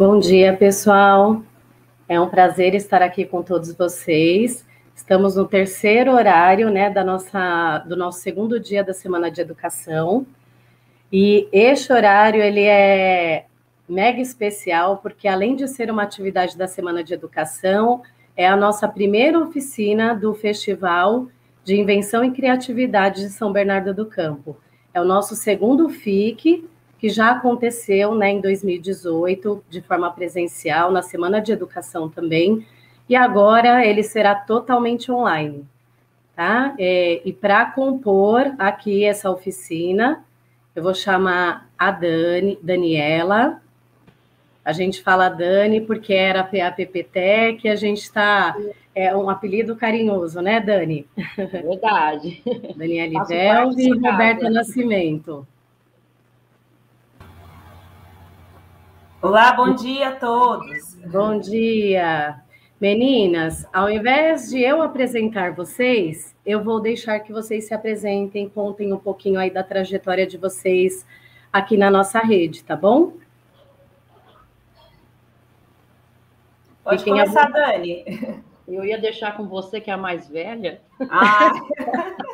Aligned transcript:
Bom 0.00 0.18
dia, 0.18 0.56
pessoal. 0.56 1.42
É 2.08 2.18
um 2.18 2.26
prazer 2.26 2.74
estar 2.74 3.02
aqui 3.02 3.26
com 3.26 3.42
todos 3.42 3.74
vocês. 3.74 4.64
Estamos 4.96 5.36
no 5.36 5.46
terceiro 5.46 6.12
horário, 6.12 6.70
né, 6.70 6.88
da 6.88 7.04
nossa, 7.04 7.80
do 7.80 7.94
nosso 7.94 8.20
segundo 8.20 8.58
dia 8.58 8.82
da 8.82 8.94
Semana 8.94 9.30
de 9.30 9.42
Educação. 9.42 10.26
E 11.12 11.46
este 11.52 11.92
horário, 11.92 12.40
ele 12.40 12.64
é 12.64 13.44
mega 13.86 14.22
especial, 14.22 14.96
porque 15.02 15.28
além 15.28 15.54
de 15.54 15.68
ser 15.68 15.90
uma 15.90 16.04
atividade 16.04 16.56
da 16.56 16.66
Semana 16.66 17.04
de 17.04 17.12
Educação, 17.12 18.00
é 18.34 18.48
a 18.48 18.56
nossa 18.56 18.88
primeira 18.88 19.38
oficina 19.38 20.14
do 20.14 20.32
Festival 20.32 21.26
de 21.62 21.78
Invenção 21.78 22.24
e 22.24 22.30
Criatividade 22.30 23.20
de 23.20 23.28
São 23.28 23.52
Bernardo 23.52 23.92
do 23.92 24.06
Campo. 24.06 24.56
É 24.94 25.00
o 25.00 25.04
nosso 25.04 25.36
segundo 25.36 25.90
FIC, 25.90 26.66
que 27.00 27.08
já 27.08 27.30
aconteceu 27.30 28.14
né, 28.14 28.30
em 28.30 28.40
2018, 28.42 29.64
de 29.70 29.80
forma 29.80 30.10
presencial, 30.12 30.92
na 30.92 31.00
Semana 31.00 31.40
de 31.40 31.50
Educação 31.50 32.10
também, 32.10 32.66
e 33.08 33.16
agora 33.16 33.86
ele 33.86 34.02
será 34.02 34.34
totalmente 34.34 35.10
online. 35.10 35.66
Tá? 36.36 36.74
É, 36.78 37.22
e 37.24 37.32
para 37.32 37.66
compor 37.66 38.54
aqui 38.58 39.04
essa 39.04 39.30
oficina, 39.30 40.22
eu 40.76 40.82
vou 40.82 40.94
chamar 40.94 41.70
a 41.78 41.90
Dani, 41.90 42.58
Daniela. 42.62 43.62
A 44.62 44.72
gente 44.72 45.02
fala 45.02 45.30
Dani 45.30 45.80
porque 45.80 46.12
era 46.12 46.44
PAPPTEC, 46.44 47.66
a 47.66 47.76
gente 47.76 48.02
está. 48.02 48.54
É 48.94 49.16
um 49.16 49.30
apelido 49.30 49.74
carinhoso, 49.74 50.42
né, 50.42 50.60
Dani? 50.60 51.06
Verdade. 51.36 52.42
Daniela 52.76 53.24
Belvi 53.24 53.88
e 53.88 53.98
Roberta 53.98 54.50
Nascimento. 54.50 55.46
Olá, 59.22 59.52
bom 59.52 59.74
dia 59.74 60.08
a 60.08 60.16
todos. 60.16 60.94
Bom 60.94 61.38
dia. 61.38 62.40
Meninas, 62.80 63.68
ao 63.70 63.90
invés 63.90 64.48
de 64.48 64.62
eu 64.62 64.80
apresentar 64.80 65.52
vocês, 65.52 66.34
eu 66.44 66.64
vou 66.64 66.80
deixar 66.80 67.20
que 67.20 67.30
vocês 67.30 67.66
se 67.66 67.74
apresentem, 67.74 68.48
contem 68.48 68.94
um 68.94 68.98
pouquinho 68.98 69.38
aí 69.38 69.50
da 69.50 69.62
trajetória 69.62 70.26
de 70.26 70.38
vocês 70.38 71.06
aqui 71.52 71.76
na 71.76 71.90
nossa 71.90 72.18
rede, 72.20 72.64
tá 72.64 72.74
bom? 72.74 73.12
Pode 76.82 77.04
Fiquem 77.04 77.12
começar, 77.12 77.44
a... 77.44 77.50
Dani. 77.50 78.42
Eu 78.66 78.86
ia 78.86 78.98
deixar 78.98 79.36
com 79.36 79.46
você, 79.46 79.82
que 79.82 79.90
é 79.90 79.94
a 79.94 79.98
mais 79.98 80.30
velha. 80.30 80.80
Ah, 81.10 81.52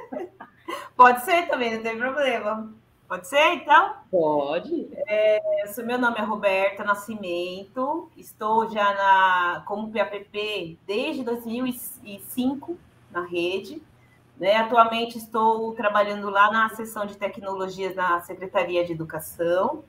pode 0.97 1.25
ser 1.25 1.49
também, 1.49 1.75
não 1.75 1.83
tem 1.83 1.99
problema. 1.99 2.73
Pode 3.09 3.29
ser, 3.29 3.55
então? 3.55 3.95
Pode. 4.11 4.89
É, 5.07 5.41
meu 5.85 5.97
nome 5.97 6.19
é 6.19 6.23
Roberta 6.23 6.83
Nascimento, 6.83 8.11
estou 8.17 8.69
já 8.69 8.95
na, 8.95 9.63
como 9.65 9.93
PAPP 9.93 10.77
desde 10.85 11.23
2005 11.23 12.77
na 13.13 13.25
rede. 13.25 13.81
Né? 14.37 14.57
Atualmente 14.57 15.19
estou 15.19 15.73
trabalhando 15.75 16.29
lá 16.31 16.51
na 16.51 16.69
seção 16.71 17.07
de 17.07 17.17
tecnologias 17.17 17.95
na 17.95 18.21
Secretaria 18.23 18.85
de 18.85 18.93
Educação, 18.93 19.85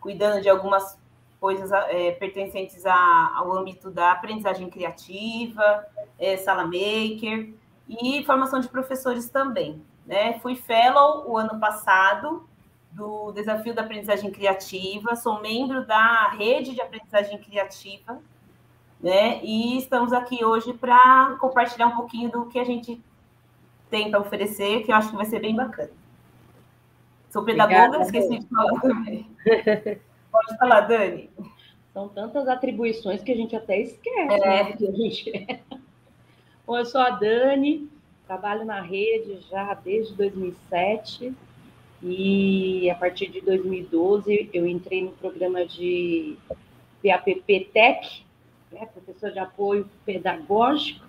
cuidando 0.00 0.40
de 0.40 0.48
algumas 0.48 0.96
coisas 1.40 1.72
é, 1.72 2.12
pertencentes 2.12 2.86
a, 2.86 3.32
ao 3.34 3.52
âmbito 3.52 3.90
da 3.90 4.12
aprendizagem 4.12 4.70
criativa, 4.70 5.86
é, 6.18 6.36
sala 6.36 6.64
maker 6.64 7.52
e 7.88 8.22
formação 8.24 8.60
de 8.60 8.68
professores 8.68 9.28
também. 9.28 9.82
Né? 10.06 10.38
Fui 10.38 10.54
fellow 10.54 11.28
o 11.28 11.36
ano 11.36 11.58
passado 11.58 12.48
do 12.92 13.32
Desafio 13.32 13.74
da 13.74 13.82
Aprendizagem 13.82 14.30
Criativa, 14.30 15.14
sou 15.16 15.40
membro 15.40 15.86
da 15.86 16.28
Rede 16.30 16.74
de 16.74 16.80
Aprendizagem 16.80 17.38
Criativa, 17.38 18.20
né? 19.00 19.40
E 19.42 19.78
estamos 19.78 20.12
aqui 20.12 20.44
hoje 20.44 20.72
para 20.74 21.36
compartilhar 21.40 21.86
um 21.86 21.96
pouquinho 21.96 22.30
do 22.30 22.46
que 22.46 22.58
a 22.58 22.64
gente 22.64 23.00
tem 23.88 24.10
para 24.10 24.20
oferecer, 24.20 24.82
que 24.82 24.92
eu 24.92 24.96
acho 24.96 25.10
que 25.10 25.16
vai 25.16 25.24
ser 25.24 25.40
bem 25.40 25.54
bacana. 25.54 25.90
Sou 27.30 27.44
pedagoga, 27.44 27.96
Obrigada, 27.96 28.04
esqueci 28.04 28.38
de 28.40 28.46
falar 28.46 28.80
também. 28.80 29.26
Pode 30.30 30.58
falar, 30.58 30.80
Dani. 30.82 31.30
São 31.92 32.08
tantas 32.08 32.46
atribuições 32.46 33.22
que 33.22 33.32
a 33.32 33.36
gente 33.36 33.54
até 33.54 33.80
esquece 33.80 34.34
é. 34.34 34.64
né, 34.64 34.72
que 34.72 34.86
a 34.86 34.92
gente 34.92 35.30
é. 35.36 35.60
Bom, 36.66 36.78
eu 36.78 36.84
sou 36.84 37.00
a 37.00 37.10
Dani, 37.10 37.88
trabalho 38.26 38.64
na 38.64 38.80
rede 38.80 39.40
já 39.48 39.74
desde 39.74 40.14
2007 40.14 41.34
e 42.02 42.88
a 42.90 42.94
partir 42.94 43.28
de 43.28 43.40
2012 43.40 44.48
eu 44.52 44.66
entrei 44.66 45.04
no 45.04 45.12
programa 45.12 45.66
de 45.66 46.36
PAPP 47.02 47.70
Tech, 47.72 48.24
né, 48.72 48.86
professor 48.86 49.30
de 49.30 49.38
apoio 49.38 49.88
pedagógico, 50.04 51.04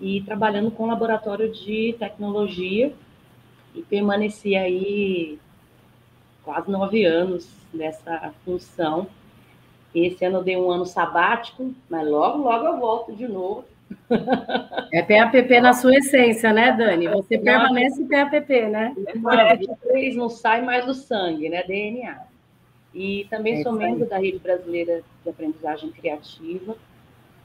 e 0.00 0.20
trabalhando 0.22 0.70
com 0.70 0.86
laboratório 0.86 1.52
de 1.52 1.94
tecnologia, 1.98 2.92
e 3.74 3.82
permaneci 3.82 4.56
aí 4.56 5.38
quase 6.42 6.70
nove 6.70 7.04
anos 7.04 7.48
nessa 7.72 8.32
função. 8.44 9.06
Esse 9.94 10.24
ano 10.24 10.38
eu 10.38 10.42
dei 10.42 10.56
um 10.56 10.70
ano 10.70 10.84
sabático, 10.84 11.74
mas 11.88 12.08
logo, 12.08 12.42
logo 12.42 12.66
eu 12.66 12.78
volto 12.78 13.14
de 13.14 13.26
novo 13.26 13.64
é 14.92 15.02
PAPP 15.02 15.60
na 15.60 15.72
sua 15.72 15.96
essência, 15.96 16.52
né, 16.52 16.72
Dani? 16.72 17.08
Você 17.08 17.36
não, 17.36 17.44
permanece 17.44 18.04
PAPP, 18.04 18.66
né? 18.66 18.94
Eles 19.90 20.16
não 20.16 20.28
saem 20.28 20.64
mais 20.64 20.84
do 20.84 20.94
sangue, 20.94 21.48
né? 21.48 21.62
DNA. 21.62 22.18
E 22.94 23.26
também 23.30 23.60
é 23.60 23.62
sou 23.62 23.72
membro 23.72 24.08
da 24.08 24.18
Rede 24.18 24.38
Brasileira 24.38 25.02
de 25.22 25.30
Aprendizagem 25.30 25.90
Criativa. 25.90 26.76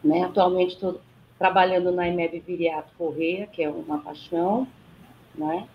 Né? 0.04 0.24
Atualmente 0.24 0.74
estou 0.74 1.00
trabalhando 1.38 1.92
na 1.92 2.08
IMEB 2.08 2.40
Viriato 2.40 2.94
Correia, 2.98 3.48
que 3.48 3.64
é 3.64 3.70
uma 3.70 4.00
paixão, 4.00 4.68
né? 5.36 5.68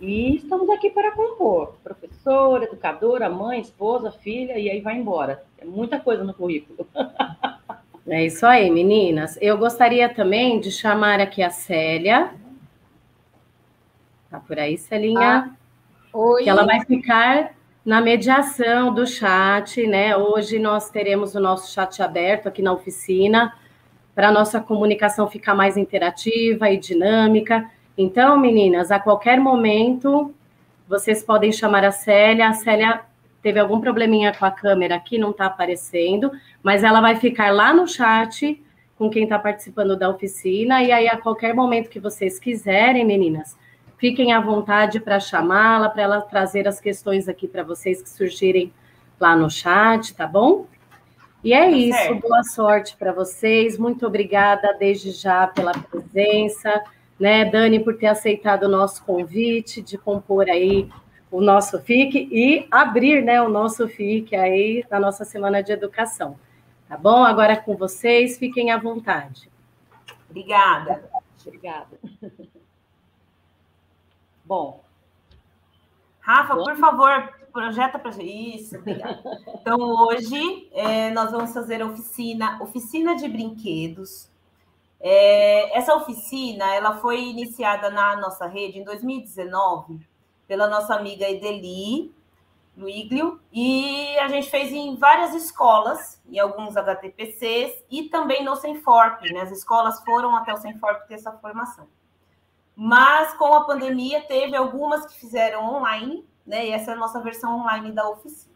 E 0.00 0.36
estamos 0.36 0.68
aqui 0.70 0.90
para 0.90 1.12
compor. 1.12 1.74
Professora, 1.82 2.64
educadora, 2.64 3.28
mãe, 3.28 3.60
esposa, 3.60 4.10
filha, 4.10 4.58
e 4.58 4.70
aí 4.70 4.80
vai 4.80 4.96
embora. 4.96 5.44
É 5.58 5.64
muita 5.64 5.98
coisa 6.00 6.24
no 6.24 6.34
currículo. 6.34 6.86
É 8.06 8.24
isso 8.24 8.44
aí, 8.44 8.68
meninas. 8.70 9.38
Eu 9.40 9.56
gostaria 9.56 10.08
também 10.08 10.58
de 10.58 10.72
chamar 10.72 11.20
aqui 11.20 11.40
a 11.42 11.50
Célia. 11.50 12.30
Tá 14.28 14.40
por 14.40 14.58
aí, 14.58 14.76
Celinha? 14.76 15.54
Ah, 16.12 16.16
oi. 16.18 16.42
Que 16.42 16.48
ela 16.50 16.64
vai 16.66 16.84
ficar 16.84 17.52
na 17.84 18.00
mediação 18.00 18.92
do 18.92 19.06
chat, 19.06 19.86
né? 19.86 20.16
Hoje 20.16 20.58
nós 20.58 20.90
teremos 20.90 21.34
o 21.34 21.40
nosso 21.40 21.72
chat 21.72 22.02
aberto 22.02 22.48
aqui 22.48 22.60
na 22.60 22.72
oficina 22.72 23.54
para 24.14 24.28
a 24.28 24.32
nossa 24.32 24.60
comunicação 24.60 25.28
ficar 25.28 25.54
mais 25.54 25.76
interativa 25.76 26.70
e 26.70 26.76
dinâmica. 26.76 27.70
Então, 27.96 28.36
meninas, 28.36 28.90
a 28.90 28.98
qualquer 28.98 29.38
momento 29.38 30.34
vocês 30.88 31.22
podem 31.22 31.52
chamar 31.52 31.84
a 31.84 31.92
Célia. 31.92 32.48
A 32.48 32.52
Célia 32.52 33.02
teve 33.42 33.58
algum 33.58 33.80
probleminha 33.80 34.32
com 34.32 34.44
a 34.44 34.50
câmera 34.50 34.94
aqui, 34.94 35.18
não 35.18 35.30
está 35.30 35.46
aparecendo, 35.46 36.30
mas 36.62 36.84
ela 36.84 37.00
vai 37.00 37.16
ficar 37.16 37.52
lá 37.52 37.74
no 37.74 37.86
chat 37.88 38.62
com 38.96 39.10
quem 39.10 39.24
está 39.24 39.38
participando 39.38 39.96
da 39.96 40.08
oficina, 40.08 40.82
e 40.82 40.92
aí 40.92 41.08
a 41.08 41.16
qualquer 41.16 41.54
momento 41.54 41.90
que 41.90 41.98
vocês 41.98 42.38
quiserem, 42.38 43.04
meninas, 43.04 43.56
fiquem 43.98 44.32
à 44.32 44.40
vontade 44.40 45.00
para 45.00 45.18
chamá-la, 45.18 45.88
para 45.88 46.02
ela 46.02 46.20
trazer 46.20 46.68
as 46.68 46.80
questões 46.80 47.28
aqui 47.28 47.48
para 47.48 47.64
vocês 47.64 48.00
que 48.00 48.08
surgirem 48.08 48.72
lá 49.18 49.34
no 49.34 49.50
chat, 49.50 50.14
tá 50.14 50.26
bom? 50.26 50.66
E 51.42 51.52
é 51.52 51.62
tá 51.62 51.70
isso, 51.70 51.98
certo. 51.98 52.20
boa 52.20 52.44
sorte 52.44 52.96
para 52.96 53.12
vocês, 53.12 53.76
muito 53.76 54.06
obrigada 54.06 54.76
desde 54.78 55.10
já 55.10 55.48
pela 55.48 55.72
presença, 55.72 56.82
né, 57.18 57.44
Dani, 57.44 57.80
por 57.80 57.96
ter 57.96 58.06
aceitado 58.06 58.64
o 58.64 58.68
nosso 58.68 59.04
convite 59.04 59.82
de 59.82 59.98
compor 59.98 60.48
aí 60.48 60.88
o 61.32 61.40
nosso 61.40 61.80
FIC 61.80 62.28
e 62.30 62.68
abrir 62.70 63.24
né, 63.24 63.40
o 63.40 63.48
nosso 63.48 63.88
FIC 63.88 64.36
aí 64.36 64.84
na 64.90 65.00
nossa 65.00 65.24
semana 65.24 65.62
de 65.62 65.72
educação. 65.72 66.38
Tá 66.86 66.96
bom? 66.98 67.24
Agora 67.24 67.54
é 67.54 67.56
com 67.56 67.74
vocês, 67.74 68.36
fiquem 68.36 68.70
à 68.70 68.76
vontade. 68.76 69.50
Obrigada. 70.28 71.10
Obrigada. 71.44 71.98
Bom. 74.44 74.84
Rafa, 76.20 76.54
por 76.54 76.76
favor, 76.76 77.32
projeta 77.50 77.98
para 77.98 78.22
isso. 78.22 78.76
Obrigada. 78.76 79.22
Então, 79.54 79.78
hoje 79.80 80.68
é, 80.72 81.10
nós 81.12 81.32
vamos 81.32 81.54
fazer 81.54 81.80
a 81.80 81.86
oficina, 81.86 82.62
oficina 82.62 83.16
de 83.16 83.26
brinquedos. 83.26 84.28
É, 85.00 85.78
essa 85.78 85.96
oficina 85.96 86.74
ela 86.74 86.98
foi 86.98 87.22
iniciada 87.22 87.88
na 87.88 88.16
nossa 88.16 88.46
rede 88.46 88.78
em 88.78 88.84
2019 88.84 90.11
pela 90.46 90.68
nossa 90.68 90.94
amiga 90.94 91.28
Edeli 91.28 92.12
Luiglio, 92.76 93.38
e 93.52 94.16
a 94.18 94.28
gente 94.28 94.48
fez 94.50 94.72
em 94.72 94.96
várias 94.96 95.34
escolas, 95.34 96.20
em 96.26 96.38
alguns 96.38 96.76
HTPCs, 96.76 97.84
e 97.90 98.04
também 98.04 98.42
no 98.42 98.56
Senforp, 98.56 99.22
né? 99.30 99.42
As 99.42 99.50
escolas 99.50 100.02
foram 100.02 100.34
até 100.34 100.52
o 100.54 100.56
Senforp 100.56 101.06
ter 101.06 101.14
essa 101.14 101.32
formação. 101.32 101.86
Mas 102.74 103.34
com 103.34 103.52
a 103.54 103.64
pandemia 103.64 104.22
teve 104.22 104.56
algumas 104.56 105.04
que 105.04 105.20
fizeram 105.20 105.74
online, 105.74 106.26
né? 106.46 106.66
E 106.66 106.70
essa 106.70 106.92
é 106.92 106.94
a 106.94 106.96
nossa 106.96 107.20
versão 107.20 107.60
online 107.60 107.92
da 107.92 108.08
oficina. 108.08 108.52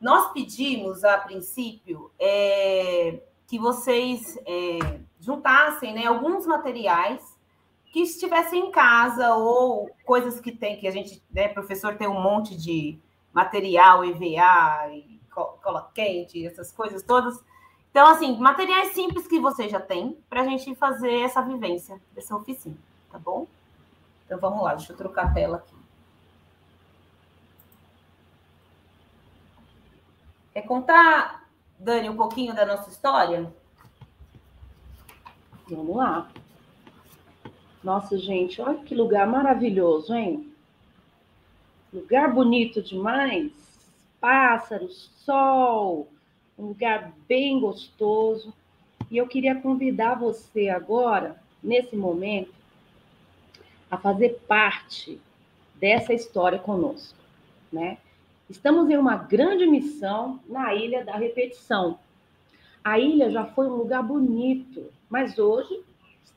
nós 0.00 0.30
pedimos, 0.32 1.02
a 1.02 1.18
princípio, 1.18 2.12
é, 2.18 3.20
que 3.46 3.58
vocês 3.58 4.38
é, 4.46 5.00
juntassem 5.18 5.94
né, 5.94 6.06
alguns 6.06 6.46
materiais 6.46 7.37
que 7.92 8.00
estivessem 8.00 8.66
em 8.66 8.70
casa 8.70 9.34
ou 9.34 9.90
coisas 10.04 10.40
que 10.40 10.52
tem, 10.52 10.78
que 10.78 10.86
a 10.86 10.90
gente, 10.90 11.22
né, 11.30 11.48
professor 11.48 11.96
tem 11.96 12.08
um 12.08 12.20
monte 12.20 12.56
de 12.56 12.98
material, 13.32 14.04
EVA, 14.04 14.92
e 14.92 15.20
cola 15.30 15.90
quente, 15.94 16.46
essas 16.46 16.72
coisas 16.72 17.02
todas. 17.02 17.42
Então, 17.90 18.06
assim, 18.08 18.36
materiais 18.38 18.92
simples 18.92 19.26
que 19.26 19.40
você 19.40 19.68
já 19.68 19.80
tem 19.80 20.18
para 20.28 20.42
a 20.42 20.44
gente 20.44 20.74
fazer 20.74 21.20
essa 21.20 21.40
vivência 21.40 22.00
dessa 22.14 22.36
oficina, 22.36 22.76
tá 23.10 23.18
bom? 23.18 23.46
Então, 24.26 24.38
vamos 24.38 24.62
lá, 24.62 24.74
deixa 24.74 24.92
eu 24.92 24.96
trocar 24.96 25.26
a 25.26 25.32
tela 25.32 25.56
aqui. 25.58 25.74
Quer 30.52 30.62
contar, 30.62 31.48
Dani, 31.78 32.10
um 32.10 32.16
pouquinho 32.16 32.54
da 32.54 32.66
nossa 32.66 32.90
história? 32.90 33.52
Vamos 35.68 35.96
lá. 35.96 36.28
Nossa, 37.88 38.18
gente, 38.18 38.60
olha 38.60 38.84
que 38.84 38.94
lugar 38.94 39.26
maravilhoso, 39.26 40.14
hein? 40.14 40.52
Lugar 41.90 42.34
bonito 42.34 42.82
demais. 42.82 43.50
Pássaros, 44.20 45.10
sol, 45.24 46.06
um 46.58 46.66
lugar 46.66 47.14
bem 47.26 47.58
gostoso. 47.58 48.52
E 49.10 49.16
eu 49.16 49.26
queria 49.26 49.54
convidar 49.54 50.16
você 50.16 50.68
agora, 50.68 51.40
nesse 51.62 51.96
momento, 51.96 52.52
a 53.90 53.96
fazer 53.96 54.38
parte 54.46 55.18
dessa 55.76 56.12
história 56.12 56.58
conosco, 56.58 57.16
né? 57.72 57.96
Estamos 58.50 58.90
em 58.90 58.98
uma 58.98 59.16
grande 59.16 59.66
missão 59.66 60.38
na 60.46 60.74
Ilha 60.74 61.02
da 61.06 61.16
Repetição. 61.16 61.98
A 62.84 62.98
ilha 62.98 63.30
já 63.30 63.46
foi 63.46 63.66
um 63.66 63.76
lugar 63.76 64.02
bonito, 64.02 64.92
mas 65.08 65.38
hoje 65.38 65.88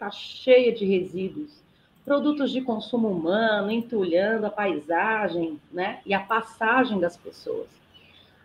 está 0.01 0.09
cheia 0.09 0.71
de 0.71 0.83
resíduos, 0.83 1.61
produtos 2.03 2.51
de 2.51 2.61
consumo 2.61 3.07
humano, 3.07 3.69
entulhando 3.69 4.47
a 4.47 4.49
paisagem 4.49 5.61
né, 5.71 6.01
e 6.03 6.13
a 6.13 6.19
passagem 6.19 6.99
das 6.99 7.15
pessoas. 7.15 7.67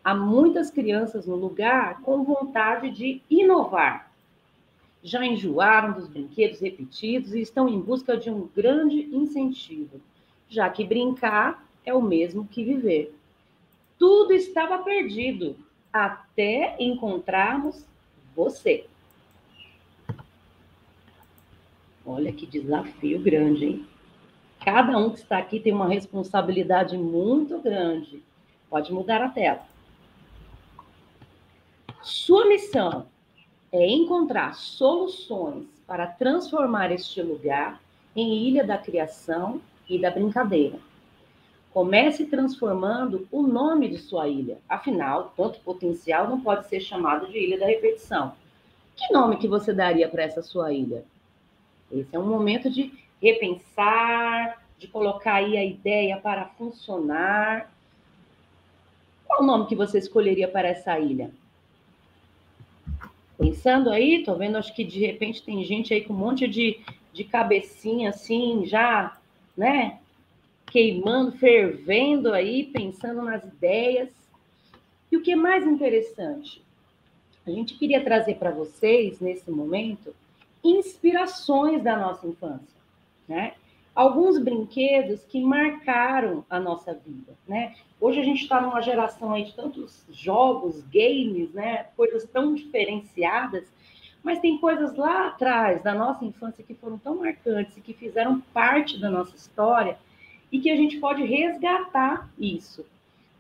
Há 0.05 0.15
muitas 0.15 0.71
crianças 0.71 1.27
no 1.27 1.35
lugar 1.35 2.03
com 2.03 2.23
vontade 2.23 2.91
de 2.91 3.23
inovar. 3.31 4.13
Já 5.03 5.25
enjoaram 5.25 5.93
dos 5.93 6.07
brinquedos 6.07 6.61
repetidos 6.61 7.33
e 7.33 7.41
estão 7.41 7.69
em 7.69 7.81
busca 7.81 8.19
de 8.19 8.29
um 8.29 8.49
grande 8.55 9.09
incentivo, 9.11 9.99
já 10.49 10.69
que 10.69 10.85
brincar 10.85 11.67
é 11.87 11.95
o 11.95 12.03
mesmo 12.03 12.47
que 12.47 12.63
viver 12.63 13.17
tudo 13.99 14.33
estava 14.33 14.79
perdido 14.79 15.57
até 15.93 16.77
encontrarmos 16.79 17.85
você. 18.35 18.87
Olha 22.07 22.33
que 22.33 22.47
desafio 22.47 23.19
grande, 23.19 23.65
hein? 23.65 23.87
Cada 24.65 24.97
um 24.97 25.11
que 25.11 25.19
está 25.19 25.39
aqui 25.39 25.59
tem 25.59 25.73
uma 25.73 25.89
responsabilidade 25.89 26.97
muito 26.97 27.59
grande. 27.59 28.23
Pode 28.71 28.93
mudar 28.93 29.21
a 29.23 29.29
tela. 29.29 29.67
Sua 32.01 32.47
missão 32.47 33.07
é 33.73 33.85
encontrar 33.89 34.55
soluções 34.55 35.67
para 35.87 36.07
transformar 36.07 36.93
este 36.93 37.21
lugar 37.21 37.81
em 38.15 38.47
ilha 38.47 38.65
da 38.65 38.79
criação 38.79 39.61
e 39.89 40.01
da 40.01 40.11
brincadeira. 40.11 40.79
Comece 41.73 42.27
transformando 42.27 43.27
o 43.31 43.43
nome 43.43 43.89
de 43.89 43.99
sua 43.99 44.29
ilha. 44.29 44.59
Afinal, 44.69 45.33
tanto 45.37 45.61
potencial 45.61 46.29
não 46.29 46.41
pode 46.41 46.69
ser 46.69 46.81
chamado 46.81 47.27
de 47.27 47.37
ilha 47.37 47.59
da 47.59 47.67
repetição. 47.67 48.33
Que 48.95 49.13
nome 49.13 49.37
que 49.37 49.49
você 49.49 49.73
daria 49.73 50.09
para 50.09 50.23
essa 50.23 50.43
sua 50.43 50.73
ilha? 50.73 51.05
Esse 51.91 52.15
é 52.15 52.19
um 52.19 52.27
momento 52.27 52.71
de 52.71 52.93
repensar, 53.23 54.63
de 54.79 54.87
colocar 54.89 55.35
aí 55.35 55.57
a 55.57 55.65
ideia 55.65 56.17
para 56.19 56.47
funcionar. 56.47 57.73
Qual 59.27 59.43
o 59.43 59.47
nome 59.47 59.67
que 59.67 59.75
você 59.75 59.99
escolheria 59.99 60.49
para 60.49 60.69
essa 60.69 60.99
ilha? 60.99 61.31
Pensando 63.39 63.91
aí, 63.91 64.23
tô 64.25 64.35
vendo, 64.35 64.57
acho 64.57 64.75
que 64.75 64.85
de 64.85 65.01
repente 65.01 65.43
tem 65.43 65.63
gente 65.65 65.93
aí 65.93 66.03
com 66.03 66.15
um 66.15 66.17
monte 66.17 66.49
de, 66.49 66.81
de 67.13 67.25
cabecinha 67.25 68.11
assim, 68.11 68.65
já, 68.67 69.19
né? 69.57 69.99
queimando, 70.77 71.33
fervendo 71.33 72.33
aí, 72.33 72.65
pensando 72.65 73.23
nas 73.23 73.43
ideias. 73.45 74.09
E 75.11 75.17
o 75.17 75.23
que 75.23 75.33
é 75.33 75.37
mais 75.37 75.67
interessante, 75.67 76.63
a 77.47 77.51
gente 77.51 77.79
queria 77.79 78.03
trazer 78.03 78.35
para 78.35 78.51
vocês, 78.51 79.21
nesse 79.21 79.51
momento, 79.51 80.15
inspirações 80.71 81.83
da 81.83 81.97
nossa 81.97 82.27
infância, 82.27 82.81
né? 83.29 83.55
Alguns 83.95 84.39
brinquedos 84.39 85.23
que 85.25 85.41
marcaram 85.41 86.45
a 86.51 86.61
nossa 86.61 86.93
vida, 86.93 87.33
né? 87.49 87.75
Hoje 87.99 88.21
a 88.21 88.25
gente 88.25 88.43
está 88.43 88.61
numa 88.61 88.83
geração 88.83 89.33
aí 89.33 89.45
de 89.45 89.55
tantos 89.55 90.05
jogos, 90.11 90.83
games, 90.93 91.53
né? 91.53 91.87
Coisas 91.97 92.25
tão 92.25 92.55
diferenciadas, 92.55 93.65
mas 94.23 94.41
tem 94.41 94.59
coisas 94.59 94.95
lá 94.97 95.29
atrás 95.29 95.83
da 95.83 95.95
nossa 95.95 96.25
infância 96.25 96.65
que 96.65 96.75
foram 96.75 96.99
tão 96.99 97.17
marcantes 97.17 97.77
e 97.77 97.81
que 97.81 97.95
fizeram 97.95 98.41
parte 98.53 98.99
da 98.99 99.09
nossa 99.09 99.35
história 99.35 99.97
e 100.51 100.61
que 100.61 100.71
a 100.71 100.77
gente 100.77 100.99
pode 100.99 101.25
resgatar 101.25 102.29
isso. 102.39 102.85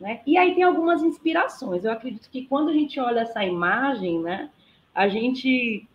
Né? 0.01 0.21
E 0.27 0.37
aí 0.37 0.55
tem 0.55 0.63
algumas 0.63 1.03
inspirações. 1.03 1.85
Eu 1.85 1.93
acredito 1.93 2.31
que 2.31 2.47
quando 2.47 2.69
a 2.69 2.73
gente 2.73 3.01
olha 3.01 3.21
essa 3.21 3.45
imagem, 3.45 4.21
né, 4.21 4.51
a 4.95 5.09
gente 5.09 5.87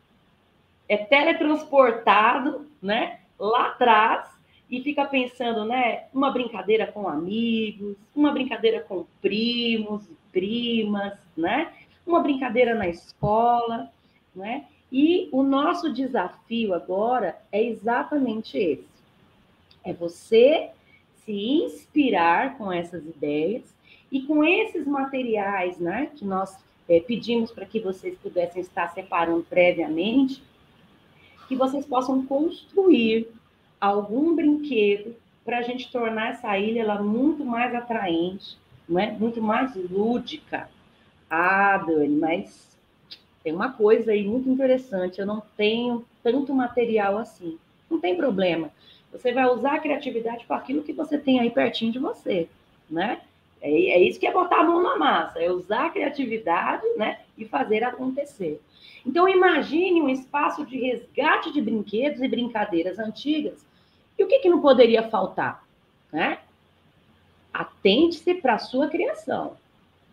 é 0.91 0.97
teletransportado 0.97 2.67
né, 2.81 3.21
lá 3.39 3.67
atrás 3.67 4.29
e 4.69 4.81
fica 4.81 5.05
pensando, 5.05 5.63
né, 5.63 6.03
uma 6.13 6.31
brincadeira 6.31 6.85
com 6.85 7.07
amigos, 7.07 7.95
uma 8.13 8.33
brincadeira 8.33 8.81
com 8.81 9.05
primos 9.21 10.03
primas, 10.33 11.13
né, 11.35 11.71
uma 12.05 12.19
brincadeira 12.19 12.75
na 12.75 12.89
escola, 12.89 13.89
né? 14.35 14.65
E 14.91 15.29
o 15.31 15.43
nosso 15.43 15.93
desafio 15.93 16.73
agora 16.73 17.41
é 17.53 17.63
exatamente 17.63 18.57
esse. 18.57 18.89
É 19.85 19.93
você 19.93 20.71
se 21.23 21.31
inspirar 21.31 22.57
com 22.57 22.69
essas 22.69 23.05
ideias 23.05 23.63
e 24.11 24.23
com 24.23 24.43
esses 24.43 24.85
materiais 24.85 25.79
né, 25.79 26.11
que 26.13 26.25
nós 26.25 26.57
é, 26.89 26.99
pedimos 26.99 27.49
para 27.49 27.65
que 27.65 27.79
vocês 27.79 28.17
pudessem 28.17 28.61
estar 28.61 28.89
separando 28.89 29.45
previamente, 29.49 30.43
que 31.51 31.55
vocês 31.57 31.85
possam 31.85 32.25
construir 32.25 33.27
algum 33.79 34.33
brinquedo 34.33 35.13
para 35.43 35.57
a 35.57 35.61
gente 35.61 35.91
tornar 35.91 36.29
essa 36.29 36.57
ilha 36.57 36.79
ela 36.79 37.03
muito 37.03 37.43
mais 37.43 37.75
atraente, 37.75 38.57
né? 38.87 39.17
muito 39.19 39.41
mais 39.41 39.75
lúdica. 39.75 40.69
Ah, 41.29 41.77
Dani, 41.77 42.15
mas 42.15 42.77
tem 43.43 43.51
uma 43.51 43.69
coisa 43.73 44.13
aí 44.13 44.25
muito 44.25 44.47
interessante, 44.47 45.19
eu 45.19 45.25
não 45.25 45.43
tenho 45.57 46.05
tanto 46.23 46.53
material 46.53 47.17
assim. 47.17 47.57
Não 47.89 47.99
tem 47.99 48.15
problema. 48.15 48.71
Você 49.11 49.33
vai 49.33 49.45
usar 49.47 49.73
a 49.73 49.79
criatividade 49.79 50.45
com 50.45 50.53
aquilo 50.53 50.83
que 50.83 50.93
você 50.93 51.17
tem 51.17 51.41
aí 51.41 51.49
pertinho 51.49 51.91
de 51.91 51.99
você, 51.99 52.47
né? 52.89 53.19
É, 53.61 53.69
é 53.69 53.99
isso 54.01 54.19
que 54.19 54.27
é 54.27 54.31
botar 54.31 54.61
a 54.61 54.63
mão 54.63 54.81
na 54.81 54.97
massa, 54.97 55.39
é 55.39 55.51
usar 55.51 55.85
a 55.85 55.89
criatividade, 55.89 56.85
né? 56.97 57.19
E 57.37 57.45
fazer 57.45 57.83
acontecer. 57.83 58.59
Então, 59.05 59.27
imagine 59.27 60.01
um 60.01 60.09
espaço 60.09 60.65
de 60.65 60.77
resgate 60.79 61.51
de 61.51 61.61
brinquedos 61.61 62.21
e 62.21 62.27
brincadeiras 62.27 62.99
antigas. 62.99 63.65
E 64.17 64.23
o 64.23 64.27
que, 64.27 64.39
que 64.39 64.49
não 64.49 64.61
poderia 64.61 65.09
faltar? 65.09 65.65
Né? 66.11 66.39
Atente-se 67.53 68.35
para 68.35 68.55
a 68.55 68.59
sua 68.59 68.87
criação. 68.87 69.57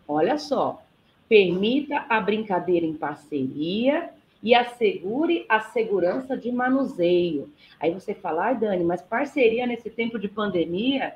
Olha 0.07 0.37
só, 0.37 0.81
permita 1.27 2.05
a 2.09 2.19
brincadeira 2.19 2.85
em 2.85 2.93
parceria 2.93 4.09
e 4.41 4.55
assegure 4.55 5.45
a 5.47 5.59
segurança 5.59 6.35
de 6.35 6.51
manuseio. 6.51 7.51
Aí 7.79 7.91
você 7.93 8.15
fala, 8.15 8.45
ai, 8.45 8.55
Dani, 8.55 8.83
mas 8.83 9.01
parceria 9.01 9.67
nesse 9.67 9.89
tempo 9.89 10.17
de 10.17 10.27
pandemia? 10.27 11.13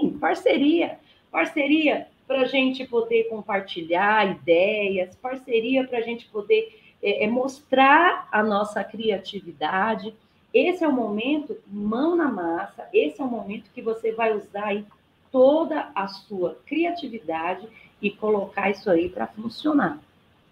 Sim, 0.00 0.18
parceria. 0.18 0.98
Parceria 1.30 2.08
para 2.26 2.42
a 2.42 2.46
gente 2.46 2.86
poder 2.86 3.24
compartilhar 3.24 4.30
ideias, 4.30 5.16
parceria 5.16 5.86
para 5.86 5.98
a 5.98 6.02
gente 6.02 6.26
poder 6.26 6.80
é, 7.02 7.24
é, 7.24 7.26
mostrar 7.26 8.28
a 8.30 8.42
nossa 8.42 8.84
criatividade. 8.84 10.14
Esse 10.54 10.84
é 10.84 10.88
o 10.88 10.92
momento, 10.92 11.56
mão 11.66 12.14
na 12.14 12.28
massa, 12.28 12.88
esse 12.92 13.20
é 13.20 13.24
o 13.24 13.28
momento 13.28 13.70
que 13.72 13.82
você 13.82 14.12
vai 14.12 14.36
usar 14.36 14.66
aí 14.66 14.84
toda 15.32 15.90
a 15.94 16.08
sua 16.08 16.58
criatividade 16.66 17.68
e 18.02 18.10
colocar 18.10 18.70
isso 18.70 18.90
aí 18.90 19.08
para 19.08 19.26
funcionar, 19.26 19.98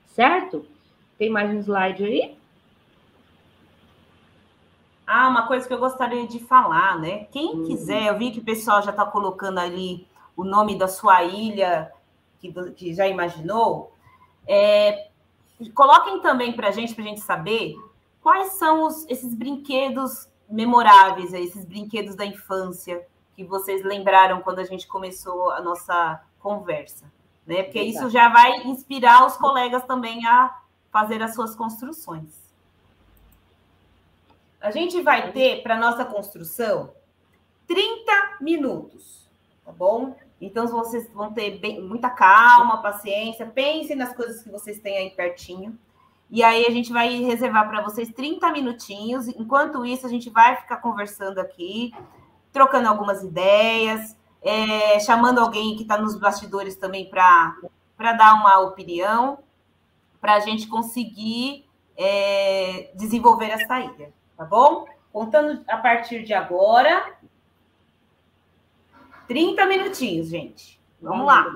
certo? 0.06 0.64
Tem 1.18 1.28
mais 1.28 1.50
um 1.50 1.61
slide 1.61 2.04
aí? 2.04 2.37
Ah, 5.06 5.28
uma 5.28 5.47
coisa 5.47 5.66
que 5.66 5.73
eu 5.73 5.78
gostaria 5.78 6.26
de 6.26 6.38
falar, 6.40 6.99
né? 7.00 7.26
Quem 7.32 7.54
uhum. 7.54 7.64
quiser, 7.64 8.08
eu 8.08 8.18
vi 8.18 8.30
que 8.30 8.40
o 8.40 8.44
pessoal 8.44 8.82
já 8.82 8.90
está 8.90 9.06
colocando 9.06 9.58
ali 9.58 10.06
o 10.38 10.45
nome 10.45 10.78
da 10.78 10.87
sua 10.87 11.25
ilha 11.25 11.92
que, 12.38 12.52
que 12.75 12.95
já 12.95 13.09
imaginou, 13.09 13.92
é, 14.47 15.09
coloquem 15.75 16.21
também 16.21 16.52
para 16.52 16.68
a 16.68 16.71
gente, 16.71 16.95
para 16.95 17.02
a 17.02 17.09
gente 17.09 17.21
saber 17.21 17.75
quais 18.23 18.52
são 18.52 18.87
os, 18.87 19.04
esses 19.09 19.35
brinquedos 19.35 20.28
memoráveis, 20.49 21.33
esses 21.33 21.64
brinquedos 21.64 22.14
da 22.14 22.25
infância 22.25 23.04
que 23.35 23.42
vocês 23.42 23.85
lembraram 23.85 24.40
quando 24.40 24.61
a 24.61 24.64
gente 24.64 24.87
começou 24.87 25.50
a 25.50 25.61
nossa 25.61 26.23
conversa, 26.38 27.11
né? 27.45 27.64
Porque 27.64 27.83
isso 27.83 28.09
já 28.09 28.28
vai 28.28 28.62
inspirar 28.62 29.26
os 29.26 29.37
colegas 29.37 29.85
também 29.87 30.25
a 30.25 30.57
fazer 30.92 31.21
as 31.21 31.35
suas 31.35 31.57
construções. 31.57 32.38
A 34.61 34.71
gente 34.71 35.02
vai 35.02 35.33
ter 35.33 35.64
para 35.64 35.76
nossa 35.76 36.04
construção 36.04 36.92
30 37.66 38.38
minutos, 38.40 39.28
tá 39.64 39.73
bom? 39.73 40.16
Então 40.40 40.66
vocês 40.68 41.11
vão 41.12 41.33
ter 41.33 41.59
bem, 41.59 41.83
muita 41.83 42.09
calma, 42.09 42.80
paciência, 42.80 43.47
pensem 43.47 43.97
nas 43.97 44.14
coisas 44.14 44.42
que 44.42 44.50
vocês 44.50 44.80
têm 44.80 44.97
aí 44.97 45.11
pertinho. 45.11 45.76
E 46.30 46.42
aí 46.42 46.66
a 46.66 46.71
gente 46.71 46.92
vai 46.92 47.23
reservar 47.23 47.68
para 47.68 47.83
vocês 47.83 48.12
30 48.12 48.52
minutinhos. 48.52 49.28
Enquanto 49.28 49.85
isso, 49.85 50.07
a 50.07 50.11
gente 50.11 50.28
vai 50.28 50.57
ficar 50.57 50.76
conversando 50.76 51.38
aqui, 51.38 51.92
trocando 52.52 52.88
algumas 52.88 53.23
ideias, 53.23 54.16
é, 54.42 55.00
chamando 55.00 55.38
alguém 55.38 55.75
que 55.75 55.83
está 55.83 55.97
nos 55.97 56.18
bastidores 56.18 56.76
também 56.76 57.09
para 57.09 58.12
dar 58.12 58.35
uma 58.35 58.61
opinião, 58.61 59.38
para 60.21 60.35
a 60.35 60.40
gente 60.40 60.68
conseguir 60.68 61.66
é, 61.97 62.90
desenvolver 62.95 63.50
essa 63.50 63.80
ilha, 63.80 64.12
tá 64.37 64.45
bom? 64.45 64.87
Contando 65.12 65.64
a 65.66 65.78
partir 65.78 66.23
de 66.25 66.35
agora. 66.35 67.16
30 69.28 69.66
minutinhos, 69.66 70.28
gente. 70.28 70.80
Vamos 71.00 71.26
lá. 71.26 71.54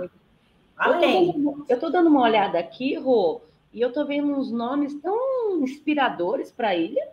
Além. 0.76 1.35
Eu 1.69 1.75
estou 1.75 1.91
dando 1.91 2.09
uma 2.09 2.23
olhada 2.23 2.59
aqui, 2.59 2.95
Rô, 2.95 3.41
e 3.73 3.81
eu 3.81 3.88
estou 3.88 4.05
vendo 4.05 4.33
uns 4.33 4.52
nomes 4.52 4.95
tão 5.00 5.62
inspiradores 5.62 6.50
para 6.52 6.69
a 6.69 6.76
ilha. 6.76 7.09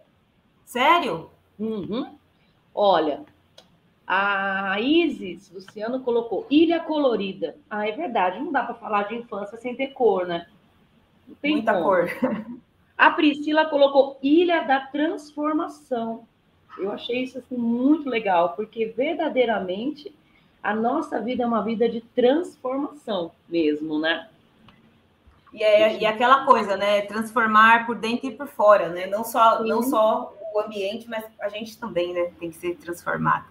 Sério? 0.65 1.29
Uhum. 1.57 2.15
Olha, 2.75 3.23
a 4.05 4.79
Isis 4.79 5.51
Luciano 5.51 6.01
colocou 6.01 6.45
Ilha 6.49 6.79
Colorida. 6.79 7.55
Ah, 7.69 7.87
é 7.87 7.91
verdade, 7.91 8.39
não 8.39 8.51
dá 8.51 8.63
para 8.63 8.75
falar 8.75 9.03
de 9.03 9.15
infância 9.15 9.57
sem 9.57 9.75
ter 9.75 9.87
cor, 9.87 10.27
né? 10.27 10.47
Não 11.27 11.35
tem 11.35 11.53
Muita 11.53 11.73
como. 11.73 11.85
cor. 11.85 12.09
A 12.97 13.11
Priscila 13.11 13.65
colocou 13.65 14.17
Ilha 14.21 14.61
da 14.63 14.81
Transformação. 14.81 16.27
Eu 16.77 16.91
achei 16.91 17.23
isso 17.23 17.37
assim, 17.37 17.55
muito 17.55 18.09
legal, 18.09 18.53
porque 18.55 18.85
verdadeiramente 18.87 20.13
a 20.61 20.75
nossa 20.75 21.21
vida 21.21 21.43
é 21.43 21.47
uma 21.47 21.63
vida 21.63 21.87
de 21.87 22.01
transformação 22.01 23.31
mesmo, 23.47 23.99
né? 23.99 24.27
E 25.53 25.63
é 25.63 25.97
e 25.99 26.05
aquela 26.05 26.45
coisa, 26.45 26.77
né? 26.77 27.01
Transformar 27.01 27.85
por 27.85 27.95
dentro 27.95 28.27
e 28.27 28.35
por 28.35 28.47
fora, 28.47 28.89
né? 28.89 29.07
Não 29.07 29.23
só, 29.23 29.63
não 29.63 29.81
só 29.81 30.33
o 30.53 30.59
ambiente, 30.59 31.09
mas 31.09 31.25
a 31.39 31.49
gente 31.49 31.77
também, 31.77 32.13
né? 32.13 32.31
Tem 32.39 32.51
que 32.51 32.57
ser 32.57 32.75
transformado. 32.75 33.45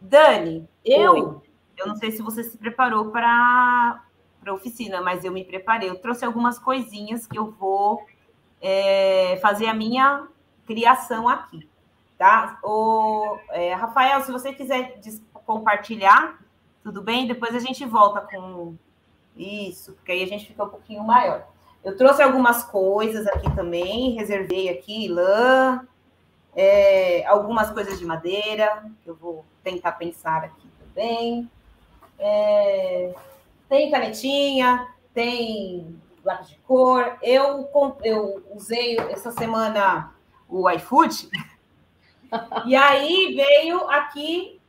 Dani, 0.00 0.68
eu, 0.84 1.12
Oi. 1.12 1.40
eu 1.76 1.86
não 1.86 1.96
sei 1.96 2.10
se 2.10 2.22
você 2.22 2.42
se 2.42 2.56
preparou 2.56 3.10
para 3.10 4.02
a 4.46 4.52
oficina, 4.52 5.00
mas 5.02 5.24
eu 5.24 5.32
me 5.32 5.44
preparei. 5.44 5.88
Eu 5.88 5.98
trouxe 5.98 6.24
algumas 6.24 6.58
coisinhas 6.58 7.26
que 7.26 7.38
eu 7.38 7.50
vou 7.50 8.04
é, 8.60 9.38
fazer 9.42 9.66
a 9.66 9.74
minha 9.74 10.26
criação 10.66 11.28
aqui, 11.28 11.68
tá? 12.18 12.58
O, 12.64 13.38
é, 13.50 13.74
Rafael, 13.74 14.22
se 14.22 14.32
você 14.32 14.52
quiser 14.52 14.98
compartilhar, 15.50 16.38
tudo 16.80 17.02
bem? 17.02 17.26
Depois 17.26 17.56
a 17.56 17.58
gente 17.58 17.84
volta 17.84 18.20
com 18.20 18.76
isso, 19.36 19.94
porque 19.94 20.12
aí 20.12 20.22
a 20.22 20.26
gente 20.28 20.46
fica 20.46 20.62
um 20.62 20.68
pouquinho 20.68 21.02
maior. 21.02 21.44
Eu 21.82 21.96
trouxe 21.96 22.22
algumas 22.22 22.62
coisas 22.62 23.26
aqui 23.26 23.52
também, 23.56 24.12
reservei 24.12 24.68
aqui 24.68 25.08
lã, 25.08 25.84
é, 26.54 27.26
algumas 27.26 27.68
coisas 27.68 27.98
de 27.98 28.04
madeira, 28.04 28.84
eu 29.04 29.16
vou 29.16 29.44
tentar 29.64 29.92
pensar 29.92 30.44
aqui 30.44 30.68
também. 30.78 31.50
É, 32.16 33.12
tem 33.68 33.90
canetinha, 33.90 34.86
tem 35.12 36.00
lápis 36.24 36.50
de 36.50 36.58
cor. 36.58 37.18
Eu, 37.20 37.68
eu 38.04 38.40
usei 38.54 39.00
essa 39.10 39.32
semana 39.32 40.14
o 40.48 40.70
iFood, 40.70 41.28
e 42.66 42.76
aí 42.76 43.34
veio 43.34 43.80
aqui 43.90 44.59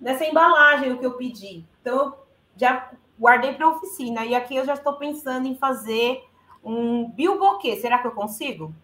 nessa 0.00 0.24
embalagem 0.24 0.92
o 0.92 0.98
que 0.98 1.06
eu 1.06 1.12
pedi. 1.12 1.64
Então, 1.80 1.96
eu 1.96 2.14
já 2.56 2.90
guardei 3.18 3.54
para 3.54 3.66
a 3.66 3.70
oficina. 3.70 4.24
E 4.24 4.34
aqui 4.34 4.56
eu 4.56 4.64
já 4.64 4.74
estou 4.74 4.94
pensando 4.94 5.46
em 5.46 5.56
fazer 5.56 6.24
um 6.64 7.08
bilboquê. 7.10 7.76
Será 7.76 7.98
que 7.98 8.06
eu 8.06 8.12
consigo? 8.12 8.74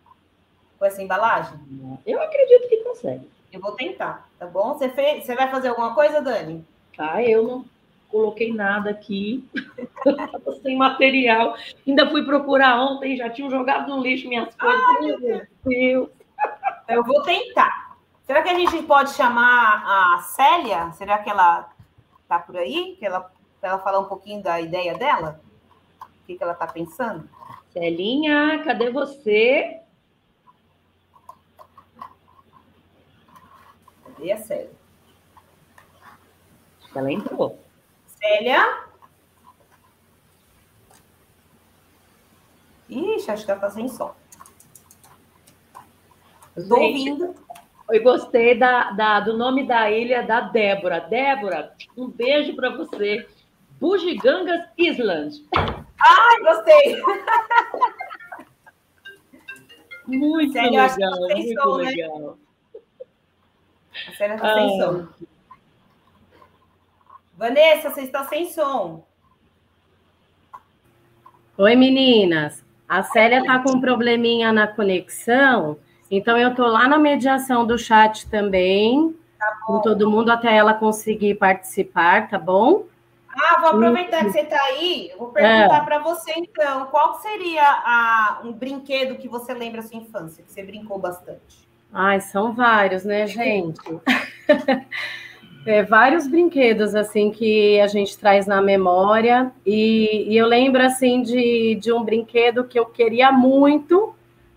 Com 0.78 0.85
essa 0.85 1.02
embalagem? 1.02 1.59
Eu 2.07 2.21
acredito 2.21 2.69
que 2.69 2.78
consegue. 2.78 3.28
Eu 3.52 3.61
vou 3.61 3.73
tentar, 3.73 4.28
tá 4.38 4.47
bom? 4.47 4.75
Você, 4.75 4.88
fez, 4.88 5.25
você 5.25 5.35
vai 5.35 5.50
fazer 5.50 5.69
alguma 5.69 5.95
coisa, 5.95 6.23
Dani? 6.23 6.64
Ah, 6.97 7.23
eu 7.23 7.42
não 7.42 7.64
coloquei 8.09 8.52
nada 8.52 8.90
aqui. 8.90 9.45
sem 10.62 10.76
material. 10.76 11.54
Ainda 11.87 12.09
fui 12.11 12.25
procurar 12.25 12.81
ontem, 12.81 13.16
já 13.16 13.28
tinham 13.28 13.50
jogado 13.50 13.88
no 13.88 14.02
lixo 14.02 14.28
minhas 14.28 14.54
coisas. 14.54 14.83
Ai, 14.83 15.00
meu 15.02 15.21
Deus. 15.21 16.09
Eu 16.88 17.04
vou 17.04 17.23
tentar. 17.23 17.91
Será 18.24 18.42
que 18.42 18.48
a 18.48 18.54
gente 18.54 18.82
pode 18.84 19.10
chamar 19.12 20.14
a 20.14 20.20
Célia? 20.20 20.92
Será 20.92 21.18
que 21.18 21.28
ela 21.28 21.68
tá 22.28 22.38
por 22.38 22.56
aí? 22.56 22.96
Que 22.98 23.04
ela, 23.04 23.30
ela 23.60 23.78
falar 23.80 23.98
um 23.98 24.08
pouquinho 24.08 24.42
da 24.42 24.60
ideia 24.60 24.96
dela? 24.96 25.40
O 26.00 26.26
que, 26.26 26.36
que 26.36 26.42
ela 26.42 26.54
tá 26.54 26.66
pensando? 26.66 27.28
Celinha, 27.72 28.62
cadê 28.64 28.90
você? 28.90 29.80
Cadê 34.04 34.32
a 34.32 34.38
Célia? 34.38 34.70
Ela 36.94 37.10
entrou. 37.10 37.58
Célia? 38.06 38.84
Ixi, 42.88 43.30
acho 43.30 43.44
que 43.44 43.50
ela 43.50 43.60
tá 43.60 43.70
sem 43.70 43.88
som. 43.88 44.14
Estou 46.56 46.78
ouvindo. 46.78 47.41
Eu 47.92 48.02
gostei 48.02 48.58
da, 48.58 48.90
da, 48.92 49.20
do 49.20 49.37
nome 49.37 49.66
da 49.66 49.90
ilha 49.90 50.22
da 50.22 50.40
Débora. 50.40 50.99
Débora, 50.99 51.75
um 51.94 52.08
beijo 52.08 52.56
para 52.56 52.70
você. 52.70 53.28
Bugigangas 53.78 54.66
Island. 54.78 55.46
Ai, 55.54 56.38
gostei! 56.40 57.02
Muito 60.06 60.52
Sério, 60.52 60.70
legal, 60.70 61.20
muito 61.20 61.76
né? 61.78 61.90
legal. 61.90 62.18
Né? 62.20 62.34
A 64.08 64.12
Célia 64.14 64.34
está 64.37 64.54
sem 64.54 64.68
som. 64.80 65.08
Vanessa, 67.37 67.90
você 67.90 68.00
está 68.00 68.25
sem 68.25 68.46
som. 68.50 69.06
Oi, 71.58 71.76
meninas. 71.76 72.64
A 72.88 73.02
Célia 73.02 73.40
está 73.40 73.58
com 73.58 73.76
um 73.76 73.80
probleminha 73.80 74.50
na 74.50 74.66
conexão, 74.66 75.78
então 76.14 76.37
eu 76.37 76.50
estou 76.50 76.66
lá 76.66 76.87
na 76.87 76.99
mediação 76.99 77.66
do 77.66 77.78
chat 77.78 78.28
também, 78.28 79.16
tá 79.38 79.59
com 79.66 79.81
todo 79.81 80.11
mundo 80.11 80.31
até 80.31 80.54
ela 80.54 80.75
conseguir 80.75 81.37
participar, 81.37 82.28
tá 82.28 82.38
bom? 82.38 82.85
Ah, 83.35 83.61
vou 83.61 83.71
aproveitar 83.71 84.25
que 84.26 84.33
você 84.33 84.40
está 84.40 84.62
aí, 84.64 85.11
vou 85.19 85.28
perguntar 85.28 85.78
é. 85.78 85.85
para 85.85 85.99
você 86.00 86.35
então, 86.37 86.85
qual 86.87 87.14
seria 87.14 87.64
a, 87.64 88.42
um 88.45 88.52
brinquedo 88.52 89.16
que 89.16 89.26
você 89.26 89.54
lembra 89.54 89.81
da 89.81 89.88
sua 89.88 89.97
infância, 89.97 90.45
que 90.45 90.52
você 90.52 90.62
brincou 90.62 90.99
bastante? 90.99 91.66
Ai, 91.90 92.21
são 92.21 92.52
vários, 92.52 93.04
né, 93.04 93.26
gente? 93.26 93.81
é, 95.64 95.83
vários 95.83 96.26
brinquedos 96.26 96.95
assim 96.95 97.31
que 97.31 97.81
a 97.81 97.87
gente 97.87 98.19
traz 98.19 98.47
na 98.47 98.61
memória 98.61 99.50
e, 99.64 100.26
e, 100.28 100.37
eu 100.37 100.47
lembro 100.47 100.83
assim 100.83 101.23
de, 101.23 101.75
de 101.76 101.90
um 101.90 102.04
brinquedo 102.04 102.64
que 102.64 102.78
eu 102.78 102.85
queria 102.85 103.33
muito, 103.33 104.14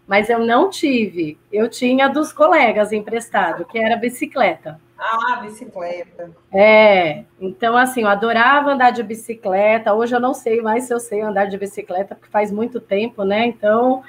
mas 0.07 0.29
eu 0.29 0.39
não 0.39 0.69
tive. 0.69 1.37
Eu 1.51 1.69
tinha 1.69 2.07
dos 2.07 2.31
colegas 2.31 2.91
emprestado, 2.91 3.65
que 3.65 3.77
era 3.77 3.95
bicicleta. 3.95 4.79
Ah, 4.97 5.41
bicicleta. 5.41 6.31
É, 6.53 7.25
então 7.39 7.75
assim, 7.75 8.01
eu 8.01 8.07
adorava 8.07 8.71
andar 8.71 8.91
de 8.91 9.03
bicicleta. 9.03 9.93
Hoje 9.93 10.15
eu 10.15 10.19
não 10.19 10.33
sei 10.33 10.61
mais 10.61 10.85
se 10.85 10.93
eu 10.93 10.99
sei 10.99 11.21
andar 11.21 11.45
de 11.45 11.57
bicicleta, 11.57 12.15
porque 12.15 12.31
faz 12.31 12.51
muito 12.51 12.79
tempo, 12.79 13.23
né? 13.23 13.45
Então, 13.45 14.03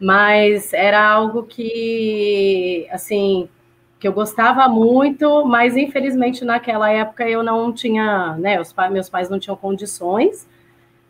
mas 0.00 0.72
era 0.72 1.06
algo 1.06 1.44
que, 1.44 2.88
assim, 2.90 3.48
que 3.98 4.08
eu 4.08 4.12
gostava 4.12 4.68
muito, 4.68 5.44
mas 5.44 5.76
infelizmente 5.76 6.44
naquela 6.44 6.90
época 6.90 7.28
eu 7.28 7.42
não 7.42 7.72
tinha, 7.72 8.36
né, 8.36 8.60
os 8.60 8.74
meus 8.90 9.08
pais 9.08 9.30
não 9.30 9.38
tinham 9.38 9.56
condições 9.56 10.46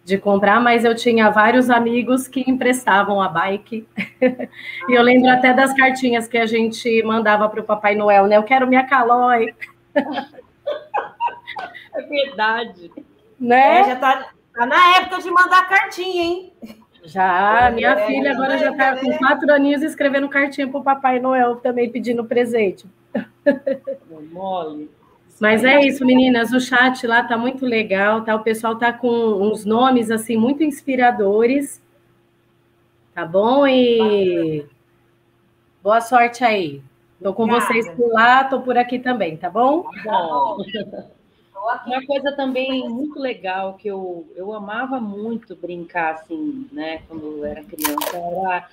de 0.06 0.16
comprar, 0.18 0.60
mas 0.60 0.84
eu 0.84 0.94
tinha 0.94 1.28
vários 1.30 1.68
amigos 1.68 2.28
que 2.28 2.48
emprestavam 2.48 3.20
a 3.20 3.28
bike. 3.28 3.84
e 4.88 4.92
eu 4.92 5.02
lembro 5.02 5.28
até 5.28 5.52
das 5.52 5.74
cartinhas 5.74 6.28
que 6.28 6.38
a 6.38 6.46
gente 6.46 7.02
mandava 7.02 7.48
para 7.48 7.60
o 7.60 7.64
Papai 7.64 7.96
Noel, 7.96 8.28
né? 8.28 8.36
Eu 8.36 8.44
quero 8.44 8.68
minha 8.68 8.86
Calói. 8.86 9.52
é 11.92 12.02
verdade. 12.02 12.92
Né? 13.40 13.80
É, 13.80 13.84
já 13.84 13.94
está 13.94 14.30
Tá 14.56 14.64
na 14.64 14.96
época 14.96 15.20
de 15.20 15.30
mandar 15.30 15.68
cartinha, 15.68 16.22
hein? 16.22 16.52
Já, 17.04 17.70
minha 17.74 17.90
é, 17.90 18.06
filha 18.06 18.32
agora 18.32 18.54
é, 18.54 18.58
já 18.58 18.70
está 18.70 18.86
é. 18.86 18.96
com 18.96 19.18
quatro 19.18 19.52
aninhos 19.52 19.82
escrevendo 19.82 20.28
cartinha 20.28 20.66
para 20.66 20.80
o 20.80 20.84
Papai 20.84 21.18
Noel 21.18 21.56
também 21.56 21.90
pedindo 21.90 22.24
presente. 22.24 22.86
Mole. 24.32 24.88
Mas 25.40 25.64
é 25.64 25.80
isso, 25.84 26.04
meninas. 26.04 26.52
O 26.52 26.60
chat 26.60 27.06
lá 27.06 27.22
tá 27.22 27.36
muito 27.36 27.64
legal, 27.66 28.22
tá? 28.22 28.34
O 28.34 28.42
pessoal 28.42 28.76
tá 28.76 28.92
com 28.92 29.08
uns 29.08 29.64
nomes 29.64 30.10
assim 30.10 30.36
muito 30.36 30.62
inspiradores, 30.62 31.82
tá 33.14 33.24
bom? 33.24 33.66
E 33.66 34.64
boa 35.82 36.00
sorte 36.00 36.42
aí. 36.42 36.82
Tô 37.22 37.32
com 37.32 37.44
Obrigada. 37.44 37.66
vocês 37.66 37.88
por 37.94 38.12
lá, 38.12 38.44
tô 38.44 38.60
por 38.60 38.76
aqui 38.76 38.98
também, 38.98 39.36
tá 39.36 39.50
bom? 39.50 39.82
Tá 39.82 40.02
bom. 40.04 40.58
Uma 41.86 42.06
coisa 42.06 42.32
também 42.36 42.88
muito 42.88 43.18
legal 43.18 43.74
que 43.74 43.88
eu, 43.88 44.26
eu 44.36 44.52
amava 44.52 45.00
muito 45.00 45.56
brincar 45.56 46.14
assim, 46.14 46.68
né, 46.70 47.02
quando 47.08 47.38
eu 47.38 47.44
era 47.44 47.64
criança, 47.64 48.16
era 48.16 48.68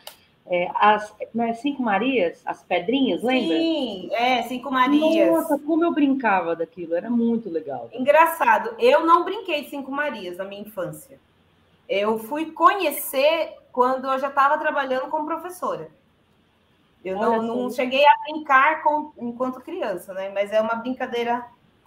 é, 0.46 0.70
as 0.76 1.14
é, 1.20 1.54
Cinco 1.54 1.82
Marias, 1.82 2.42
as 2.46 2.62
pedrinhas, 2.64 3.24
lembra? 3.24 3.58
Sim, 3.58 4.10
é, 4.12 4.44
Cinco 4.44 4.70
Marias. 4.72 5.32
Nossa, 5.32 5.58
como 5.60 5.86
eu 5.86 5.94
brincava 5.94 6.56
daquilo, 6.56 6.96
era 6.96 7.10
muito 7.10 7.50
legal. 7.50 7.90
Engraçado, 7.94 8.76
eu 8.78 9.06
não 9.06 9.24
brinquei 9.24 9.64
de 9.64 9.70
Cinco 9.70 9.92
Marias 9.92 10.38
na 10.38 10.44
minha 10.44 10.62
infância. 10.62 11.20
Eu 11.88 12.20
fui 12.20 12.52
conhecer 12.52 13.58
quando 13.72 14.12
eu 14.12 14.20
já 14.20 14.28
estava 14.28 14.58
trabalhando 14.58 15.10
como 15.10 15.26
professora. 15.26 15.90
Eu 17.04 17.18
não, 17.18 17.42
não, 17.42 17.70
cheguei 17.70 18.06
a 18.06 18.16
brincar 18.26 18.82
com, 18.82 19.12
enquanto 19.18 19.60
criança, 19.60 20.14
né? 20.14 20.30
Mas 20.30 20.54
é 20.54 20.62
uma 20.62 20.76
brincadeira 20.76 21.46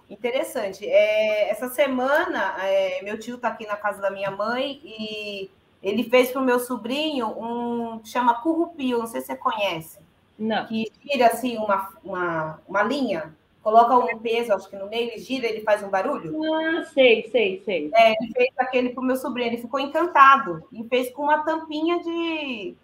interessante. 0.09 0.85
É, 0.87 1.49
essa 1.49 1.69
semana, 1.69 2.55
é, 2.63 3.01
meu 3.01 3.19
tio 3.19 3.35
está 3.35 3.47
aqui 3.47 3.65
na 3.65 3.75
casa 3.75 3.99
da 3.99 4.11
minha 4.11 4.29
mãe 4.29 4.79
e 4.83 5.49
ele 5.87 6.03
fez 6.03 6.31
para 6.31 6.41
o 6.41 6.45
meu 6.45 6.59
sobrinho 6.59 7.27
um 7.27 8.03
chama 8.03 8.41
currupio, 8.41 8.99
não 8.99 9.07
sei 9.07 9.21
se 9.21 9.27
você 9.27 9.35
conhece. 9.35 9.99
Não. 10.37 10.65
Que 10.65 10.91
tira 11.01 11.27
assim 11.27 11.57
uma, 11.57 11.89
uma, 12.03 12.59
uma 12.67 12.83
linha, 12.83 13.33
coloca 13.63 13.97
um 13.97 14.19
peso, 14.19 14.53
acho 14.53 14.69
que 14.69 14.75
no 14.75 14.87
meio, 14.87 15.11
e 15.15 15.19
gira, 15.19 15.47
ele 15.47 15.61
faz 15.61 15.81
um 15.81 15.89
barulho. 15.89 16.37
Ah, 16.43 16.83
sei, 16.93 17.29
sei, 17.31 17.61
sei. 17.63 17.89
É, 17.93 18.11
ele 18.11 18.33
fez 18.33 18.49
aquele 18.57 18.89
para 18.89 19.01
o 19.01 19.05
meu 19.05 19.15
sobrinho, 19.15 19.47
ele 19.47 19.61
ficou 19.61 19.79
encantado 19.79 20.67
e 20.73 20.83
fez 20.83 21.09
com 21.11 21.23
uma 21.23 21.43
tampinha 21.43 22.03
de, 22.03 22.75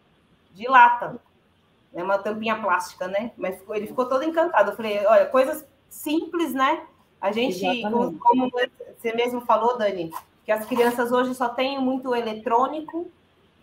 de 0.53 0.67
lata. 0.67 1.19
É 1.93 2.01
uma 2.01 2.17
tampinha 2.17 2.55
plástica, 2.55 3.07
né? 3.07 3.31
Mas 3.38 3.57
ficou, 3.60 3.75
ele 3.75 3.88
ficou 3.88 4.05
todo 4.07 4.24
encantado. 4.24 4.72
Eu 4.72 4.75
falei, 4.75 5.05
olha, 5.05 5.25
coisas 5.25 5.65
simples, 5.89 6.53
né? 6.53 6.81
A 7.22 7.31
gente, 7.31 7.81
como, 7.83 8.17
como, 8.17 8.50
você 8.98 9.13
mesmo 9.13 9.41
falou, 9.41 9.77
Dani, 9.77 10.12
que 10.45 10.51
as 10.51 10.65
crianças 10.65 11.12
hoje 11.12 11.33
só 11.33 11.50
têm 11.50 11.79
muito 11.79 12.13
eletrônico, 12.15 13.09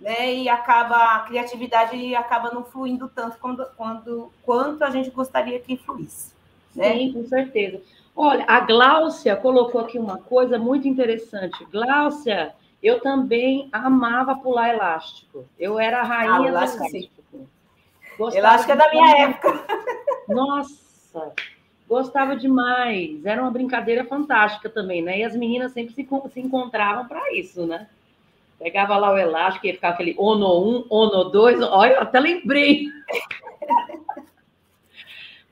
né? 0.01 0.35
E 0.35 0.49
acaba 0.49 1.17
a 1.17 1.21
criatividade 1.21 2.15
acaba 2.15 2.51
não 2.51 2.65
fluindo 2.65 3.11
tanto 3.15 3.39
quando, 3.39 3.67
quando 3.77 4.33
quanto 4.43 4.83
a 4.83 4.91
gente 4.91 5.11
gostaria 5.11 5.59
que 5.61 5.77
fluísse. 5.77 6.33
Né? 6.75 6.93
Sim, 6.95 7.13
com 7.13 7.25
certeza. 7.27 7.83
Olha, 8.17 8.45
a 8.47 8.61
Gláucia 8.61 9.37
colocou 9.37 9.81
aqui 9.81 9.99
uma 9.99 10.19
coisa 10.19 10.59
muito 10.59 10.89
interessante. 10.89 11.65
Gláucia, 11.67 12.55
eu 12.83 13.01
também 13.01 13.69
amava 13.73 14.35
pular 14.35 14.75
elástico. 14.75 15.45
Eu 15.59 15.79
era 15.79 16.01
a 16.01 16.05
rainha 16.05 16.41
ah, 16.41 16.49
elástico, 16.49 16.85
do 16.85 16.97
elástico. 16.97 18.37
elástico 18.37 18.73
é 18.73 18.77
da 18.77 18.91
minha 18.91 19.19
época. 19.25 19.65
Nossa, 20.29 21.33
Gostava 21.91 22.37
demais. 22.37 23.27
Era 23.27 23.43
uma 23.43 23.51
brincadeira 23.51 24.05
fantástica 24.05 24.71
também, 24.71 25.03
né? 25.03 25.19
E 25.19 25.25
as 25.25 25.35
meninas 25.35 25.73
sempre 25.73 25.93
se, 25.93 26.07
se 26.33 26.41
encontravam 26.41 27.09
para 27.09 27.35
isso, 27.35 27.67
né? 27.67 27.89
Pegava 28.61 28.97
lá 28.97 29.13
o 29.13 29.19
elástico 29.19 29.67
e 29.67 29.73
ficava 29.73 29.95
aquele 29.95 30.15
ono 30.17 30.83
1, 30.83 30.87
ono 30.89 31.25
2. 31.25 31.63
Olha, 31.63 31.95
eu 31.95 32.03
até 32.03 32.21
lembrei. 32.21 32.87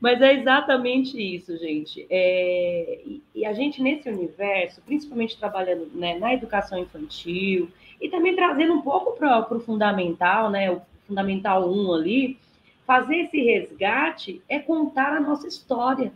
Mas 0.01 0.22
é 0.22 0.35
exatamente 0.35 1.20
isso, 1.20 1.57
gente. 1.57 2.07
É, 2.09 3.01
e, 3.05 3.20
e, 3.35 3.44
a 3.44 3.53
gente, 3.53 3.83
nesse 3.83 4.09
universo, 4.09 4.81
principalmente 4.83 5.37
trabalhando 5.37 5.90
né, 5.92 6.20
na 6.20 6.35
educação 6.35 6.79
infantil, 6.79 7.68
e 8.01 8.09
também 8.09 8.37
trazendo 8.37 8.74
um 8.74 8.83
pouco 8.83 9.18
para 9.18 9.53
o 9.53 9.59
fundamental, 9.59 10.51
né? 10.51 10.70
O 10.70 10.81
fundamental 11.05 11.68
1 11.68 11.94
ali, 11.94 12.38
fazer 12.87 13.22
esse 13.22 13.42
resgate 13.42 14.40
é 14.48 14.61
contar 14.61 15.14
a 15.14 15.20
nossa 15.20 15.48
história 15.48 16.12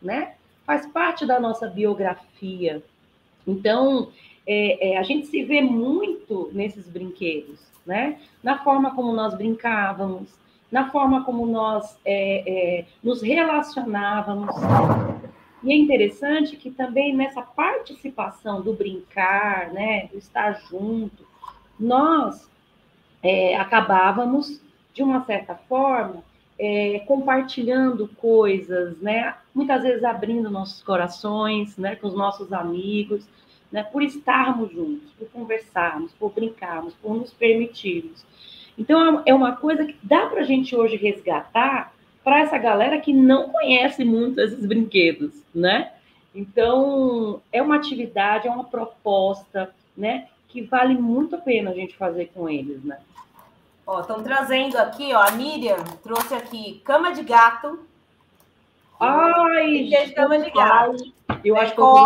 né? 0.00 0.34
Faz 0.64 0.86
parte 0.86 1.26
da 1.26 1.40
nossa 1.40 1.66
biografia. 1.68 2.82
Então, 3.46 4.10
é, 4.46 4.92
é, 4.92 4.98
a 4.98 5.02
gente 5.02 5.26
se 5.26 5.42
vê 5.44 5.60
muito 5.60 6.50
nesses 6.52 6.88
brinquedos, 6.88 7.60
né? 7.84 8.20
Na 8.42 8.62
forma 8.62 8.94
como 8.94 9.12
nós 9.12 9.34
brincávamos, 9.34 10.28
na 10.70 10.90
forma 10.90 11.24
como 11.24 11.46
nós 11.46 11.98
é, 12.04 12.80
é 12.80 12.84
nos 13.02 13.22
relacionávamos. 13.22 14.54
E 15.62 15.72
é 15.72 15.76
interessante 15.76 16.56
que 16.56 16.70
também 16.70 17.14
nessa 17.14 17.42
participação 17.42 18.62
do 18.62 18.72
brincar, 18.72 19.70
né, 19.72 20.06
do 20.06 20.16
estar 20.16 20.52
junto, 20.70 21.26
nós 21.78 22.48
é, 23.22 23.56
acabávamos, 23.56 24.60
de 24.94 25.02
uma 25.02 25.24
certa 25.24 25.54
forma, 25.54 26.24
é, 26.62 26.98
compartilhando 27.06 28.06
coisas, 28.18 29.00
né? 29.00 29.34
Muitas 29.54 29.82
vezes 29.82 30.04
abrindo 30.04 30.50
nossos 30.50 30.82
corações, 30.82 31.78
né? 31.78 31.96
Com 31.96 32.08
os 32.08 32.14
nossos 32.14 32.52
amigos, 32.52 33.26
né? 33.72 33.82
Por 33.82 34.02
estarmos 34.02 34.70
juntos, 34.70 35.10
por 35.18 35.26
conversarmos, 35.30 36.12
por 36.12 36.30
brincarmos, 36.32 36.92
por 36.94 37.16
nos 37.16 37.32
permitirmos. 37.32 38.26
Então 38.76 39.22
é 39.24 39.32
uma 39.32 39.56
coisa 39.56 39.86
que 39.86 39.96
dá 40.02 40.26
para 40.26 40.42
a 40.42 40.44
gente 40.44 40.76
hoje 40.76 40.96
resgatar 40.96 41.94
para 42.22 42.40
essa 42.40 42.58
galera 42.58 43.00
que 43.00 43.12
não 43.14 43.48
conhece 43.48 44.04
muito 44.04 44.38
esses 44.38 44.66
brinquedos, 44.66 45.32
né? 45.54 45.92
Então 46.34 47.40
é 47.50 47.62
uma 47.62 47.76
atividade, 47.76 48.46
é 48.46 48.50
uma 48.50 48.64
proposta, 48.64 49.74
né? 49.96 50.28
Que 50.46 50.60
vale 50.60 50.92
muito 50.92 51.36
a 51.36 51.38
pena 51.38 51.70
a 51.70 51.74
gente 51.74 51.96
fazer 51.96 52.30
com 52.34 52.50
eles, 52.50 52.84
né? 52.84 52.98
Ó, 53.90 54.02
estão 54.02 54.22
trazendo 54.22 54.76
aqui, 54.78 55.12
ó, 55.12 55.20
a 55.20 55.32
Miriam 55.32 55.82
trouxe 56.00 56.32
aqui 56.32 56.80
cama 56.84 57.12
de 57.12 57.24
gato. 57.24 57.84
Ai, 59.00 59.82
de 59.82 60.14
cama 60.14 60.38
de 60.38 60.48
gato. 60.48 61.12
Eu 61.44 61.56
acho 61.56 61.74
que 61.74 61.80
eu 61.80 61.96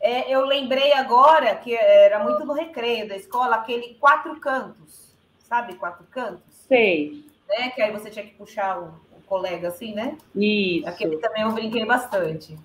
é, 0.00 0.30
eu 0.32 0.46
lembrei 0.46 0.92
agora 0.92 1.56
que 1.56 1.74
era 1.74 2.22
muito 2.22 2.44
no 2.44 2.52
recreio 2.52 3.08
da 3.08 3.16
escola, 3.16 3.56
aquele 3.56 3.94
quatro 3.94 4.38
cantos. 4.38 5.12
Sabe 5.40 5.74
quatro 5.74 6.04
cantos? 6.08 6.54
Sei. 6.68 7.24
Né? 7.48 7.70
Que 7.70 7.82
aí 7.82 7.90
você 7.90 8.08
tinha 8.08 8.24
que 8.24 8.34
puxar 8.34 8.78
o, 8.78 8.94
o 9.16 9.22
colega 9.26 9.68
assim, 9.68 9.92
né? 9.92 10.16
Isso. 10.36 10.88
Aquele 10.88 11.16
também 11.16 11.42
eu 11.42 11.50
brinquei 11.50 11.84
bastante. 11.84 12.56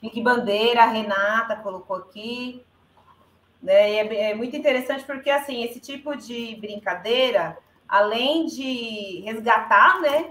Pique 0.00 0.22
Bandeira, 0.22 0.84
a 0.84 0.86
Renata 0.86 1.56
colocou 1.56 1.96
aqui. 1.96 2.64
Né? 3.62 3.96
É, 3.96 4.30
é 4.30 4.34
muito 4.34 4.56
interessante 4.56 5.04
porque, 5.04 5.30
assim, 5.30 5.62
esse 5.64 5.80
tipo 5.80 6.16
de 6.16 6.56
brincadeira, 6.56 7.58
além 7.88 8.46
de 8.46 9.22
resgatar, 9.24 10.00
né, 10.00 10.30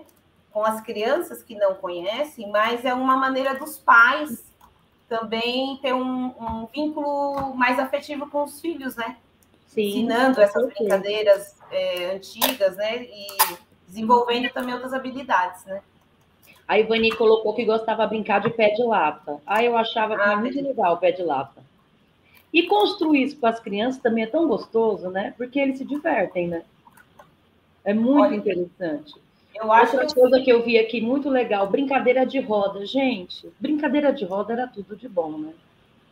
com 0.52 0.63
as 0.63 0.82
crianças 0.82 1.44
que 1.44 1.56
não 1.56 1.76
conhecem, 1.76 2.50
mas 2.50 2.84
é 2.84 2.94
uma 2.94 3.15
maneira 3.15 3.56
dos 3.56 3.78
pais 3.78 4.44
também 5.08 5.78
ter 5.82 5.94
um, 5.94 6.28
um 6.39 6.68
vínculo 6.68 7.56
mais 7.56 7.80
afetivo 7.80 8.30
com 8.30 8.44
os 8.44 8.62
filhos, 8.62 8.96
né? 8.96 9.18
Sim, 9.68 9.88
Ensinando 9.88 10.42
essas 10.42 10.68
brincadeiras 10.68 11.56
é, 11.72 12.15
antigas, 12.15 12.76
né? 12.78 13.04
E 13.04 13.28
desenvolvendo 13.88 14.50
também 14.52 14.74
outras 14.74 14.94
habilidades, 14.94 15.65
né? 15.65 15.82
A 16.68 16.78
Ivani 16.78 17.12
colocou 17.12 17.56
que 17.56 17.65
gostava 17.65 18.04
de 18.04 18.10
brincar 18.10 18.42
de 18.42 18.52
pé 18.52 18.70
de 18.70 18.84
lata. 18.84 19.42
Ah, 19.46 19.63
eu 19.63 19.76
achava 19.76 20.15
que 20.15 20.22
ah, 20.22 20.26
era 20.26 20.38
muito 20.38 20.62
legal 20.62 20.94
o 20.94 20.98
pé 20.98 21.12
de 21.12 21.24
lata. 21.24 21.63
E 22.54 22.64
construir 22.64 23.24
isso 23.24 23.40
com 23.40 23.48
as 23.48 23.60
crianças 23.60 24.02
também 24.02 24.24
é 24.24 24.28
tão 24.28 24.48
gostoso, 24.48 25.10
né? 25.10 25.34
Porque 25.38 25.60
eles 25.60 25.78
se 25.78 25.86
divertem, 25.86 26.48
né? 26.48 26.64
É 27.86 27.94
muito 27.94 28.22
Olha, 28.22 28.36
interessante. 28.36 29.14
Eu 29.54 29.72
acho 29.72 29.94
Outra 29.94 30.08
que... 30.08 30.16
coisa 30.16 30.42
que 30.42 30.52
eu 30.52 30.64
vi 30.64 30.78
aqui 30.78 31.02
muito 31.02 31.30
legal, 31.30 31.68
brincadeira 31.68 32.26
de 32.26 32.40
roda. 32.40 32.86
Gente, 32.86 33.50
brincadeira 33.60 34.12
de 34.12 34.26
roda 34.26 34.54
era 34.54 34.68
tudo 34.68 34.96
de 34.96 35.08
bom, 35.08 35.38
né? 35.38 35.54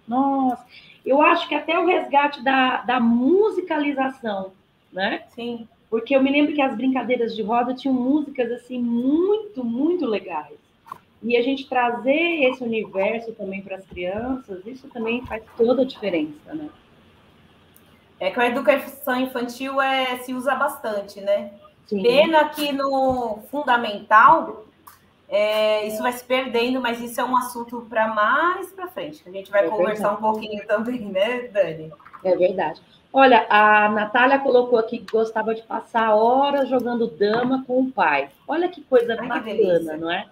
Nossa, 0.07 0.65
eu 1.05 1.21
acho 1.21 1.47
que 1.47 1.55
até 1.55 1.77
o 1.77 1.85
resgate 1.85 2.43
da, 2.43 2.77
da 2.83 2.99
musicalização, 2.99 4.51
né? 4.91 5.23
Sim. 5.29 5.67
Porque 5.89 6.15
eu 6.15 6.21
me 6.21 6.31
lembro 6.31 6.53
que 6.53 6.61
as 6.61 6.75
brincadeiras 6.75 7.35
de 7.35 7.41
roda 7.41 7.73
tinham 7.73 7.93
músicas 7.93 8.51
assim 8.51 8.79
muito, 8.79 9.63
muito 9.63 10.05
legais. 10.05 10.66
E 11.21 11.35
a 11.35 11.41
gente 11.41 11.67
trazer 11.67 12.43
esse 12.45 12.63
universo 12.63 13.33
também 13.33 13.61
para 13.61 13.77
as 13.77 13.85
crianças, 13.85 14.65
isso 14.65 14.87
também 14.89 15.25
faz 15.25 15.43
toda 15.57 15.81
a 15.81 15.85
diferença, 15.85 16.53
né? 16.53 16.69
É 18.19 18.31
que 18.31 18.39
a 18.39 18.47
educação 18.47 19.19
infantil 19.19 19.81
é, 19.81 20.17
se 20.19 20.33
usa 20.33 20.55
bastante, 20.55 21.19
né? 21.21 21.51
Sim. 21.85 22.03
Pena 22.03 22.49
que 22.49 22.71
no 22.71 23.39
fundamental 23.49 24.65
é, 25.29 25.87
isso 25.87 26.01
vai 26.01 26.11
se 26.11 26.23
perdendo, 26.23 26.79
mas 26.81 27.01
isso 27.01 27.19
é 27.19 27.23
um 27.23 27.35
assunto 27.35 27.85
para 27.89 28.07
mais 28.07 28.71
para 28.71 28.87
frente, 28.87 29.23
que 29.23 29.29
a 29.29 29.31
gente 29.31 29.51
vai 29.51 29.65
é 29.65 29.69
conversar 29.69 30.09
verdade. 30.09 30.17
um 30.17 30.31
pouquinho 30.31 30.67
também, 30.67 30.99
né, 31.01 31.47
Dani? 31.47 31.91
É 32.23 32.35
verdade. 32.35 32.81
Olha, 33.11 33.45
a 33.49 33.89
Natália 33.89 34.39
colocou 34.39 34.77
aqui 34.77 34.99
que 34.99 35.11
gostava 35.11 35.55
de 35.55 35.63
passar 35.63 36.13
horas 36.13 36.69
jogando 36.69 37.07
dama 37.07 37.63
com 37.65 37.81
o 37.81 37.91
pai. 37.91 38.29
Olha 38.47 38.69
que 38.69 38.81
coisa 38.81 39.17
Ai, 39.19 39.27
bacana, 39.27 39.93
que 39.93 39.97
não 39.97 40.11
é? 40.11 40.27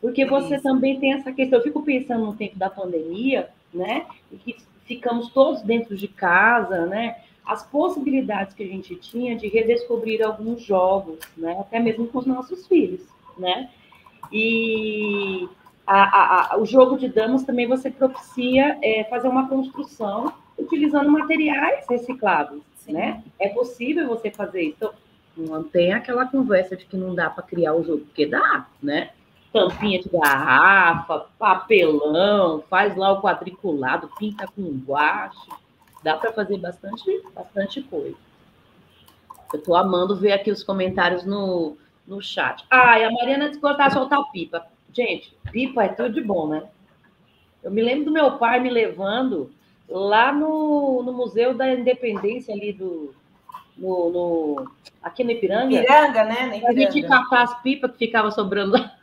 Porque 0.00 0.24
que 0.24 0.30
você 0.30 0.58
também 0.60 1.00
tem 1.00 1.14
essa 1.14 1.32
questão. 1.32 1.58
Eu 1.58 1.62
fico 1.62 1.82
pensando 1.82 2.26
no 2.26 2.34
tempo 2.34 2.58
da 2.58 2.70
pandemia, 2.70 3.48
né? 3.72 4.06
E 4.30 4.36
que 4.36 4.56
ficamos 4.84 5.30
todos 5.30 5.62
dentro 5.62 5.96
de 5.96 6.08
casa, 6.08 6.86
né? 6.86 7.16
As 7.44 7.64
possibilidades 7.64 8.54
que 8.54 8.62
a 8.62 8.66
gente 8.66 8.94
tinha 8.96 9.36
de 9.36 9.48
redescobrir 9.48 10.22
alguns 10.22 10.62
jogos, 10.62 11.18
né? 11.36 11.56
Até 11.60 11.78
mesmo 11.78 12.06
com 12.08 12.18
os 12.18 12.26
nossos 12.26 12.66
filhos, 12.66 13.00
né? 13.38 13.70
E 14.32 15.48
a, 15.86 16.02
a, 16.02 16.54
a, 16.54 16.58
o 16.58 16.66
jogo 16.66 16.98
de 16.98 17.08
damas 17.08 17.44
também 17.44 17.66
você 17.66 17.90
propicia 17.90 18.78
é, 18.82 19.04
fazer 19.04 19.28
uma 19.28 19.48
construção 19.48 20.32
utilizando 20.58 21.10
materiais 21.10 21.84
recicláveis, 21.88 22.62
Sim. 22.76 22.92
né? 22.92 23.22
É 23.38 23.48
possível 23.48 24.08
você 24.08 24.30
fazer 24.30 24.62
isso. 24.62 24.76
Então, 24.76 24.92
não 25.36 25.62
tem 25.62 25.92
aquela 25.92 26.26
conversa 26.26 26.76
de 26.76 26.86
que 26.86 26.96
não 26.96 27.14
dá 27.14 27.28
para 27.28 27.42
criar 27.42 27.74
o 27.74 27.84
jogo, 27.84 28.06
porque 28.06 28.26
dá, 28.26 28.66
né? 28.82 29.10
Tampinha 29.52 30.00
de 30.00 30.08
garrafa, 30.08 31.26
papelão, 31.38 32.62
faz 32.68 32.96
lá 32.96 33.12
o 33.12 33.22
quadriculado, 33.22 34.10
pinta 34.18 34.46
com 34.46 34.62
guache. 34.86 35.48
Dá 36.02 36.16
para 36.16 36.32
fazer 36.32 36.58
bastante, 36.58 37.22
bastante 37.34 37.82
coisa. 37.82 38.16
Eu 39.52 39.58
estou 39.58 39.76
amando 39.76 40.16
ver 40.16 40.32
aqui 40.32 40.50
os 40.50 40.62
comentários 40.62 41.24
no, 41.24 41.76
no 42.06 42.20
chat. 42.20 42.64
Ah, 42.70 42.98
e 42.98 43.04
a 43.04 43.10
Mariana 43.10 43.48
disse 43.48 43.60
que 43.60 43.66
gostava 43.66 43.88
de 43.88 43.94
soltar 43.94 44.30
pipa. 44.30 44.66
Gente, 44.92 45.36
pipa 45.50 45.84
é 45.84 45.88
tudo 45.88 46.10
de 46.10 46.20
bom, 46.20 46.48
né? 46.48 46.64
Eu 47.62 47.70
me 47.70 47.82
lembro 47.82 48.06
do 48.06 48.12
meu 48.12 48.38
pai 48.38 48.60
me 48.60 48.70
levando 48.70 49.50
lá 49.88 50.32
no, 50.32 51.02
no 51.02 51.12
Museu 51.12 51.54
da 51.54 51.72
Independência 51.72 52.54
ali 52.54 52.72
do. 52.72 53.14
No, 53.76 54.10
no, 54.10 54.70
aqui 55.02 55.22
no 55.22 55.32
Ipiranga. 55.32 55.74
Ipiranga, 55.74 56.24
né? 56.24 56.46
No 56.46 56.54
Ipiranga. 56.54 56.68
A 56.68 56.72
gente 56.74 57.02
catar 57.02 57.42
as 57.42 57.62
pipas 57.62 57.90
que 57.92 57.98
ficavam 57.98 58.30
sobrando 58.30 58.72
lá. 58.72 58.95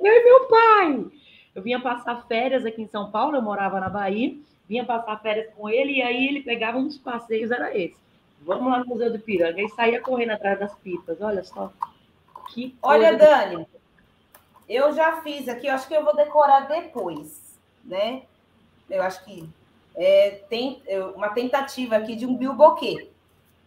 Eu 0.00 0.12
e 0.12 0.24
meu 0.24 0.44
pai. 0.46 1.06
Eu 1.54 1.62
vinha 1.62 1.80
passar 1.80 2.26
férias 2.26 2.64
aqui 2.64 2.82
em 2.82 2.88
São 2.88 3.10
Paulo, 3.10 3.36
eu 3.36 3.42
morava 3.42 3.80
na 3.80 3.88
Bahia, 3.88 4.36
vinha 4.68 4.84
passar 4.84 5.20
férias 5.20 5.52
com 5.54 5.68
ele, 5.68 5.94
e 5.94 6.02
aí 6.02 6.28
ele 6.28 6.42
pegava 6.42 6.78
uns 6.78 6.98
passeios, 6.98 7.50
era 7.50 7.76
esse. 7.76 7.96
Vamos 8.42 8.70
lá 8.70 8.78
no 8.80 8.86
Museu 8.86 9.10
do 9.10 9.16
Ipiranga. 9.16 9.60
E 9.60 9.68
saía 9.70 10.00
correndo 10.00 10.30
atrás 10.30 10.58
das 10.58 10.74
pipas. 10.76 11.20
Olha 11.20 11.42
só. 11.42 11.72
Que 12.50 12.76
Olha, 12.80 13.16
Dani, 13.16 13.66
eu 14.68 14.92
já 14.92 15.20
fiz 15.22 15.48
aqui, 15.48 15.66
eu 15.66 15.74
acho 15.74 15.88
que 15.88 15.94
eu 15.94 16.04
vou 16.04 16.14
decorar 16.14 16.60
depois, 16.60 17.58
né? 17.84 18.22
Eu 18.88 19.02
acho 19.02 19.24
que 19.24 19.48
é, 19.96 20.42
tem 20.48 20.82
uma 21.14 21.30
tentativa 21.30 21.96
aqui 21.96 22.14
de 22.14 22.24
um 22.24 22.36
bilboquê. 22.36 23.10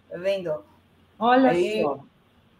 Tá 0.09 0.17
vendo? 0.17 0.63
Olha 1.19 1.51
Aí, 1.51 1.81
só. 1.81 1.99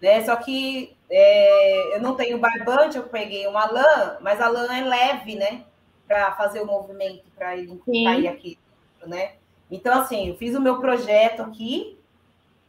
Né, 0.02 0.24
só 0.26 0.36
que 0.36 0.98
é, 1.10 1.96
eu 1.96 2.02
não 2.02 2.16
tenho 2.16 2.40
barbante, 2.40 2.98
eu 2.98 3.04
peguei 3.04 3.46
uma 3.46 3.66
lã, 3.66 4.18
mas 4.22 4.42
a 4.42 4.48
lã 4.48 4.74
é 4.74 4.82
leve, 4.84 5.36
né? 5.36 5.64
Para 6.08 6.32
fazer 6.32 6.62
o 6.62 6.66
movimento, 6.66 7.24
para 7.36 7.56
ele 7.56 7.80
cair 7.86 8.28
aqui, 8.28 8.58
né? 9.06 9.34
Então, 9.70 10.00
assim, 10.00 10.30
eu 10.30 10.36
fiz 10.36 10.56
o 10.56 10.62
meu 10.62 10.80
projeto 10.80 11.44
aqui, 11.44 12.00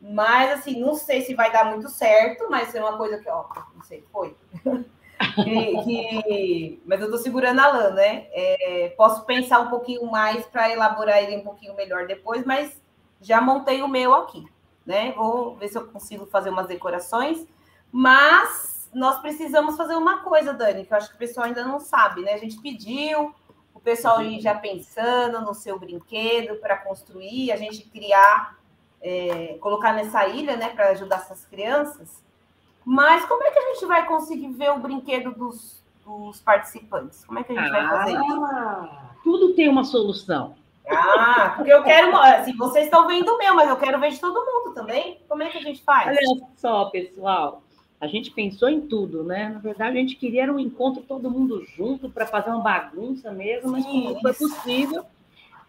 mas, 0.00 0.58
assim, 0.58 0.80
não 0.80 0.94
sei 0.94 1.22
se 1.22 1.34
vai 1.34 1.50
dar 1.50 1.64
muito 1.64 1.88
certo, 1.88 2.48
mas 2.50 2.74
é 2.74 2.80
uma 2.80 2.96
coisa 2.96 3.18
que, 3.18 3.28
ó, 3.28 3.44
não 3.74 3.82
sei, 3.82 4.04
foi. 4.12 4.36
que, 5.44 5.82
que... 5.84 6.82
Mas 6.84 7.00
eu 7.00 7.10
tô 7.10 7.16
segurando 7.16 7.60
a 7.60 7.68
lã, 7.68 7.90
né? 7.90 8.26
É, 8.32 8.92
posso 8.96 9.24
pensar 9.24 9.60
um 9.60 9.70
pouquinho 9.70 10.04
mais 10.10 10.44
para 10.46 10.70
elaborar 10.70 11.22
ele 11.22 11.36
um 11.36 11.44
pouquinho 11.44 11.74
melhor 11.74 12.06
depois, 12.06 12.44
mas 12.44 12.80
já 13.20 13.40
montei 13.40 13.80
o 13.82 13.88
meu 13.88 14.12
aqui, 14.14 14.44
né? 14.86 15.12
Vou 15.12 15.56
ver 15.56 15.68
se 15.68 15.78
eu 15.78 15.86
consigo 15.86 16.26
fazer 16.26 16.50
umas 16.50 16.66
decorações. 16.66 17.46
Mas 17.90 18.90
nós 18.94 19.20
precisamos 19.20 19.76
fazer 19.76 19.94
uma 19.94 20.20
coisa, 20.20 20.52
Dani, 20.52 20.84
que 20.84 20.92
eu 20.92 20.96
acho 20.96 21.10
que 21.10 21.16
o 21.16 21.18
pessoal 21.18 21.46
ainda 21.46 21.64
não 21.64 21.80
sabe, 21.80 22.22
né? 22.22 22.34
A 22.34 22.38
gente 22.38 22.58
pediu, 22.58 23.34
o 23.74 23.80
pessoal 23.80 24.22
ir 24.22 24.40
já 24.40 24.54
pensando 24.54 25.40
no 25.40 25.54
seu 25.54 25.78
brinquedo 25.78 26.56
para 26.56 26.76
construir, 26.76 27.52
a 27.52 27.56
gente 27.56 27.82
criar 27.88 28.56
é, 29.02 29.58
colocar 29.60 29.92
nessa 29.92 30.26
ilha, 30.28 30.56
né, 30.56 30.68
para 30.68 30.90
ajudar 30.90 31.16
essas 31.16 31.44
crianças. 31.44 32.22
Mas 32.84 33.24
como 33.26 33.42
é 33.42 33.50
que 33.50 33.58
a 33.58 33.72
gente 33.74 33.86
vai 33.86 34.06
conseguir 34.06 34.48
ver 34.52 34.70
o 34.70 34.78
brinquedo 34.78 35.32
dos, 35.32 35.82
dos 36.04 36.40
participantes? 36.40 37.24
Como 37.24 37.38
é 37.38 37.44
que 37.44 37.52
a 37.52 37.60
gente 37.60 37.68
ah, 37.68 37.72
vai 37.72 37.88
fazer 37.88 38.12
isso? 38.12 38.88
Tudo 39.24 39.54
tem 39.54 39.68
uma 39.68 39.84
solução. 39.84 40.54
Ah, 40.88 41.54
porque 41.56 41.72
eu 41.72 41.82
quero. 41.82 42.14
Assim, 42.16 42.56
vocês 42.56 42.86
estão 42.86 43.06
vendo 43.06 43.28
o 43.28 43.38
meu, 43.38 43.54
mas 43.54 43.68
eu 43.68 43.76
quero 43.76 44.00
ver 44.00 44.10
de 44.10 44.20
todo 44.20 44.44
mundo 44.44 44.74
também. 44.74 45.20
Como 45.28 45.42
é 45.42 45.48
que 45.48 45.58
a 45.58 45.62
gente 45.62 45.82
faz? 45.82 46.08
Olha 46.08 46.46
só, 46.56 46.86
pessoal. 46.86 47.62
A 48.00 48.06
gente 48.08 48.32
pensou 48.32 48.68
em 48.68 48.80
tudo, 48.80 49.22
né? 49.22 49.50
Na 49.50 49.60
verdade, 49.60 49.96
a 49.96 50.00
gente 50.00 50.16
queria 50.16 50.52
um 50.52 50.58
encontro 50.58 51.02
todo 51.02 51.30
mundo 51.30 51.64
junto 51.76 52.10
para 52.10 52.26
fazer 52.26 52.50
uma 52.50 52.60
bagunça 52.60 53.30
mesmo, 53.30 53.70
mas 53.70 53.84
Sim, 53.84 54.04
não 54.04 54.20
foi 54.20 54.34
possível. 54.34 55.04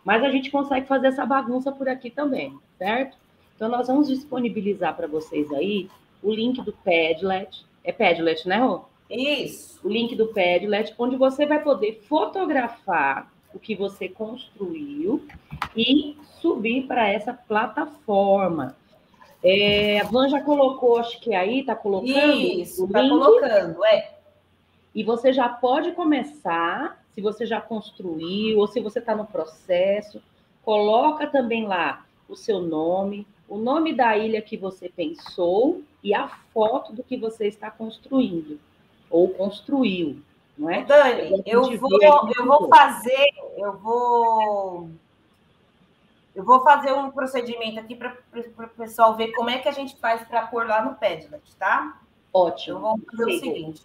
Mas 0.04 0.24
a 0.24 0.30
gente 0.30 0.50
consegue 0.50 0.88
fazer 0.88 1.08
essa 1.08 1.26
bagunça 1.26 1.72
por 1.72 1.88
aqui 1.88 2.10
também, 2.10 2.58
certo? 2.78 3.18
Então, 3.56 3.70
nós 3.70 3.88
vamos 3.88 4.08
disponibilizar 4.08 4.96
para 4.96 5.08
vocês 5.08 5.52
aí 5.52 5.90
o 6.24 6.34
link 6.34 6.62
do 6.62 6.74
Padlet. 6.74 7.66
É 7.84 7.92
Padlet, 7.92 8.48
né, 8.48 8.58
Rô? 8.58 8.86
Isso. 9.10 9.80
O 9.84 9.90
link 9.90 10.16
do 10.16 10.28
Padlet, 10.28 10.94
onde 10.98 11.16
você 11.16 11.46
vai 11.46 11.62
poder 11.62 12.02
fotografar 12.08 13.32
o 13.54 13.60
que 13.60 13.76
você 13.76 14.10
construiu 14.10 15.26
e 15.76 16.18
subir 16.42 16.88
para 16.88 17.08
essa 17.08 17.34
plataforma. 17.34 18.76
É, 19.44 20.00
a 20.00 20.06
Van 20.06 20.30
já 20.30 20.42
colocou, 20.42 20.98
acho 20.98 21.20
que 21.20 21.36
aí 21.36 21.60
está 21.60 21.76
colocando. 21.76 22.34
Isso, 22.34 22.86
está 22.86 23.08
colocando, 23.08 23.84
é. 23.86 24.14
E 24.96 25.04
você 25.04 25.34
já 25.34 25.50
pode 25.50 25.92
começar, 25.92 27.04
se 27.14 27.22
você 27.22 27.46
já 27.46 27.60
construiu, 27.60 28.60
ou 28.60 28.68
se 28.68 28.80
você 28.80 29.00
está 29.00 29.16
no 29.16 29.26
processo, 29.26 30.22
coloca 30.64 31.28
também 31.28 31.66
lá 31.66 32.06
o 32.30 32.36
seu 32.36 32.62
nome, 32.62 33.28
o 33.50 33.58
nome 33.58 33.94
da 33.94 34.18
ilha 34.18 34.42
que 34.42 34.56
você 34.56 34.90
pensou 34.90 35.82
e 36.04 36.14
a 36.14 36.28
foto 36.54 36.94
do 36.94 37.04
que 37.04 37.18
você 37.18 37.48
está 37.48 37.70
construindo 37.70 38.60
ou 39.10 39.30
construiu, 39.30 40.22
não 40.58 40.70
é? 40.70 40.84
Dani, 40.84 41.44
eu 41.46 41.78
vou, 41.78 42.02
eu 42.02 42.46
vou 42.46 42.70
fazer, 42.70 43.28
eu 43.58 43.78
vou 43.78 44.90
eu 46.36 46.44
vou 46.44 46.64
fazer 46.64 46.92
um 46.92 47.12
procedimento 47.12 47.80
aqui 47.80 47.96
para 47.96 48.18
o 48.34 48.68
pessoal 48.70 49.16
ver 49.16 49.32
como 49.34 49.50
é 49.50 49.60
que 49.60 49.68
a 49.68 49.72
gente 49.72 49.96
faz 49.98 50.28
para 50.28 50.48
pôr 50.48 50.66
lá 50.66 50.84
no 50.84 50.96
Padlet, 50.96 51.56
tá? 51.60 52.00
Ótimo. 52.34 52.78
Eu 52.78 52.82
vou 52.82 53.00
fazer 53.12 53.26
Sim. 53.26 53.38
o 53.38 53.40
seguinte. 53.40 53.82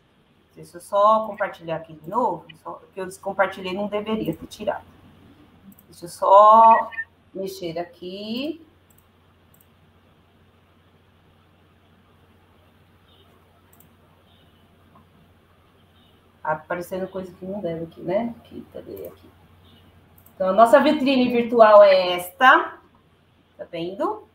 Deixa 0.57 0.77
eu 0.79 0.81
só 0.81 1.27
compartilhar 1.27 1.77
aqui 1.77 1.93
de 1.93 2.09
novo, 2.09 2.45
só, 2.63 2.73
porque 2.73 3.01
eu 3.01 3.07
descompartilhei 3.07 3.75
não 3.75 3.87
deveria 3.87 4.35
ter 4.35 4.47
tirado. 4.47 4.85
Deixa 5.89 6.07
eu 6.07 6.09
só 6.09 6.91
mexer 7.35 7.79
aqui. 7.79 8.67
Aparecendo 16.53 17.07
coisa 17.09 17.31
que 17.33 17.45
não 17.45 17.61
deve 17.61 17.85
aqui, 17.85 18.01
né? 18.01 18.35
Aqui, 18.39 18.67
cadê 18.73 19.07
aqui? 19.07 19.29
Então, 20.35 20.49
a 20.49 20.53
nossa 20.53 20.81
vitrine 20.81 21.31
virtual 21.31 21.83
é 21.83 22.13
esta, 22.13 22.79
tá 23.57 23.67
vendo? 23.71 24.27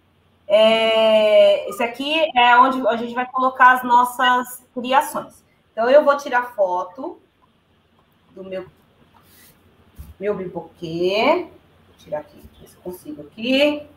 É, 0.47 1.67
esse 1.69 1.81
aqui 1.81 2.13
é 2.37 2.55
onde 2.57 2.85
a 2.87 2.95
gente 2.97 3.15
vai 3.15 3.25
colocar 3.25 3.73
as 3.73 3.83
nossas 3.83 4.63
criações. 4.73 5.43
Então, 5.71 5.89
eu 5.89 6.03
vou 6.03 6.15
tirar 6.17 6.53
foto 6.53 7.19
do 8.31 8.43
meu, 8.43 8.67
meu 10.19 10.35
biboquê. 10.35 11.47
Vou 11.87 11.97
tirar 11.97 12.19
aqui, 12.19 12.43
ver 12.59 12.67
se 12.67 12.77
consigo 12.77 13.21
aqui. 13.23 13.87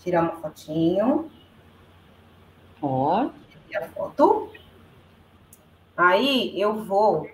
Tirar 0.00 0.22
uma 0.22 0.36
fotinho. 0.36 1.30
Ó. 2.80 3.30
Tirar 3.68 3.88
foto. 3.88 4.52
Aí, 5.96 6.60
eu 6.60 6.84
vou 6.84 7.26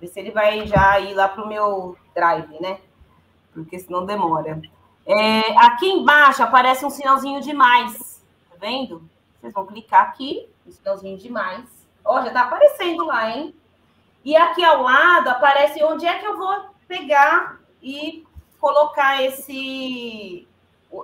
Ver 0.00 0.08
se 0.08 0.20
ele 0.20 0.30
vai 0.30 0.66
já 0.66 0.98
ir 1.00 1.14
lá 1.14 1.28
para 1.28 1.44
o 1.44 1.48
meu 1.48 1.96
drive, 2.14 2.60
né? 2.60 2.78
Porque 3.52 3.78
senão 3.78 4.06
demora. 4.06 4.60
É, 5.06 5.56
aqui 5.58 5.88
embaixo 5.88 6.42
aparece 6.42 6.84
um 6.84 6.90
sinalzinho 6.90 7.40
de 7.40 7.52
mais. 7.52 8.22
Tá 8.50 8.56
vendo? 8.60 9.02
Vocês 9.40 9.52
vão 9.52 9.66
clicar 9.66 10.02
aqui, 10.02 10.48
um 10.66 10.70
sinalzinho 10.70 11.16
de 11.16 11.30
mais. 11.30 11.64
Ó, 12.04 12.22
já 12.22 12.30
tá 12.30 12.42
aparecendo 12.42 13.04
lá, 13.06 13.30
hein? 13.30 13.54
E 14.24 14.36
aqui 14.36 14.64
ao 14.64 14.82
lado 14.82 15.28
aparece 15.28 15.82
onde 15.82 16.06
é 16.06 16.18
que 16.18 16.26
eu 16.26 16.36
vou 16.36 16.66
pegar 16.86 17.58
e 17.82 18.24
colocar 18.60 19.22
esse 19.22 20.46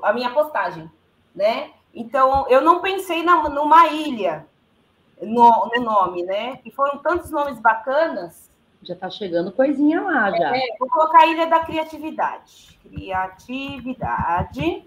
a 0.02 0.12
minha 0.12 0.30
postagem, 0.30 0.90
né? 1.34 1.70
Então, 1.94 2.46
eu 2.48 2.60
não 2.60 2.80
pensei 2.80 3.22
na, 3.22 3.48
numa 3.48 3.86
ilha, 3.88 4.46
no, 5.20 5.70
no 5.74 5.82
nome, 5.82 6.22
né? 6.24 6.60
E 6.64 6.70
foram 6.70 6.98
tantos 6.98 7.30
nomes 7.30 7.58
bacanas. 7.60 8.50
Já 8.84 8.94
está 8.94 9.10
chegando 9.10 9.50
coisinha 9.50 10.02
lá, 10.02 10.30
já. 10.30 10.56
É, 10.56 10.76
vou 10.78 10.88
colocar 10.88 11.26
Ilha 11.26 11.46
da 11.46 11.60
Criatividade. 11.60 12.78
Criatividade. 12.82 14.84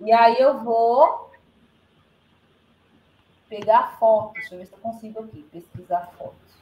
E 0.00 0.12
aí 0.12 0.38
eu 0.38 0.62
vou 0.62 1.32
pegar 3.48 3.96
fotos. 3.98 4.34
Deixa 4.34 4.54
eu 4.54 4.58
ver 4.58 4.66
se 4.66 4.74
eu 4.74 4.78
consigo 4.78 5.20
aqui, 5.20 5.42
pesquisar 5.44 6.10
fotos. 6.18 6.54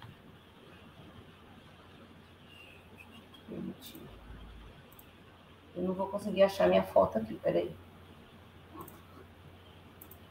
Eu 5.75 5.83
não 5.83 5.94
vou 5.94 6.07
conseguir 6.09 6.42
achar 6.42 6.68
minha 6.68 6.83
foto 6.83 7.18
aqui, 7.18 7.35
peraí. 7.35 7.75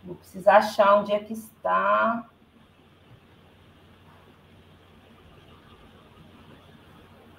Vou 0.04 0.16
precisar 0.16 0.58
achar 0.58 0.96
onde 0.96 1.12
é 1.12 1.20
que 1.20 1.34
está. 1.34 2.28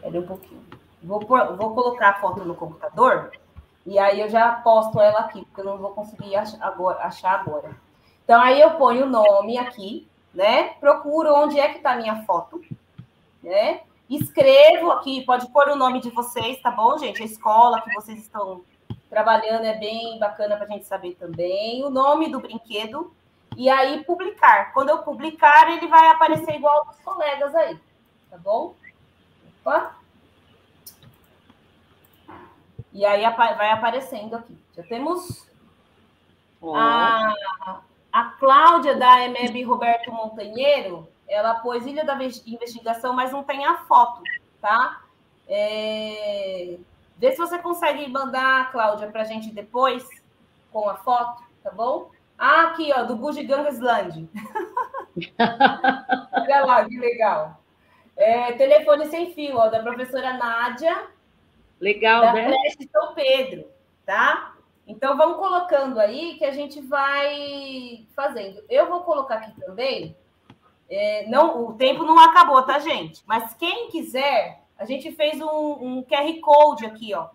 Peraí 0.03 0.19
um 0.19 0.27
pouquinho. 0.27 0.63
Vou, 1.03 1.21
vou 1.21 1.75
colocar 1.75 2.11
a 2.11 2.21
foto 2.21 2.45
no 2.45 2.55
computador 2.55 3.31
e 3.87 3.99
aí 3.99 4.21
eu 4.21 4.29
já 4.29 4.53
posto 4.53 5.01
ela 5.01 5.21
aqui, 5.21 5.45
porque 5.47 5.61
eu 5.61 5.65
não 5.65 5.79
vou 5.79 5.91
conseguir 5.91 6.37
achar 6.37 6.59
agora. 6.61 6.99
Achar 6.99 7.41
agora. 7.41 7.71
Então, 8.25 8.41
aí 8.41 8.61
eu 8.61 8.73
ponho 8.73 9.07
o 9.07 9.11
nome 9.11 9.59
aqui, 9.59 10.09
né? 10.35 10.75
Procuro 10.81 11.35
onde 11.35 11.59
é 11.59 11.69
que 11.69 11.79
está 11.79 11.93
a 11.93 11.97
minha 11.97 12.23
foto, 12.25 12.61
né? 13.43 13.81
Escrevo 14.09 14.91
aqui, 14.91 15.25
pode 15.25 15.51
pôr 15.51 15.69
o 15.69 15.77
nome 15.77 16.01
de 16.01 16.11
vocês, 16.11 16.61
tá 16.61 16.71
bom, 16.71 16.99
gente? 16.99 17.23
A 17.23 17.27
escola 17.27 17.81
que 17.81 17.93
vocês 17.95 18.19
estão 18.19 18.63
trabalhando 19.09 19.65
é 19.65 19.77
bem 19.79 20.19
bacana 20.19 20.57
para 20.57 20.67
a 20.67 20.71
gente 20.71 20.87
saber 20.87 21.15
também. 21.15 21.85
O 21.85 21.91
nome 21.91 22.31
do 22.31 22.41
brinquedo 22.41 23.13
e 23.57 23.69
aí 23.69 24.05
publicar. 24.05 24.73
Quando 24.73 24.91
eu 24.91 24.99
publicar, 24.99 25.71
ele 25.71 25.89
vai 25.89 26.09
aparecer 26.09 26.55
igual 26.55 26.87
os 26.91 26.99
colegas 27.01 27.55
aí, 27.55 27.79
tá 28.31 28.39
bom? 28.39 28.75
Opa. 29.65 29.97
E 32.93 33.07
aí 33.07 33.23
vai 33.35 33.71
aparecendo 33.71 34.37
aqui. 34.37 34.59
Já 34.77 34.83
temos 34.83 35.49
oh. 36.61 36.75
a, 36.75 37.81
a 38.13 38.25
Cláudia 38.39 38.97
da 38.97 39.25
EMEB 39.25 39.63
Roberto 39.63 40.13
Montanheiro, 40.13 41.09
ela 41.29 41.55
pôs 41.55 41.87
Ilha 41.87 42.05
da 42.05 42.15
Investigação, 42.47 43.15
mas 43.15 43.33
não 43.33 43.43
tem 43.43 43.65
a 43.65 43.79
foto, 43.85 44.23
tá? 44.61 45.01
É... 45.49 46.77
Vê 47.17 47.31
se 47.31 47.39
você 47.39 47.59
consegue 47.59 48.07
mandar, 48.09 48.71
Cláudia, 48.73 49.11
para 49.11 49.23
a 49.23 49.25
gente 49.25 49.51
depois, 49.51 50.07
com 50.73 50.89
a 50.89 50.97
foto, 50.97 51.43
tá 51.63 51.71
bom? 51.71 52.11
Ah, 52.37 52.69
aqui, 52.69 52.93
ó, 52.95 53.05
do 53.05 53.15
Bugigangasland. 53.17 54.29
Olha 56.33 56.65
lá, 56.65 56.85
que 56.85 56.99
legal. 56.99 57.62
É, 58.17 58.53
telefone 58.53 59.07
sem 59.07 59.33
fio, 59.33 59.57
ó, 59.57 59.69
da 59.69 59.83
professora 59.83 60.35
Nádia. 60.35 61.07
Legal, 61.81 62.23
da 62.23 62.33
né? 62.33 62.47
creche 62.47 62.89
São 62.91 63.15
Pedro, 63.15 63.67
tá? 64.05 64.55
Então, 64.87 65.17
vamos 65.17 65.39
colocando 65.39 65.99
aí 65.99 66.37
que 66.37 66.45
a 66.45 66.53
gente 66.53 66.81
vai 66.81 68.07
fazendo. 68.15 68.63
Eu 68.69 68.89
vou 68.89 69.01
colocar 69.01 69.37
aqui 69.37 69.61
também. 69.61 70.17
É, 70.91 71.27
não, 71.29 71.65
o 71.67 71.75
tempo 71.75 72.05
não 72.05 72.19
acabou, 72.19 72.63
tá, 72.63 72.79
gente? 72.79 73.23
Mas 73.27 73.55
quem 73.55 73.89
quiser 73.89 74.63
a 74.83 74.85
gente 74.85 75.13
fez 75.13 75.41
um, 75.41 75.47
um 75.47 76.03
QR 76.03 76.41
Code 76.41 76.85
aqui, 76.85 77.15
ó, 77.15 77.29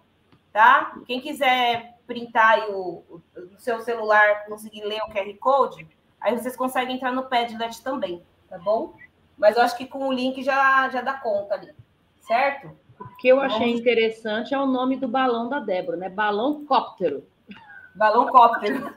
tá? 0.52 0.98
Quem 1.06 1.22
quiser 1.22 1.98
printar 2.06 2.70
o, 2.70 3.04
o, 3.10 3.22
o, 3.38 3.58
seu 3.58 3.80
celular, 3.80 4.46
conseguir 4.46 4.84
ler 4.84 5.02
o 5.04 5.10
QR 5.10 5.34
Code, 5.40 5.88
aí 6.20 6.38
vocês 6.38 6.58
conseguem 6.58 6.98
entrar 6.98 7.14
no 7.14 7.24
Padlet 7.24 7.82
também, 7.82 8.22
tá 8.50 8.58
bom? 8.58 8.94
Mas 9.38 9.56
eu 9.56 9.64
acho 9.64 9.78
que 9.78 9.86
com 9.86 10.08
o 10.08 10.14
link 10.14 10.42
já, 10.44 10.90
já 10.90 11.02
dá 11.02 11.14
conta 11.14 11.56
ali, 11.56 11.74
certo? 12.22 12.72
O 13.00 13.16
que 13.18 13.28
eu 13.28 13.40
achei 13.40 13.68
Vamos... 13.68 13.80
interessante 13.80 14.54
é 14.54 14.60
o 14.60 14.66
nome 14.66 14.98
do 14.98 15.08
balão 15.08 15.48
da 15.48 15.60
Débora, 15.60 15.98
né? 15.98 16.10
Balão 16.10 16.66
Cóptero. 16.66 17.24
Balão 17.94 18.28
Cóptero. 18.28 18.96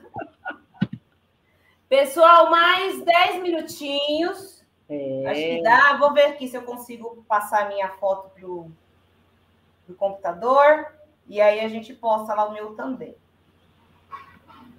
Pessoal, 1.87 2.49
mais 2.49 3.03
10 3.03 3.43
minutinhos 3.43 4.61
é... 4.91 5.25
Acho 5.25 5.39
que 5.39 5.63
dá. 5.63 5.97
Vou 5.97 6.13
ver 6.13 6.25
aqui 6.25 6.49
se 6.49 6.57
eu 6.57 6.63
consigo 6.63 7.23
passar 7.27 7.65
a 7.65 7.69
minha 7.69 7.87
foto 7.91 8.29
para 8.29 8.45
o 8.45 8.69
computador. 9.97 10.85
E 11.27 11.39
aí 11.39 11.61
a 11.61 11.69
gente 11.69 11.93
posta 11.93 12.33
lá 12.33 12.45
o 12.45 12.51
meu 12.51 12.75
também. 12.75 13.15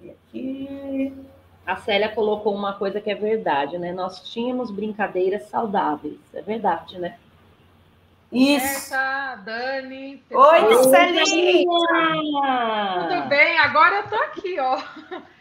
E 0.03 0.11
aqui. 0.11 1.25
A 1.65 1.77
Célia 1.77 2.09
colocou 2.09 2.53
uma 2.53 2.73
coisa 2.73 2.99
que 2.99 3.09
é 3.09 3.15
verdade, 3.15 3.77
né? 3.77 3.91
Nós 3.91 4.21
tínhamos 4.29 4.69
brincadeiras 4.69 5.43
saudáveis. 5.43 6.19
É 6.33 6.41
verdade, 6.41 6.99
né? 6.99 7.17
Isso. 8.31 8.65
Essa, 8.65 9.35
Dani. 9.45 10.23
Oi, 10.31 10.83
Celinha! 10.85 11.67
Tudo 13.07 13.29
bem? 13.29 13.59
Agora 13.59 13.95
eu 13.97 14.09
tô 14.09 14.15
aqui, 14.15 14.59
ó. 14.59 14.81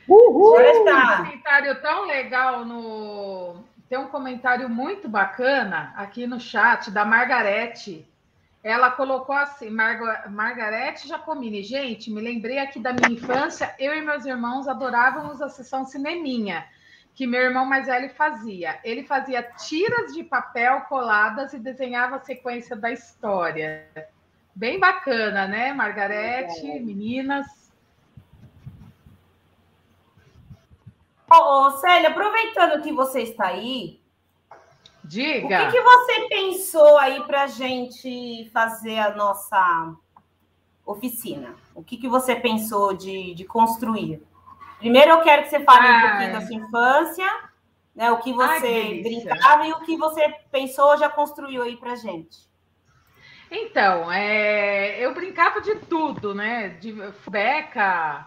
Uhul! 0.07 0.59
Um 0.61 0.85
comentário 0.85 1.81
tão 1.81 2.07
legal 2.07 2.65
no, 2.65 3.57
tem 3.93 3.99
um 3.99 4.09
comentário 4.09 4.71
muito 4.71 5.07
bacana 5.07 5.93
aqui 5.95 6.27
no 6.27 6.41
chat 6.41 6.91
da 6.91 7.05
Margarete. 7.05 8.09
Ela 8.62 8.92
colocou 8.92 9.35
assim, 9.35 9.70
Marga, 9.70 10.29
Margarete 10.31 11.09
Jacomini. 11.09 11.62
Gente, 11.62 12.12
me 12.12 12.20
lembrei 12.20 12.59
aqui 12.59 12.79
da 12.79 12.92
minha 12.92 13.11
infância. 13.11 13.75
Eu 13.79 13.92
e 13.94 14.03
meus 14.03 14.25
irmãos 14.25 14.68
adorávamos 14.68 15.42
a 15.42 15.48
sessão 15.48 15.85
cineminha, 15.85 16.64
que 17.12 17.27
meu 17.27 17.42
irmão 17.42 17.66
mais 17.66 17.87
velho 17.87 18.09
fazia. 18.11 18.79
Ele 18.85 19.03
fazia 19.03 19.42
tiras 19.42 20.12
de 20.12 20.22
papel 20.22 20.83
coladas 20.83 21.53
e 21.53 21.59
desenhava 21.59 22.16
a 22.16 22.20
sequência 22.20 22.77
da 22.77 22.92
história. 22.92 23.88
Bem 24.55 24.79
bacana, 24.79 25.48
né, 25.48 25.72
Margarete, 25.72 26.70
é. 26.70 26.79
meninas? 26.79 27.46
Ô, 31.29 31.35
ô, 31.35 31.70
Célia, 31.79 32.11
aproveitando 32.11 32.83
que 32.83 32.92
você 32.92 33.22
está 33.22 33.46
aí, 33.46 34.02
diga. 35.05 35.62
O 35.62 35.67
que, 35.67 35.73
que 35.73 35.83
você 35.83 36.29
pensou 36.29 36.99
aí 36.99 37.23
para 37.25 37.43
a 37.43 37.47
gente 37.47 38.49
fazer 38.53 38.99
a 38.99 39.15
nossa 39.15 39.95
oficina? 40.85 41.55
O 41.75 41.83
que, 41.83 41.97
que 41.97 42.09
você 42.09 42.37
pensou 42.37 42.93
de, 42.95 43.35
de 43.35 43.45
construir? 43.45 44.23
Primeiro, 44.79 45.12
eu 45.12 45.21
quero 45.23 45.45
que 45.45 45.51
você 45.51 45.61
fale 45.61 45.87
Ai. 45.87 45.97
um 45.97 46.09
pouquinho 46.09 46.33
da 46.33 46.41
sua 46.41 46.57
infância, 46.57 47.41
né? 47.95 48.11
O 48.11 48.19
que 48.19 48.33
você 48.33 48.67
Ai, 48.67 49.01
brincava 49.03 49.67
e 49.67 49.73
o 49.73 49.81
que 49.81 49.97
você 49.97 50.29
pensou 50.51 50.97
já 50.99 51.09
construiu 51.09 51.62
aí 51.62 51.77
para 51.77 51.95
gente. 51.95 52.51
Então, 53.51 54.11
é, 54.11 54.99
eu 54.99 55.12
brincava 55.15 55.61
de 55.61 55.77
tudo, 55.77 56.35
né? 56.35 56.71
De 56.71 56.93
beca, 57.29 58.27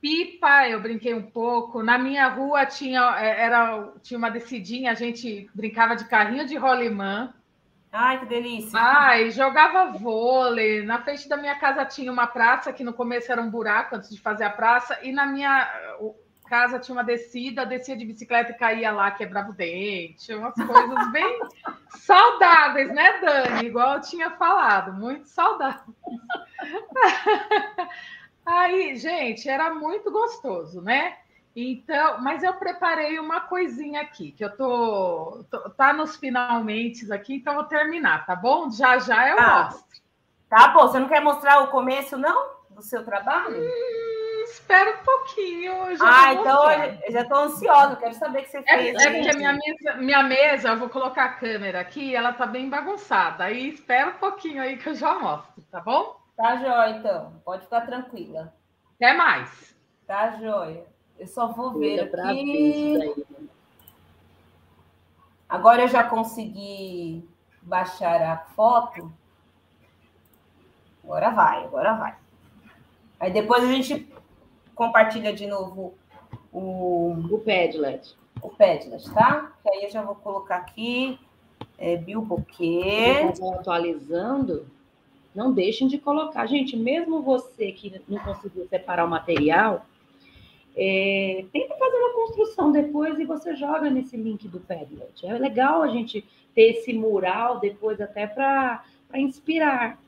pipa, 0.00 0.68
eu 0.68 0.80
brinquei 0.80 1.14
um 1.14 1.22
pouco. 1.22 1.82
Na 1.82 1.98
minha 1.98 2.28
rua 2.28 2.66
tinha, 2.66 3.16
é, 3.18 3.42
era, 3.42 3.92
tinha 4.02 4.18
uma 4.18 4.30
descidinha, 4.30 4.90
a 4.90 4.94
gente 4.94 5.48
brincava 5.54 5.94
de 5.94 6.06
carrinho 6.06 6.46
de 6.46 6.56
rolimã. 6.56 7.32
Ai, 7.92 8.20
que 8.20 8.26
delícia! 8.26 8.78
Ai, 8.78 9.30
jogava 9.30 9.92
vôlei. 9.98 10.84
Na 10.84 11.02
frente 11.02 11.28
da 11.28 11.36
minha 11.36 11.56
casa 11.56 11.84
tinha 11.84 12.10
uma 12.10 12.26
praça, 12.26 12.72
que 12.72 12.84
no 12.84 12.92
começo 12.92 13.30
era 13.30 13.42
um 13.42 13.50
buraco 13.50 13.96
antes 13.96 14.10
de 14.10 14.20
fazer 14.20 14.44
a 14.44 14.50
praça, 14.50 14.98
e 15.02 15.12
na 15.12 15.26
minha 15.26 15.68
casa 16.48 16.78
tinha 16.80 16.96
uma 16.96 17.04
descida, 17.04 17.66
descia 17.66 17.96
de 17.96 18.04
bicicleta 18.04 18.50
e 18.50 18.54
caía 18.54 18.90
lá, 18.90 19.10
quebrava 19.12 19.50
o 19.50 19.54
dente, 19.54 20.34
umas 20.34 20.54
coisas 20.54 21.12
bem 21.12 21.40
saudáveis, 21.98 22.92
né, 22.92 23.20
Dani? 23.20 23.66
Igual 23.68 23.94
eu 23.94 24.00
tinha 24.00 24.30
falado, 24.32 24.92
muito 24.92 25.28
saudáveis. 25.28 25.96
Aí, 28.44 28.96
gente, 28.96 29.48
era 29.48 29.72
muito 29.74 30.10
gostoso, 30.10 30.80
né? 30.80 31.16
Então, 31.54 32.20
mas 32.20 32.42
eu 32.42 32.54
preparei 32.54 33.18
uma 33.18 33.40
coisinha 33.40 34.00
aqui, 34.02 34.32
que 34.32 34.44
eu 34.44 34.56
tô, 34.56 35.44
tô 35.50 35.70
tá 35.70 35.92
nos 35.92 36.16
finalmente 36.16 37.12
aqui, 37.12 37.34
então 37.34 37.54
vou 37.54 37.64
terminar, 37.64 38.24
tá 38.24 38.36
bom? 38.36 38.70
Já 38.70 38.98
já 38.98 39.28
eu 39.28 39.38
ah, 39.38 39.64
mostro. 39.64 40.00
Tá 40.48 40.68
bom, 40.68 40.86
você 40.86 40.98
não 40.98 41.08
quer 41.08 41.20
mostrar 41.20 41.60
o 41.60 41.68
começo, 41.68 42.16
não? 42.16 42.60
Do 42.70 42.82
seu 42.82 43.04
trabalho? 43.04 43.60
Hum, 43.60 44.44
espera 44.44 44.90
um 44.90 45.04
pouquinho. 45.04 45.74
ah, 46.00 46.34
então 46.34 46.70
eu 46.70 47.12
já 47.12 47.22
estou 47.22 47.38
ansiosa, 47.38 47.96
quero 47.96 48.14
saber 48.14 48.40
o 48.40 48.42
que 48.44 48.50
você 48.50 48.58
é, 48.58 48.62
fez. 48.62 49.02
É, 49.02 49.10
porque 49.10 49.30
a 49.30 49.36
minha 49.36 49.52
mesa, 49.52 49.96
minha 49.96 50.22
mesa, 50.22 50.68
eu 50.68 50.78
vou 50.78 50.88
colocar 50.88 51.24
a 51.24 51.32
câmera 51.34 51.80
aqui, 51.80 52.14
ela 52.14 52.32
tá 52.32 52.46
bem 52.46 52.70
bagunçada. 52.70 53.44
Aí 53.44 53.70
espera 53.70 54.10
um 54.10 54.18
pouquinho 54.18 54.62
aí 54.62 54.76
que 54.76 54.88
eu 54.88 54.94
já 54.94 55.18
mostro, 55.18 55.62
tá 55.70 55.80
bom? 55.80 56.19
Tá 56.40 56.56
jóia, 56.56 56.96
então. 56.96 57.34
Pode 57.44 57.64
ficar 57.64 57.82
tranquila. 57.82 58.54
Até 58.96 59.12
mais. 59.12 59.76
Tá 60.06 60.38
jóia. 60.38 60.86
Eu 61.18 61.26
só 61.26 61.48
vou 61.48 61.78
ver 61.78 62.00
aqui. 62.00 62.96
Né? 62.96 63.14
Agora 65.46 65.82
eu 65.82 65.88
já 65.88 66.02
consegui 66.02 67.28
baixar 67.60 68.22
a 68.22 68.38
foto. 68.38 69.12
Agora 71.04 71.28
vai, 71.28 71.62
agora 71.62 71.92
vai. 71.92 72.16
Aí 73.18 73.30
depois 73.30 73.62
a 73.62 73.66
gente 73.66 74.10
compartilha 74.74 75.34
de 75.34 75.46
novo 75.46 75.92
o, 76.50 77.16
o 77.30 77.38
Padlet. 77.40 78.16
o 78.40 78.48
Padlet, 78.48 79.12
tá? 79.12 79.52
Que 79.62 79.68
aí 79.68 79.84
eu 79.84 79.90
já 79.90 80.00
vou 80.00 80.14
colocar 80.14 80.56
aqui 80.56 81.20
é, 81.76 81.98
Bilboquê. 81.98 83.30
atualizando. 83.58 84.79
Não 85.34 85.52
deixem 85.52 85.86
de 85.86 85.98
colocar. 85.98 86.46
Gente, 86.46 86.76
mesmo 86.76 87.22
você 87.22 87.72
que 87.72 88.00
não 88.08 88.18
conseguiu 88.18 88.66
separar 88.68 89.04
o 89.04 89.08
material, 89.08 89.86
é, 90.76 91.44
tenta 91.52 91.76
fazer 91.76 91.96
uma 91.96 92.14
construção 92.14 92.72
depois 92.72 93.18
e 93.18 93.24
você 93.24 93.54
joga 93.54 93.90
nesse 93.90 94.16
link 94.16 94.48
do 94.48 94.60
Padlet. 94.60 95.26
É 95.26 95.38
legal 95.38 95.82
a 95.82 95.88
gente 95.88 96.24
ter 96.54 96.78
esse 96.78 96.92
mural 96.92 97.60
depois 97.60 98.00
até 98.00 98.26
para 98.26 98.82
inspirar, 99.14 99.98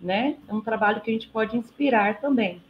né? 0.00 0.38
É 0.48 0.54
um 0.54 0.60
trabalho 0.60 1.00
que 1.00 1.10
a 1.10 1.12
gente 1.12 1.28
pode 1.28 1.56
inspirar 1.56 2.20
também. 2.20 2.62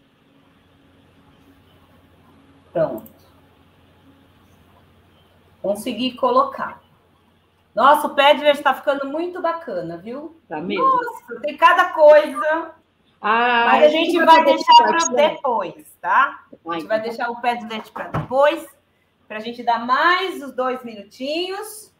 Pronto. 2.72 3.10
Consegui 5.60 6.12
colocar. 6.12 6.82
Nossa, 7.74 8.08
o 8.08 8.14
Padlet 8.14 8.58
está 8.58 8.74
ficando 8.74 9.06
muito 9.06 9.40
bacana, 9.40 9.96
viu? 9.96 10.36
Tá 10.48 10.60
mesmo? 10.60 10.84
Nossa, 10.84 11.40
tem 11.40 11.56
cada 11.56 11.92
coisa. 11.92 12.74
Ah, 13.20 13.66
Mas 13.66 13.84
a 13.84 13.88
gente 13.88 14.24
vai 14.24 14.44
deixar 14.44 14.74
para 14.76 15.06
depois, 15.14 15.98
tá? 16.00 16.44
A 16.66 16.74
gente 16.74 16.86
vai 16.86 17.00
deixar 17.00 17.30
o 17.30 17.40
Padlet 17.40 17.90
para 17.92 18.08
depois, 18.08 18.66
para 19.28 19.36
a 19.36 19.40
gente 19.40 19.62
dar 19.62 19.84
mais 19.84 20.42
os 20.42 20.52
dois 20.52 20.82
minutinhos. 20.82 21.94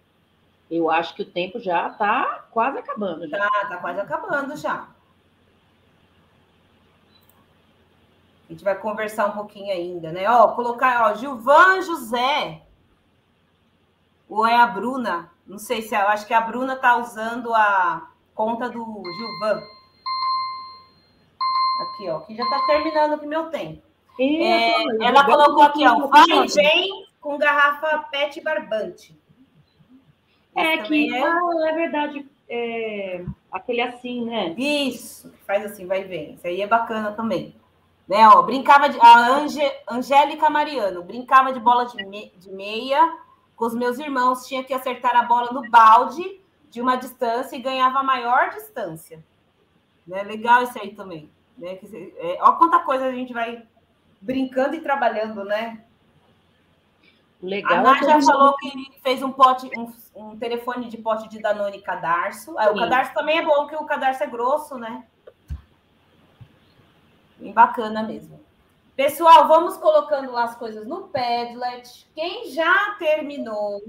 Eu 0.70 0.90
acho 0.90 1.14
que 1.14 1.22
o 1.22 1.30
tempo 1.30 1.58
já 1.58 1.88
está 1.88 2.46
quase 2.50 2.78
acabando. 2.78 3.28
Já. 3.28 3.38
Tá, 3.38 3.66
tá 3.68 3.76
quase 3.76 4.00
acabando 4.00 4.56
já. 4.56 4.88
A 8.48 8.52
gente 8.52 8.64
vai 8.64 8.76
conversar 8.76 9.26
um 9.26 9.32
pouquinho 9.32 9.72
ainda, 9.72 10.10
né? 10.10 10.28
Ó, 10.28 10.48
colocar, 10.54 11.10
ó, 11.10 11.14
Gilvan 11.14 11.82
José. 11.82 12.62
Ou 14.28 14.46
é 14.46 14.56
a 14.56 14.66
Bruna? 14.66 15.30
Não 15.50 15.58
sei 15.58 15.82
se 15.82 15.96
eu 15.96 16.06
acho 16.06 16.28
que 16.28 16.32
a 16.32 16.40
Bruna 16.40 16.76
tá 16.76 16.96
usando 16.96 17.52
a 17.52 18.08
conta 18.36 18.70
do 18.70 19.02
Gilvan. 19.18 19.60
Aqui, 21.82 22.08
ó, 22.08 22.20
que 22.20 22.36
já 22.36 22.48
tá 22.48 22.66
terminando 22.68 23.20
o 23.20 23.26
meu 23.26 23.50
tempo. 23.50 23.82
É, 24.16 25.04
ela 25.04 25.24
colocou 25.24 25.64
aqui, 25.64 25.84
ó, 25.84 26.06
vai 26.06 26.46
vem 26.54 27.04
com 27.20 27.36
garrafa 27.36 27.98
PET 28.12 28.40
barbante. 28.40 29.20
É 30.54 30.78
que 30.78 31.12
é... 31.12 31.20
Ah, 31.20 31.40
é 31.66 31.72
verdade. 31.72 32.28
É... 32.48 33.24
Aquele 33.50 33.80
assim, 33.80 34.24
né? 34.26 34.54
Isso, 34.56 35.34
faz 35.44 35.64
assim, 35.64 35.84
vai 35.84 36.04
vem. 36.04 36.34
Isso 36.34 36.46
aí 36.46 36.62
é 36.62 36.66
bacana 36.66 37.10
também. 37.10 37.56
Né, 38.06 38.28
ó, 38.28 38.40
brincava 38.42 38.88
de. 38.88 39.00
A 39.00 39.18
Ange, 39.18 39.60
Angélica 39.88 40.48
Mariano 40.48 41.02
brincava 41.02 41.52
de 41.52 41.58
bola 41.58 41.86
de, 41.86 42.04
me, 42.06 42.32
de 42.38 42.50
meia 42.52 43.00
com 43.60 43.66
os 43.66 43.74
meus 43.74 43.98
irmãos, 43.98 44.46
tinha 44.46 44.64
que 44.64 44.72
acertar 44.72 45.14
a 45.14 45.22
bola 45.22 45.52
no 45.52 45.68
balde 45.68 46.40
de 46.70 46.80
uma 46.80 46.96
distância 46.96 47.54
e 47.54 47.60
ganhava 47.60 47.98
a 47.98 48.02
maior 48.02 48.48
distância. 48.48 49.22
Né? 50.06 50.22
Legal 50.22 50.62
isso 50.62 50.78
aí 50.80 50.94
também. 50.94 51.30
Né? 51.58 51.78
É, 52.16 52.38
olha 52.40 52.52
quanta 52.52 52.78
coisa 52.78 53.04
a 53.04 53.12
gente 53.12 53.34
vai 53.34 53.62
brincando 54.18 54.76
e 54.76 54.80
trabalhando, 54.80 55.44
né? 55.44 55.84
Legal. 57.42 57.80
A 57.80 57.82
Nath 57.82 58.02
já 58.02 58.22
falou 58.22 58.56
que 58.56 58.98
fez 59.02 59.22
um 59.22 59.30
pote, 59.30 59.70
um, 59.76 59.92
um, 60.14 60.38
telefone 60.38 60.88
de 60.88 60.96
pote 60.96 61.28
de 61.28 61.38
Danone 61.38 61.82
cadarço. 61.82 62.52
o 62.52 62.54
cadarço 62.54 63.12
também 63.12 63.40
é 63.40 63.44
bom, 63.44 63.66
porque 63.66 63.76
o 63.76 63.84
cadarço 63.84 64.22
é 64.22 64.26
grosso, 64.26 64.78
né? 64.78 65.04
Bem 67.38 67.52
bacana 67.52 68.02
mesmo. 68.02 68.39
Pessoal, 69.00 69.48
vamos 69.48 69.78
colocando 69.78 70.36
as 70.36 70.54
coisas 70.56 70.86
no 70.86 71.08
Padlet. 71.08 72.06
Quem 72.14 72.50
já 72.50 72.96
terminou, 72.98 73.82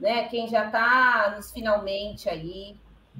né? 0.00 0.24
Quem 0.24 0.48
já 0.48 0.66
está 0.66 1.32
nos 1.36 1.52
finalmente 1.52 2.28
aí, 2.28 2.76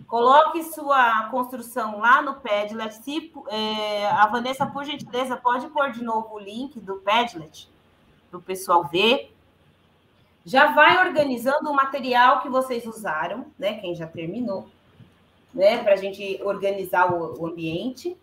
coloque 0.09 0.65
sua 0.65 1.29
construção 1.31 2.01
lá 2.01 2.21
no 2.21 2.41
Padlet. 2.41 2.93
Se, 2.93 3.33
é, 3.51 4.07
a 4.07 4.27
Vanessa, 4.27 4.67
por 4.67 4.85
gentileza, 4.85 5.37
pode 5.37 5.69
pôr 5.69 5.93
de 5.93 6.03
novo 6.03 6.35
o 6.35 6.41
link 6.41 6.81
do 6.81 6.97
Padlet 6.97 7.69
para 8.29 8.41
o 8.41 8.43
pessoal 8.43 8.83
ver. 8.83 9.33
Já 10.45 10.73
vai 10.73 11.07
organizando 11.07 11.71
o 11.71 11.77
material 11.77 12.41
que 12.41 12.49
vocês 12.49 12.85
usaram, 12.85 13.47
né? 13.57 13.75
Quem 13.75 13.95
já 13.95 14.09
terminou, 14.09 14.69
né? 15.55 15.85
Para 15.85 15.93
a 15.93 15.99
gente 15.99 16.41
organizar 16.43 17.15
o, 17.15 17.41
o 17.41 17.47
ambiente 17.47 18.19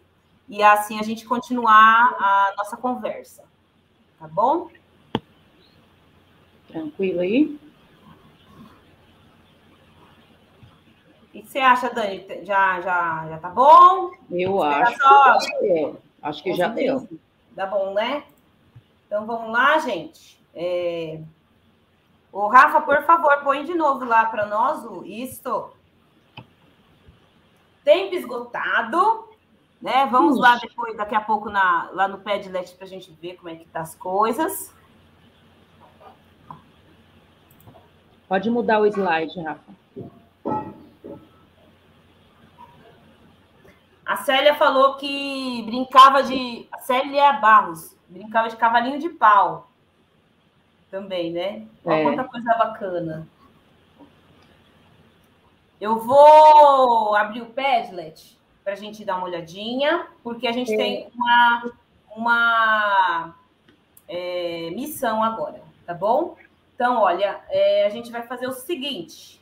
e 0.51 0.61
assim 0.61 0.99
a 0.99 1.01
gente 1.01 1.25
continuar 1.25 2.13
a 2.19 2.53
nossa 2.57 2.75
conversa. 2.75 3.45
Tá 4.19 4.27
bom? 4.27 4.69
Tranquilo 6.67 7.21
aí? 7.21 7.57
O 11.23 11.27
que 11.31 11.41
você 11.47 11.59
acha, 11.59 11.89
Dani? 11.89 12.27
Já, 12.43 12.81
já, 12.81 13.27
já 13.29 13.37
tá 13.37 13.47
bom? 13.49 14.11
Eu 14.29 14.61
acho, 14.61 14.99
só... 14.99 15.37
que 15.39 15.95
acho 16.21 16.43
que 16.43 16.53
já 16.53 16.67
deu. 16.67 17.07
Tá 17.55 17.65
bom, 17.65 17.93
né? 17.93 18.25
Então 19.07 19.25
vamos 19.25 19.53
lá, 19.53 19.79
gente. 19.79 20.37
É... 20.53 21.21
O 22.29 22.47
Rafa, 22.49 22.81
por 22.81 23.01
favor, 23.03 23.41
põe 23.41 23.63
de 23.63 23.73
novo 23.73 24.03
lá 24.03 24.25
para 24.25 24.45
nós 24.45 24.83
o 24.83 25.05
isto. 25.05 25.71
Tempo 27.85 28.15
esgotado. 28.15 29.30
Né? 29.81 30.05
Vamos 30.05 30.37
lá 30.37 30.57
depois, 30.57 30.95
daqui 30.95 31.15
a 31.15 31.21
pouco, 31.21 31.49
na, 31.49 31.89
lá 31.91 32.07
no 32.07 32.19
Padlet 32.19 32.75
para 32.75 32.85
a 32.85 32.89
gente 32.89 33.11
ver 33.19 33.35
como 33.35 33.49
é 33.49 33.55
que 33.55 33.65
tá 33.65 33.81
as 33.81 33.95
coisas. 33.95 34.73
Pode 38.27 38.49
mudar 38.49 38.79
o 38.79 38.85
slide, 38.85 39.41
Rafa. 39.41 39.71
A 44.05 44.17
Célia 44.17 44.53
falou 44.55 44.95
que 44.95 45.63
brincava 45.63 46.21
de. 46.21 46.67
A 46.71 46.77
Célia 46.79 47.33
Barros 47.33 47.95
brincava 48.07 48.49
de 48.49 48.57
cavalinho 48.57 48.99
de 48.99 49.09
pau. 49.09 49.69
Também, 50.89 51.31
né? 51.31 51.65
Olha 51.83 51.95
é. 51.95 52.03
quanta 52.03 52.23
coisa 52.25 52.53
bacana. 52.55 53.27
Eu 55.79 55.99
vou 55.99 57.15
abrir 57.15 57.41
o 57.41 57.47
Padlet 57.47 58.37
para 58.63 58.73
a 58.73 58.75
gente 58.75 59.03
dar 59.03 59.17
uma 59.17 59.27
olhadinha, 59.27 60.07
porque 60.23 60.47
a 60.47 60.51
gente 60.51 60.73
é. 60.73 60.77
tem 60.77 61.09
uma, 61.15 61.71
uma 62.15 63.35
é, 64.07 64.69
missão 64.71 65.23
agora, 65.23 65.61
tá 65.85 65.93
bom? 65.93 66.35
Então, 66.75 66.97
olha, 66.97 67.41
é, 67.49 67.85
a 67.85 67.89
gente 67.89 68.11
vai 68.11 68.23
fazer 68.23 68.47
o 68.47 68.51
seguinte: 68.51 69.41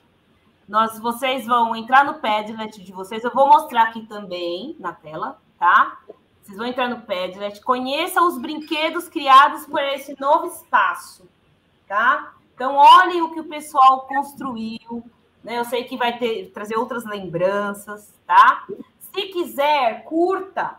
nós, 0.68 1.00
vocês 1.00 1.46
vão 1.46 1.76
entrar 1.76 2.04
no 2.04 2.16
Padlet 2.16 2.84
de 2.84 2.92
vocês, 2.92 3.24
eu 3.24 3.34
vou 3.34 3.48
mostrar 3.48 3.84
aqui 3.84 4.06
também 4.06 4.76
na 4.80 4.94
tela, 4.94 5.42
tá? 5.58 6.00
Vocês 6.44 6.58
vão 6.58 6.68
entrar 6.68 6.90
no 6.90 7.02
Padlet, 7.02 7.62
conheçam 7.62 8.28
os 8.28 8.38
brinquedos 8.38 9.08
criados 9.08 9.66
por 9.66 9.82
esse 9.82 10.20
novo 10.20 10.48
espaço, 10.48 11.28
tá? 11.88 12.34
Então, 12.54 12.76
olhem 12.76 13.22
o 13.22 13.32
que 13.32 13.40
o 13.40 13.48
pessoal 13.48 14.02
construiu, 14.02 15.04
né? 15.44 15.58
Eu 15.58 15.66
sei 15.66 15.86
que 15.86 15.96
vai 15.96 16.18
ter 16.18 16.52
trazer 16.52 16.76
outras 16.76 17.06
lembranças, 17.06 18.14
tá? 18.28 18.66
Se 19.14 19.24
quiser, 19.28 20.04
curta 20.04 20.78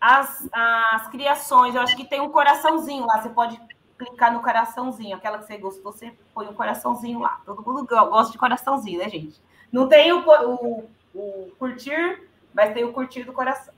as, 0.00 0.48
as 0.52 1.08
criações. 1.08 1.74
Eu 1.74 1.80
acho 1.80 1.96
que 1.96 2.04
tem 2.04 2.20
um 2.20 2.30
coraçãozinho 2.30 3.06
lá. 3.06 3.22
Você 3.22 3.30
pode 3.30 3.60
clicar 3.98 4.32
no 4.32 4.42
coraçãozinho. 4.42 5.16
Aquela 5.16 5.38
que 5.38 5.46
você 5.46 5.56
gostou, 5.56 5.92
você 5.92 6.14
põe 6.34 6.46
um 6.46 6.52
coraçãozinho 6.52 7.20
lá. 7.20 7.40
Todo 7.46 7.62
mundo 7.62 7.86
gosta 7.86 8.32
de 8.32 8.38
coraçãozinho, 8.38 8.98
né, 8.98 9.08
gente? 9.08 9.40
Não 9.72 9.88
tem 9.88 10.12
o, 10.12 10.22
o, 10.26 10.90
o 11.14 11.52
curtir, 11.58 12.28
mas 12.52 12.74
tem 12.74 12.84
o 12.84 12.92
curtir 12.92 13.24
do 13.24 13.32
coração. 13.32 13.72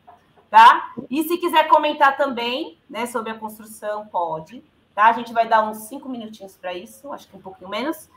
Tá? 0.51 0.93
E 1.11 1.23
se 1.25 1.39
quiser 1.39 1.69
comentar 1.69 2.17
também, 2.17 2.79
né, 2.89 3.07
sobre 3.07 3.31
a 3.31 3.39
construção, 3.39 4.07
pode. 4.07 4.65
Tá? 4.95 5.07
A 5.07 5.13
gente 5.13 5.33
vai 5.33 5.47
dar 5.47 5.63
uns 5.63 5.79
cinco 5.89 6.09
minutinhos 6.09 6.57
para 6.57 6.73
isso, 6.73 7.13
acho 7.13 7.29
que 7.29 7.37
um 7.37 7.41
pouquinho 7.41 7.71
menos. 7.71 8.09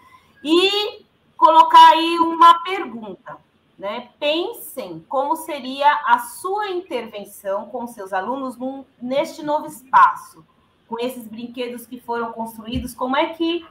E 0.44 1.06
colocar 1.38 1.90
aí 1.92 2.18
uma 2.20 2.64
pergunta 2.64 3.38
né? 3.80 4.10
Pensem 4.20 5.04
como 5.08 5.38
seria 5.38 5.90
a 6.06 6.20
sua 6.20 6.70
intervenção 6.70 7.68
com 7.68 7.88
seus 7.88 8.12
alunos 8.12 8.58
num, 8.58 8.84
neste 9.02 9.42
novo 9.42 9.68
espaço, 9.68 10.46
com 10.86 11.00
esses 11.00 11.26
brinquedos 11.26 11.88
que 11.88 11.98
foram 11.98 12.34
construídos, 12.34 12.94
como 12.94 13.16
é 13.16 13.28
que 13.34 13.66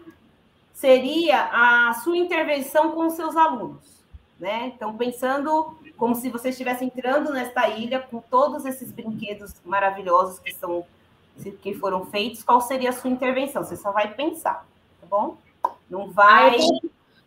seria 0.73 1.51
a 1.53 1.93
sua 1.93 2.17
intervenção 2.17 2.93
com 2.93 3.11
seus 3.11 3.37
alunos, 3.37 4.03
né? 4.41 4.73
Então, 4.75 4.97
pensando 4.97 5.77
como 5.99 6.15
se 6.15 6.31
você 6.31 6.49
estivesse 6.51 6.85
entrando 6.85 7.31
nesta 7.31 7.69
ilha 7.69 8.01
com 8.01 8.21
todos 8.21 8.65
esses 8.65 8.91
brinquedos 8.91 9.55
maravilhosos 9.65 10.39
que 10.39 10.55
são 10.55 10.87
que 11.63 11.75
foram 11.75 12.05
feitos, 12.07 12.43
qual 12.43 12.61
seria 12.61 12.91
a 12.91 12.93
sua 12.93 13.11
intervenção? 13.11 13.63
Você 13.63 13.77
só 13.77 13.93
vai 13.93 14.13
pensar, 14.13 14.67
tá 15.01 15.07
bom? 15.09 15.37
Não 15.89 16.11
vai. 16.11 16.57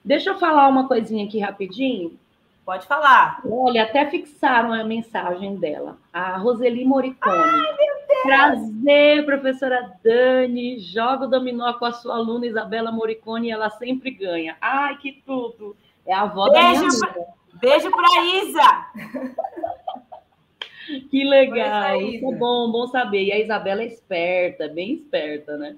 Deixa 0.04 0.32
eu 0.32 0.40
falar 0.40 0.68
uma 0.68 0.88
coisinha 0.88 1.26
aqui 1.26 1.40
rapidinho. 1.40 2.20
Pode 2.66 2.86
falar. 2.86 3.42
Olha, 3.46 3.84
até 3.84 4.06
fixaram 4.10 4.72
a 4.72 4.84
mensagem 4.84 5.56
dela. 5.56 5.98
A 6.14 6.38
Roseli 6.38 6.86
Moricone. 6.86 7.38
Ai, 7.38 7.76
meu 7.78 8.02
Prazer, 8.24 9.26
professora 9.26 9.94
Dani. 10.04 10.80
Joga 10.80 11.26
o 11.26 11.30
dominó 11.30 11.74
com 11.74 11.86
a 11.86 11.92
sua 11.92 12.16
aluna 12.16 12.46
Isabela 12.46 12.92
Moricone 12.92 13.48
e 13.48 13.52
ela 13.52 13.70
sempre 13.72 14.12
ganha. 14.12 14.56
Ai, 14.62 14.98
que 14.98 15.24
tudo. 15.26 15.76
É 16.06 16.14
a 16.14 16.22
avó 16.22 16.50
beijo 16.52 16.82
da 16.82 16.88
minha 16.88 17.00
pra, 17.00 17.26
Beijo 17.60 17.92
para 17.92 18.26
Isa. 18.26 18.86
Que 21.10 21.24
legal. 21.24 22.02
Isso 22.02 22.32
é 22.32 22.36
bom, 22.36 22.72
bom 22.72 22.88
saber. 22.88 23.24
E 23.24 23.32
a 23.32 23.40
Isabela 23.40 23.82
é 23.82 23.86
esperta, 23.86 24.68
bem 24.68 24.94
esperta, 24.94 25.58
né? 25.58 25.76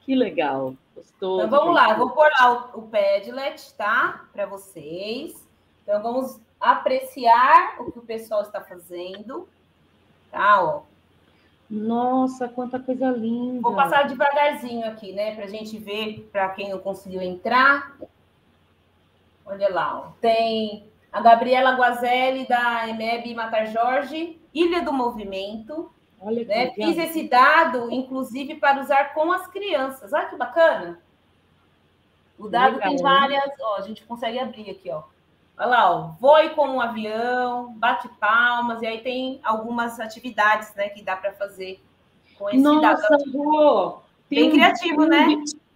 Que 0.00 0.14
legal. 0.14 0.74
Gostoso. 0.94 1.44
Então 1.44 1.58
vamos 1.58 1.74
lá, 1.74 1.90
eu 1.90 1.98
vou 1.98 2.10
pôr 2.10 2.30
lá 2.38 2.70
o, 2.74 2.80
o 2.80 2.82
Padlet, 2.82 3.74
tá? 3.76 4.24
Para 4.32 4.46
vocês. 4.46 5.43
Então 5.84 6.02
vamos 6.02 6.40
apreciar 6.58 7.76
o 7.78 7.92
que 7.92 7.98
o 7.98 8.02
pessoal 8.02 8.40
está 8.42 8.60
fazendo. 8.60 9.46
Tá, 10.32 10.62
ó. 10.62 10.82
Nossa, 11.70 12.48
quanta 12.48 12.80
coisa 12.80 13.10
linda. 13.10 13.60
Vou 13.60 13.74
passar 13.74 14.08
devagarzinho 14.08 14.86
aqui, 14.86 15.12
né, 15.12 15.34
para 15.34 15.44
a 15.44 15.48
gente 15.48 15.78
ver, 15.78 16.28
para 16.32 16.48
quem 16.50 16.70
não 16.70 16.78
conseguiu 16.78 17.22
entrar. 17.22 17.96
Olha 19.46 19.72
lá, 19.72 19.98
ó. 19.98 20.12
tem 20.20 20.88
a 21.12 21.20
Gabriela 21.20 21.76
Guazelli, 21.76 22.48
da 22.48 22.88
EMEB 22.88 23.34
Matar 23.34 23.66
Jorge, 23.66 24.40
Ilha 24.52 24.82
do 24.82 24.92
Movimento. 24.92 25.90
Olha 26.20 26.44
né? 26.44 26.70
Fiz 26.70 26.96
esse 26.96 27.28
dado, 27.28 27.90
inclusive, 27.90 28.54
para 28.54 28.80
usar 28.80 29.12
com 29.12 29.30
as 29.30 29.46
crianças. 29.46 30.12
Olha 30.12 30.26
que 30.26 30.36
bacana. 30.36 30.98
O 32.38 32.48
dado 32.48 32.76
legal, 32.76 32.88
tem 32.88 33.02
várias. 33.02 33.44
Ó, 33.60 33.76
a 33.76 33.82
gente 33.82 34.04
consegue 34.04 34.38
abrir 34.38 34.70
aqui, 34.70 34.90
ó. 34.90 35.02
Olha 35.56 35.66
lá, 35.66 35.90
ó, 35.90 36.00
voe 36.20 36.50
como 36.50 36.74
um 36.74 36.80
avião, 36.80 37.72
bate 37.74 38.08
palmas, 38.20 38.82
e 38.82 38.86
aí 38.86 39.00
tem 39.02 39.40
algumas 39.44 40.00
atividades 40.00 40.74
né, 40.74 40.88
que 40.88 41.02
dá 41.02 41.16
para 41.16 41.32
fazer 41.32 41.80
com 42.36 42.48
esse 42.48 42.58
Nossa, 42.58 43.08
dado. 43.08 43.32
Vô, 43.32 43.98
Bem 44.28 44.48
um, 44.48 44.50
criativo, 44.50 45.06
né? 45.06 45.26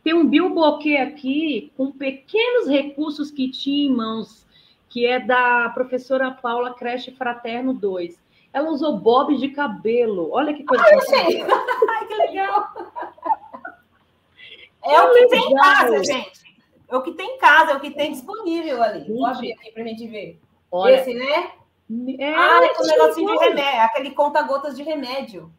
Tem 0.02 0.14
um 0.14 0.26
bilboquê 0.26 0.96
aqui 0.96 1.72
com 1.76 1.92
pequenos 1.92 2.68
recursos 2.68 3.30
que 3.30 3.50
tinha 3.50 3.88
em 3.88 3.94
mãos, 3.94 4.46
que 4.88 5.06
é 5.06 5.20
da 5.20 5.68
professora 5.70 6.30
Paula 6.30 6.74
Creche 6.74 7.12
Fraterno 7.12 7.72
2. 7.72 8.18
Ela 8.52 8.70
usou 8.70 8.98
bobs 8.98 9.38
de 9.38 9.48
cabelo. 9.48 10.30
Olha 10.32 10.54
que 10.54 10.64
coisa. 10.64 10.82
Ai, 10.82 10.92
Ai 11.88 12.06
que 12.06 12.14
legal! 12.14 12.68
É 14.80 15.02
o 15.02 15.12
que 15.12 15.26
tem 15.26 15.52
em 15.52 15.54
casa, 15.54 16.04
gente. 16.04 16.47
É 16.88 16.96
o 16.96 17.02
que 17.02 17.12
tem 17.12 17.36
em 17.36 17.38
casa, 17.38 17.72
é 17.72 17.76
o 17.76 17.80
que 17.80 17.90
tem 17.90 18.12
disponível 18.12 18.82
ali. 18.82 19.00
Gente, 19.00 19.12
Vou 19.12 19.26
abrir 19.26 19.52
aqui 19.52 19.70
para 19.72 19.82
a 19.82 19.86
gente 19.86 20.06
ver. 20.06 20.40
Olha, 20.70 20.94
Esse, 20.94 21.14
né? 21.14 21.52
É, 22.18 22.34
ah, 22.34 22.60
é 22.62 22.82
um 22.82 22.86
negocinho 22.86 23.38
de 23.38 23.44
remédio, 23.44 23.80
aquele 23.80 24.10
conta-gotas 24.10 24.76
de 24.76 24.82
remédio. 24.82 25.50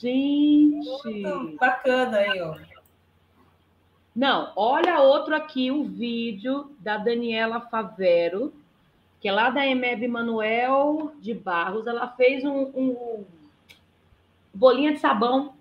Gente! 0.00 0.86
Muito 1.04 1.56
bacana 1.56 2.18
aí, 2.18 2.40
ó. 2.42 2.56
Não, 4.14 4.52
olha 4.56 5.00
outro 5.00 5.34
aqui, 5.34 5.70
o 5.70 5.84
vídeo 5.84 6.74
da 6.80 6.96
Daniela 6.96 7.60
Favero, 7.60 8.52
que 9.20 9.28
é 9.28 9.32
lá 9.32 9.50
da 9.50 9.66
EMEB 9.66 10.08
Manuel 10.08 11.12
de 11.20 11.32
Barros. 11.32 11.86
Ela 11.86 12.08
fez 12.08 12.44
um, 12.44 12.62
um 12.74 13.24
bolinha 14.52 14.92
de 14.92 14.98
sabão. 14.98 15.54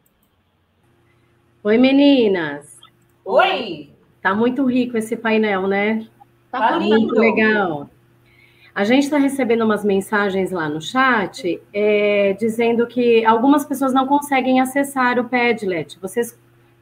Oi, 1.64 1.78
meninas. 1.78 2.80
Oi! 3.24 3.89
Tá 4.22 4.34
muito 4.34 4.66
rico 4.66 4.98
esse 4.98 5.16
painel, 5.16 5.68
né? 5.68 6.08
Tá, 6.52 6.70
tá 6.70 6.80
muito 6.80 7.14
legal. 7.16 7.90
A 8.74 8.84
gente 8.84 9.04
está 9.04 9.18
recebendo 9.18 9.64
umas 9.64 9.84
mensagens 9.84 10.52
lá 10.52 10.70
no 10.70 10.82
chat 10.82 11.62
é, 11.74 12.34
dizendo 12.40 12.88
que 12.88 13.26
algumas 13.26 13.66
pessoas 13.66 13.94
não 13.94 14.08
conseguem 14.08 14.62
acessar 14.62 15.20
o 15.20 15.26
Padlet. 15.26 16.00
Vocês 16.00 16.38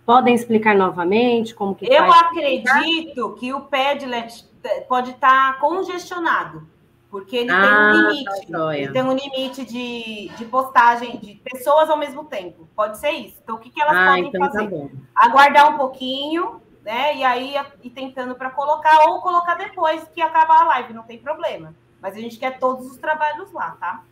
podem 0.06 0.34
explicar 0.34 0.76
novamente 0.76 1.56
como 1.56 1.76
que 1.76 1.86
Eu 1.86 2.06
faz? 2.06 2.22
acredito 2.24 3.34
que 3.34 3.54
o 3.54 3.62
Padlet 3.62 4.46
pode 4.88 5.12
estar 5.12 5.54
tá 5.54 5.60
congestionado, 5.60 6.68
porque 7.10 7.36
ele 7.38 7.52
ah, 7.52 7.62
tem 7.62 7.70
um 7.70 7.74
ah, 7.74 7.92
tá 7.92 8.10
limite. 8.10 8.52
Tá 8.52 8.78
ele 8.78 8.92
tem 8.92 9.04
um 9.04 9.16
limite 9.16 9.66
de, 9.66 10.30
de 10.38 10.46
postagem 10.46 11.18
de 11.18 11.36
pessoas 11.44 11.90
ao 11.90 11.98
mesmo 11.98 12.26
tempo. 12.26 12.68
Pode 12.76 12.98
ser 13.00 13.12
isso. 13.12 13.38
Então, 13.44 13.56
o 13.56 13.60
que, 13.60 13.70
que 13.70 13.82
elas 13.82 13.96
ah, 13.96 14.06
podem 14.06 14.28
então 14.28 14.42
tá 14.42 14.52
fazer? 14.52 14.70
Tá 14.70 14.90
Aguardar 15.16 15.74
um 15.74 15.78
pouquinho, 15.78 16.62
né? 16.88 17.18
E 17.18 17.24
aí 17.24 17.56
ir 17.84 17.90
tentando 17.90 18.34
para 18.34 18.50
colocar, 18.50 19.10
ou 19.10 19.20
colocar 19.20 19.56
depois 19.56 20.08
que 20.16 20.22
acabar 20.22 20.62
a 20.62 20.66
live, 20.68 20.94
não 20.94 21.04
tem 21.04 21.20
problema. 21.20 21.76
Mas 22.02 22.16
a 22.16 22.20
gente 22.22 22.40
quer 22.40 22.60
todos 22.60 22.90
os 22.90 22.98
trabalhos 22.98 23.52
lá, 23.52 23.76
tá? 23.78 24.04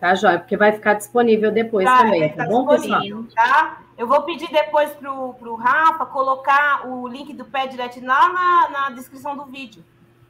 Tá, 0.00 0.12
Jóia, 0.12 0.40
porque 0.40 0.56
vai 0.56 0.72
ficar 0.72 0.94
disponível 0.94 1.52
depois 1.52 1.86
tá, 1.86 1.98
também, 1.98 2.34
tá 2.34 2.44
bom, 2.44 2.66
pessoal? 2.66 3.00
Tá? 3.32 3.78
Eu 3.96 4.08
vou 4.08 4.22
pedir 4.22 4.50
depois 4.50 4.90
para 4.90 5.10
o 5.10 5.54
Rafa 5.54 6.04
colocar 6.06 6.88
o 6.88 7.06
link 7.06 7.32
do 7.32 7.44
Padlet 7.44 8.00
lá 8.00 8.28
na, 8.28 8.68
na 8.70 8.90
descrição 8.90 9.36
do 9.36 9.44
vídeo. 9.44 9.84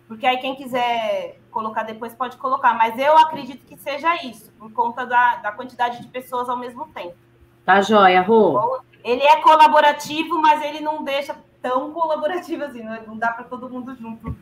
Porque 0.07 0.27
aí 0.27 0.37
quem 0.37 0.55
quiser 0.55 1.41
colocar 1.51 1.83
depois 1.83 2.13
pode 2.13 2.37
colocar. 2.37 2.75
Mas 2.75 2.97
eu 2.99 3.17
acredito 3.17 3.65
que 3.65 3.77
seja 3.79 4.23
isso, 4.23 4.53
por 4.53 4.71
conta 4.71 5.07
da, 5.07 5.37
da 5.37 5.51
quantidade 5.51 6.03
de 6.03 6.09
pessoas 6.09 6.49
ao 6.49 6.59
mesmo 6.59 6.87
tempo. 6.89 7.17
Tá, 7.65 7.81
Jóia, 7.81 8.21
Rô. 8.21 8.81
Ele 9.03 9.23
é 9.23 9.41
colaborativo, 9.41 10.41
mas 10.43 10.63
ele 10.63 10.81
não 10.81 11.03
deixa 11.03 11.35
tão 11.61 11.93
colaborativo 11.93 12.65
assim, 12.65 12.83
não 12.83 13.17
dá 13.17 13.33
para 13.33 13.45
todo 13.45 13.69
mundo 13.71 13.95
junto, 13.95 14.37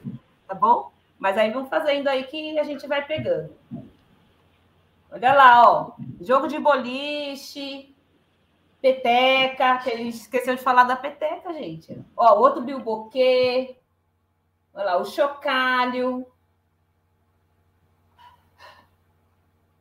tá 0.47 0.55
bom? 0.55 0.93
Mas 1.19 1.39
aí 1.39 1.51
vamos 1.51 1.69
fazendo 1.69 2.09
aí 2.09 2.25
que 2.25 2.59
a 2.59 2.65
gente 2.65 2.87
vai 2.87 3.07
pegando. 3.07 3.55
Olha 5.11 5.33
lá, 5.33 5.71
ó. 5.71 5.93
Jogo 6.21 6.49
de 6.49 6.59
boliche, 6.59 7.95
peteca. 8.83 9.79
Que 9.79 9.91
a 9.91 9.97
gente 9.97 10.17
esqueceu 10.17 10.57
de 10.57 10.63
falar 10.63 10.85
da 10.85 10.97
peteca, 10.97 11.53
gente. 11.53 12.05
Ó, 12.17 12.39
outro 12.39 12.63
bilboquê. 12.63 13.79
Olha 14.75 14.85
lá, 14.85 14.97
o 14.97 15.05
chocalho. 15.05 16.27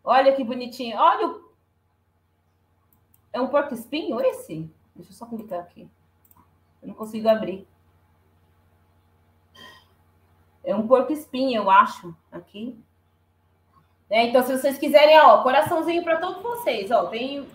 Olha 0.04 0.36
que 0.36 0.44
bonitinho. 0.44 0.98
Olha 0.98 1.28
o... 1.28 1.44
É 3.34 3.42
um 3.42 3.48
porco 3.48 3.74
espinho 3.74 4.22
esse? 4.22 4.70
Deixa 4.96 5.12
eu 5.12 5.16
só 5.16 5.26
clicar 5.26 5.62
aqui. 5.62 5.90
Eu 6.84 6.90
não 6.90 6.94
consigo 6.94 7.30
abrir. 7.30 7.66
É 10.64 10.76
um 10.76 10.86
porco 10.86 11.12
espinho, 11.12 11.64
eu 11.64 11.70
acho, 11.70 12.14
aqui. 12.32 12.78
Né? 14.10 14.28
Então, 14.28 14.44
se 14.44 14.58
vocês 14.58 14.78
quiserem, 14.78 15.20
ó, 15.20 15.42
coraçãozinho 15.42 16.04
para 16.04 16.18
todos 16.18 16.44
vocês, 16.44 16.92
ó, 16.92 17.06
tem. 17.06 17.48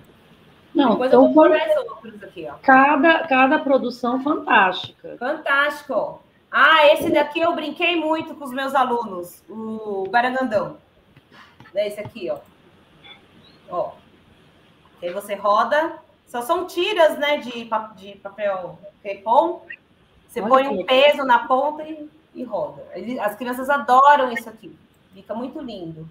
Não, 0.74 0.92
Depois 0.92 1.12
eu 1.12 1.32
vou 1.32 1.48
mais 1.48 1.76
outros 1.76 2.22
aqui, 2.22 2.46
ó. 2.50 2.54
Cada, 2.62 3.26
cada 3.26 3.58
produção 3.58 4.22
fantástica. 4.22 5.16
Fantástico. 5.18 6.22
Ah, 6.50 6.86
esse 6.86 7.10
daqui 7.10 7.40
eu 7.40 7.54
brinquei 7.54 7.96
muito 7.96 8.34
com 8.34 8.44
os 8.44 8.52
meus 8.52 8.74
alunos, 8.74 9.42
o 9.48 10.08
Barangandão. 10.10 10.78
É 11.74 11.86
esse 11.86 12.00
aqui, 12.00 12.30
ó. 12.30 12.38
Ó. 13.68 13.92
Aí 15.02 15.12
você 15.12 15.34
roda. 15.34 15.98
Só 16.26 16.42
são 16.42 16.66
tiras, 16.66 17.18
né, 17.18 17.38
de, 17.38 17.70
de 17.96 18.16
papel 18.16 18.78
crepom. 19.02 19.62
Você 20.26 20.40
Olha 20.40 20.48
põe 20.48 20.68
um 20.68 20.84
peso 20.84 21.24
na 21.24 21.46
ponta 21.46 21.82
e, 21.82 22.08
e 22.34 22.42
roda. 22.42 22.86
As 23.20 23.34
crianças 23.36 23.70
adoram 23.70 24.30
isso 24.32 24.48
aqui. 24.48 24.74
Fica 25.14 25.34
muito 25.34 25.60
lindo. 25.60 26.08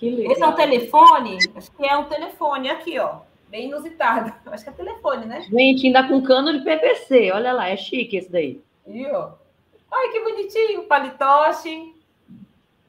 Esse 0.00 0.42
é 0.42 0.46
um 0.46 0.54
telefone? 0.54 1.38
Acho 1.56 1.72
que 1.72 1.84
é 1.84 1.96
um 1.96 2.04
telefone 2.04 2.70
aqui, 2.70 2.98
ó. 2.98 3.20
Bem 3.48 3.68
inusitado. 3.68 4.32
Acho 4.52 4.64
que 4.64 4.70
é 4.70 4.72
telefone, 4.72 5.26
né? 5.26 5.40
Gente, 5.42 5.86
ainda 5.86 6.06
com 6.06 6.22
cano 6.22 6.52
de 6.52 6.64
PVC. 6.64 7.32
Olha 7.32 7.52
lá, 7.52 7.68
é 7.68 7.76
chique 7.76 8.16
esse 8.16 8.30
daí. 8.30 8.60
Viu? 8.86 9.16
Ai, 9.90 10.08
que 10.12 10.20
bonitinho. 10.20 10.84
Palitoche. 10.84 11.94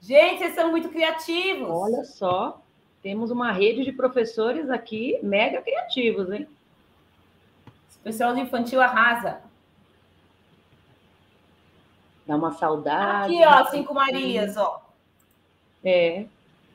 Gente, 0.01 0.39
vocês 0.39 0.53
são 0.53 0.70
muito 0.70 0.89
criativos. 0.89 1.70
Olha 1.70 2.03
só. 2.03 2.62
Temos 3.01 3.32
uma 3.32 3.51
rede 3.51 3.84
de 3.84 3.91
professores 3.91 4.70
aqui 4.70 5.18
mega 5.24 5.62
criativos, 5.62 6.32
hein? 6.32 6.47
Pessoal 8.10 8.34
do 8.34 8.39
infantil 8.39 8.82
arrasa. 8.82 9.39
Dá 12.26 12.36
uma 12.36 12.51
saudade. 12.53 13.36
Aqui, 13.36 13.45
ó, 13.45 13.66
Cinco 13.70 13.93
Marias, 13.93 14.57
ó. 14.57 14.82
É 15.86 16.26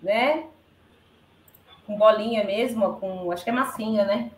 né? 0.01 0.47
Com 1.89 1.99
bolinha 1.99 2.45
mesmo, 2.45 3.01
com 3.01 3.33
acho 3.33 3.43
que 3.43 3.51
é 3.51 3.53
massinha, 3.53 4.05
né? 4.05 4.31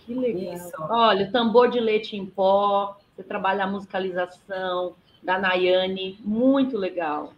Que 0.00 0.12
legal. 0.12 0.52
Isso. 0.52 0.72
Olha, 0.90 1.26
o 1.26 1.32
tambor 1.32 1.70
de 1.70 1.80
leite 1.80 2.14
em 2.18 2.26
pó, 2.26 2.98
você 3.14 3.22
trabalha 3.22 3.64
a 3.64 3.66
musicalização 3.66 4.94
da 5.22 5.38
Nayane, 5.38 6.18
muito 6.22 6.76
legal. 6.76 7.32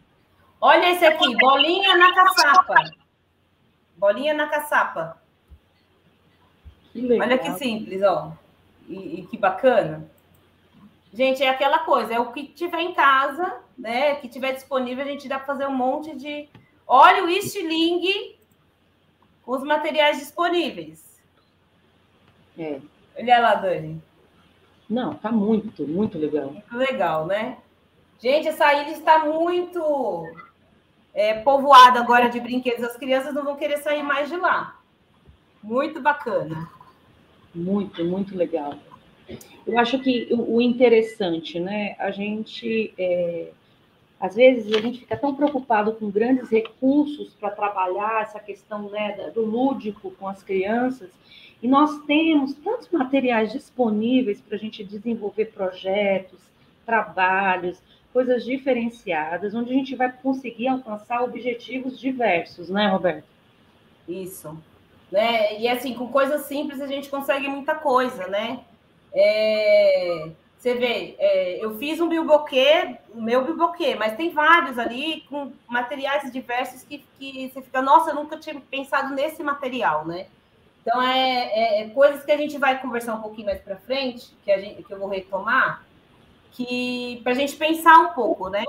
Olha 0.60 0.90
esse 0.90 1.06
aqui, 1.06 1.36
bolinha 1.36 1.96
na 1.96 2.12
caçapa. 2.12 2.74
Bolinha 3.96 4.34
na 4.34 4.48
caçapa. 4.48 5.22
Que 6.92 7.00
legal. 7.00 7.28
Olha 7.28 7.38
que 7.38 7.52
simples, 7.52 8.02
ó. 8.02 8.32
E, 8.88 9.20
e, 9.20 9.26
que 9.26 9.36
bacana. 9.36 10.10
Gente, 11.12 11.42
é 11.42 11.48
aquela 11.48 11.80
coisa, 11.80 12.14
é 12.14 12.18
o 12.20 12.32
que 12.32 12.44
tiver 12.44 12.80
em 12.80 12.94
casa, 12.94 13.60
né? 13.76 14.14
Que 14.16 14.28
tiver 14.28 14.52
disponível, 14.52 15.04
a 15.04 15.08
gente 15.08 15.28
dá 15.28 15.36
para 15.38 15.46
fazer 15.46 15.66
um 15.66 15.76
monte 15.76 16.16
de 16.16 16.48
Olha 16.90 17.22
o 17.22 17.28
estilingue 17.28 18.40
com 19.42 19.52
os 19.52 19.62
materiais 19.62 20.18
disponíveis. 20.18 21.20
É. 22.58 22.80
Olha 23.14 23.38
lá, 23.40 23.54
Dani. 23.56 24.02
Não, 24.88 25.12
tá 25.12 25.30
muito, 25.30 25.86
muito 25.86 26.16
legal. 26.16 26.50
Muito 26.50 26.76
legal, 26.76 27.26
né? 27.26 27.58
Gente, 28.18 28.48
essa 28.48 28.72
ilha 28.72 28.92
está 28.92 29.26
muito 29.26 30.26
é, 31.12 31.34
povoada 31.40 32.00
agora 32.00 32.30
de 32.30 32.40
brinquedos. 32.40 32.82
As 32.82 32.96
crianças 32.96 33.34
não 33.34 33.44
vão 33.44 33.56
querer 33.56 33.76
sair 33.76 34.02
mais 34.02 34.30
de 34.30 34.36
lá. 34.36 34.80
Muito 35.62 36.00
bacana. 36.00 36.70
Muito, 37.54 38.04
muito 38.04 38.36
legal. 38.36 38.74
Eu 39.66 39.78
acho 39.78 39.98
que 39.98 40.28
o 40.30 40.60
interessante, 40.60 41.60
né? 41.60 41.94
A 41.98 42.10
gente, 42.10 42.92
é, 42.98 43.50
às 44.18 44.34
vezes, 44.34 44.72
a 44.72 44.80
gente 44.80 45.00
fica 45.00 45.16
tão 45.16 45.34
preocupado 45.34 45.92
com 45.92 46.10
grandes 46.10 46.48
recursos 46.48 47.34
para 47.34 47.50
trabalhar 47.50 48.22
essa 48.22 48.40
questão 48.40 48.88
né, 48.88 49.30
do 49.34 49.44
lúdico 49.44 50.10
com 50.12 50.26
as 50.26 50.42
crianças, 50.42 51.10
e 51.62 51.68
nós 51.68 51.98
temos 52.06 52.54
tantos 52.54 52.88
materiais 52.88 53.52
disponíveis 53.52 54.40
para 54.40 54.56
a 54.56 54.58
gente 54.58 54.84
desenvolver 54.84 55.46
projetos, 55.46 56.38
trabalhos, 56.86 57.82
coisas 58.12 58.44
diferenciadas, 58.44 59.54
onde 59.54 59.70
a 59.70 59.74
gente 59.74 59.94
vai 59.94 60.10
conseguir 60.10 60.68
alcançar 60.68 61.22
objetivos 61.22 61.98
diversos, 61.98 62.70
né, 62.70 62.88
Roberto? 62.88 63.26
Isso. 64.08 64.56
Né? 65.10 65.58
E 65.58 65.68
assim, 65.68 65.94
com 65.94 66.08
coisas 66.08 66.42
simples 66.42 66.80
a 66.80 66.86
gente 66.86 67.08
consegue 67.08 67.48
muita 67.48 67.74
coisa, 67.74 68.26
né? 68.26 68.60
É, 69.14 70.30
você 70.58 70.74
vê, 70.74 71.16
é, 71.18 71.64
eu 71.64 71.78
fiz 71.78 72.00
um 72.00 72.08
bilboquê, 72.08 72.96
o 73.14 73.22
meu 73.22 73.44
bilboquê, 73.44 73.94
mas 73.94 74.16
tem 74.16 74.30
vários 74.30 74.78
ali 74.78 75.22
com 75.28 75.52
materiais 75.68 76.30
diversos 76.32 76.82
que, 76.82 77.04
que 77.18 77.48
você 77.48 77.62
fica, 77.62 77.80
nossa, 77.80 78.10
eu 78.10 78.16
nunca 78.16 78.36
tinha 78.36 78.60
pensado 78.60 79.14
nesse 79.14 79.42
material, 79.42 80.04
né? 80.04 80.26
Então, 80.82 81.00
é, 81.02 81.50
é, 81.52 81.82
é 81.82 81.88
coisas 81.90 82.24
que 82.24 82.32
a 82.32 82.36
gente 82.36 82.58
vai 82.58 82.80
conversar 82.80 83.14
um 83.14 83.22
pouquinho 83.22 83.46
mais 83.46 83.60
para 83.60 83.76
frente, 83.76 84.34
que, 84.44 84.50
a 84.50 84.58
gente, 84.58 84.82
que 84.82 84.92
eu 84.92 84.98
vou 84.98 85.08
retomar, 85.08 85.84
que 86.52 87.20
para 87.22 87.32
a 87.32 87.36
gente 87.36 87.54
pensar 87.56 87.98
um 87.98 88.12
pouco, 88.14 88.48
né? 88.48 88.64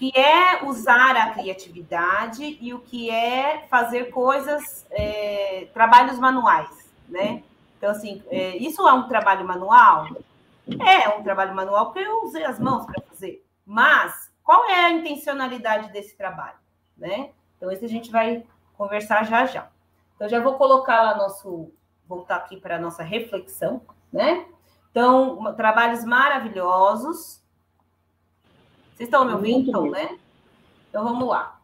Que 0.00 0.10
é 0.18 0.64
usar 0.64 1.14
a 1.14 1.30
criatividade 1.30 2.58
e 2.58 2.72
o 2.72 2.80
que 2.80 3.10
é 3.10 3.66
fazer 3.68 4.06
coisas, 4.06 4.86
é, 4.90 5.68
trabalhos 5.74 6.18
manuais, 6.18 6.90
né? 7.06 7.42
Então, 7.76 7.90
assim, 7.90 8.22
é, 8.28 8.56
isso 8.56 8.86
é 8.88 8.92
um 8.94 9.06
trabalho 9.06 9.46
manual? 9.46 10.08
É 10.66 11.08
um 11.10 11.22
trabalho 11.22 11.54
manual 11.54 11.86
porque 11.86 12.00
eu 12.00 12.24
usei 12.24 12.44
as 12.44 12.58
mãos 12.58 12.86
para 12.86 13.02
fazer. 13.02 13.44
Mas 13.66 14.30
qual 14.42 14.64
é 14.70 14.86
a 14.86 14.90
intencionalidade 14.90 15.92
desse 15.92 16.16
trabalho? 16.16 16.56
Né? 16.96 17.30
Então, 17.56 17.70
esse 17.70 17.84
a 17.84 17.88
gente 17.88 18.10
vai 18.10 18.42
conversar 18.76 19.24
já 19.24 19.44
já. 19.44 19.68
Então, 20.16 20.28
já 20.28 20.40
vou 20.40 20.54
colocar 20.54 21.02
lá 21.02 21.16
nosso. 21.16 21.70
Voltar 22.08 22.36
aqui 22.36 22.56
para 22.56 22.74
a 22.74 22.80
nossa 22.80 23.04
reflexão, 23.04 23.82
né? 24.12 24.44
Então, 24.90 25.54
trabalhos 25.54 26.04
maravilhosos. 26.04 27.39
Vocês 29.00 29.08
estão 29.08 29.24
me 29.24 29.32
ouvindo, 29.32 29.70
então, 29.70 29.90
né? 29.90 30.18
Então, 30.90 31.02
vamos 31.02 31.26
lá. 31.26 31.58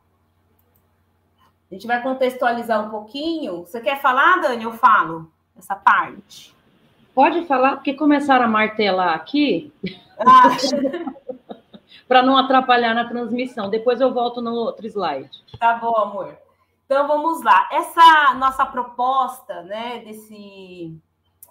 A 1.71 1.75
gente 1.75 1.87
vai 1.87 2.03
contextualizar 2.03 2.87
um 2.87 2.89
pouquinho. 2.89 3.59
Você 3.59 3.79
quer 3.79 4.01
falar, 4.01 4.41
Dani? 4.41 4.65
Eu 4.65 4.73
falo 4.73 5.31
essa 5.55 5.77
parte. 5.77 6.57
Pode 7.15 7.45
falar, 7.45 7.77
porque 7.77 7.93
começaram 7.93 8.47
a 8.47 8.49
martelar 8.49 9.15
aqui. 9.15 9.71
Ah. 10.19 10.57
para 12.09 12.23
não 12.23 12.39
atrapalhar 12.39 12.95
na 12.95 13.07
transmissão. 13.07 13.69
Depois 13.69 14.01
eu 14.01 14.15
volto 14.15 14.41
no 14.41 14.53
outro 14.55 14.87
slide. 14.87 15.45
Tá 15.61 15.75
bom, 15.75 15.95
amor. 15.95 16.39
Então 16.87 17.07
vamos 17.07 17.43
lá. 17.43 17.69
Essa 17.71 18.33
nossa 18.33 18.65
proposta, 18.65 19.61
né, 19.65 19.99
desse 19.99 20.99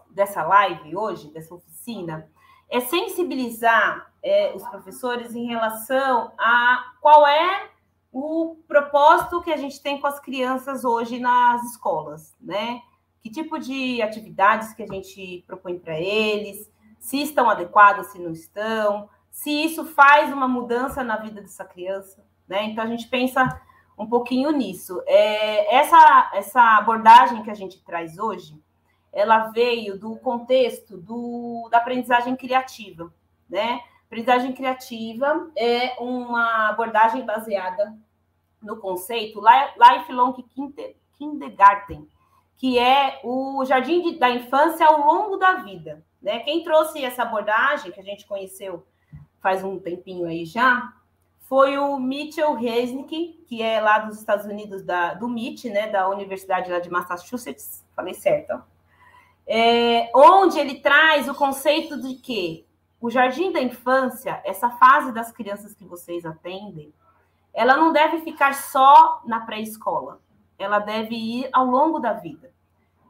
dessa 0.09 0.41
live 0.41 0.97
hoje, 0.97 1.27
dessa 1.27 1.53
oficina, 1.53 2.27
é 2.69 2.79
sensibilizar 2.79 4.11
é, 4.23 4.53
os 4.55 4.63
professores 4.67 5.35
em 5.35 5.45
relação 5.47 6.31
a 6.37 6.93
qual 7.01 7.27
é 7.27 7.69
o 8.11 8.57
propósito 8.67 9.41
que 9.41 9.51
a 9.51 9.57
gente 9.57 9.81
tem 9.81 9.99
com 9.99 10.07
as 10.07 10.19
crianças 10.19 10.85
hoje 10.85 11.19
nas 11.19 11.63
escolas, 11.63 12.35
né? 12.39 12.81
que 13.25 13.31
tipo 13.31 13.57
de 13.57 14.03
atividades 14.03 14.71
que 14.73 14.83
a 14.83 14.85
gente 14.85 15.43
propõe 15.47 15.79
para 15.79 15.99
eles, 15.99 16.71
se 16.99 17.23
estão 17.23 17.49
adequadas, 17.49 18.11
se 18.11 18.19
não 18.19 18.31
estão, 18.31 19.09
se 19.31 19.49
isso 19.49 19.83
faz 19.83 20.31
uma 20.31 20.47
mudança 20.47 21.03
na 21.03 21.17
vida 21.17 21.41
dessa 21.41 21.65
criança, 21.65 22.23
né? 22.47 22.65
Então 22.65 22.83
a 22.83 22.87
gente 22.87 23.07
pensa 23.07 23.59
um 23.97 24.05
pouquinho 24.05 24.51
nisso. 24.51 25.01
É, 25.07 25.75
essa, 25.75 26.31
essa 26.35 26.77
abordagem 26.77 27.41
que 27.41 27.49
a 27.49 27.55
gente 27.55 27.83
traz 27.83 28.19
hoje, 28.19 28.61
ela 29.15 29.47
veio 29.47 29.97
do 29.97 30.17
contexto 30.17 30.97
do, 30.97 31.69
da 31.71 31.77
aprendizagem 31.77 32.35
criativa, 32.35 33.11
né? 33.49 33.79
Aprendizagem 34.05 34.51
criativa 34.51 35.49
é 35.55 35.95
uma 35.99 36.69
abordagem 36.69 37.25
baseada 37.25 37.97
no 38.61 38.77
conceito 38.77 39.41
Lifelong 39.41 40.35
Kindergarten, 41.17 42.07
que 42.57 42.77
é 42.77 43.21
o 43.23 43.63
jardim 43.65 44.01
de, 44.01 44.19
da 44.19 44.29
infância 44.29 44.85
ao 44.85 44.99
longo 44.99 45.37
da 45.37 45.53
vida. 45.55 46.03
Né? 46.21 46.39
Quem 46.39 46.63
trouxe 46.63 47.03
essa 47.03 47.23
abordagem, 47.23 47.91
que 47.91 47.99
a 47.99 48.03
gente 48.03 48.27
conheceu 48.27 48.85
faz 49.41 49.63
um 49.63 49.79
tempinho 49.79 50.27
aí 50.27 50.45
já, 50.45 50.93
foi 51.41 51.77
o 51.77 51.99
Mitchell 51.99 52.55
Resnick, 52.55 53.43
que 53.47 53.61
é 53.61 53.79
lá 53.79 53.99
dos 53.99 54.17
Estados 54.17 54.45
Unidos, 54.45 54.83
da, 54.83 55.13
do 55.13 55.27
MIT, 55.27 55.69
né, 55.69 55.87
da 55.87 56.09
Universidade 56.09 56.71
lá 56.71 56.79
de 56.79 56.89
Massachusetts, 56.89 57.85
falei 57.95 58.15
certo, 58.15 58.61
é, 59.47 60.09
onde 60.15 60.59
ele 60.59 60.79
traz 60.79 61.27
o 61.27 61.35
conceito 61.35 61.99
de 62.01 62.15
que 62.15 62.65
o 62.99 63.09
jardim 63.09 63.51
da 63.51 63.61
infância, 63.61 64.41
essa 64.43 64.69
fase 64.71 65.11
das 65.11 65.31
crianças 65.31 65.73
que 65.73 65.85
vocês 65.85 66.25
atendem, 66.25 66.93
ela 67.53 67.77
não 67.77 67.93
deve 67.93 68.21
ficar 68.21 68.53
só 68.53 69.21
na 69.25 69.41
pré-escola 69.41 70.19
ela 70.57 70.79
deve 70.79 71.15
ir 71.15 71.49
ao 71.51 71.65
longo 71.65 71.99
da 71.99 72.13
vida. 72.13 72.51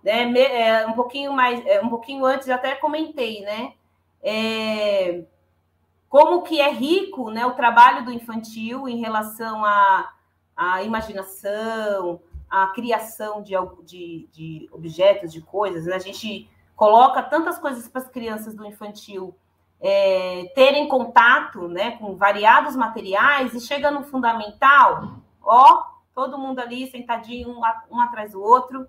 Né? 0.03 0.31
É, 0.37 0.87
um 0.87 0.93
pouquinho 0.93 1.33
mais, 1.33 1.65
é, 1.65 1.81
um 1.81 1.89
pouquinho 1.89 2.25
antes, 2.25 2.49
até 2.49 2.75
comentei, 2.75 3.41
né? 3.41 3.73
É, 4.21 5.23
como 6.09 6.43
que 6.43 6.61
é 6.61 6.71
rico 6.71 7.29
né, 7.29 7.45
o 7.45 7.53
trabalho 7.53 8.05
do 8.05 8.11
infantil 8.11 8.87
em 8.87 8.97
relação 8.97 9.63
à 9.65 10.83
imaginação, 10.83 12.21
à 12.63 12.67
criação 12.67 13.41
de, 13.41 13.53
de, 13.83 14.29
de 14.31 14.69
objetos, 14.71 15.31
de 15.31 15.41
coisas. 15.41 15.85
Né? 15.85 15.95
A 15.95 15.99
gente 15.99 16.49
coloca 16.75 17.21
tantas 17.23 17.57
coisas 17.57 17.87
para 17.87 18.01
as 18.01 18.09
crianças 18.09 18.55
do 18.55 18.65
infantil 18.65 19.35
é, 19.81 20.51
terem 20.55 20.87
contato 20.87 21.67
né, 21.67 21.91
com 21.97 22.15
variados 22.15 22.75
materiais 22.75 23.53
e 23.53 23.59
chega 23.59 23.91
no 23.91 24.03
fundamental, 24.03 25.17
ó, 25.41 25.83
todo 26.13 26.37
mundo 26.37 26.59
ali 26.59 26.89
sentadinho, 26.89 27.49
um, 27.49 27.61
um 27.91 27.99
atrás 27.99 28.31
do 28.31 28.41
outro, 28.41 28.87